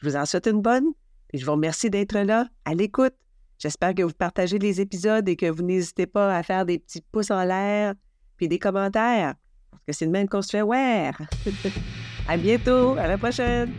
Je 0.00 0.08
vous 0.08 0.16
en 0.16 0.26
souhaite 0.26 0.46
une 0.46 0.62
bonne 0.62 0.86
et 1.32 1.38
je 1.38 1.44
vous 1.44 1.52
remercie 1.52 1.90
d'être 1.90 2.18
là, 2.18 2.48
à 2.64 2.74
l'écoute. 2.74 3.14
J'espère 3.58 3.94
que 3.94 4.02
vous 4.02 4.12
partagez 4.12 4.58
les 4.58 4.80
épisodes 4.80 5.28
et 5.28 5.36
que 5.36 5.50
vous 5.50 5.62
n'hésitez 5.62 6.06
pas 6.06 6.34
à 6.34 6.42
faire 6.42 6.66
des 6.66 6.78
petits 6.78 7.02
pouces 7.12 7.30
en 7.30 7.42
l'air 7.44 7.94
puis 8.36 8.48
des 8.48 8.58
commentaires, 8.58 9.34
parce 9.70 9.82
que 9.86 9.92
c'est 9.92 10.04
le 10.04 10.10
même 10.10 10.28
qu'on 10.28 10.42
se 10.42 10.50
fait 10.50 10.62
ouais. 10.62 11.10
à 12.28 12.36
bientôt, 12.36 12.96
à 12.98 13.06
la 13.06 13.16
prochaine! 13.16 13.72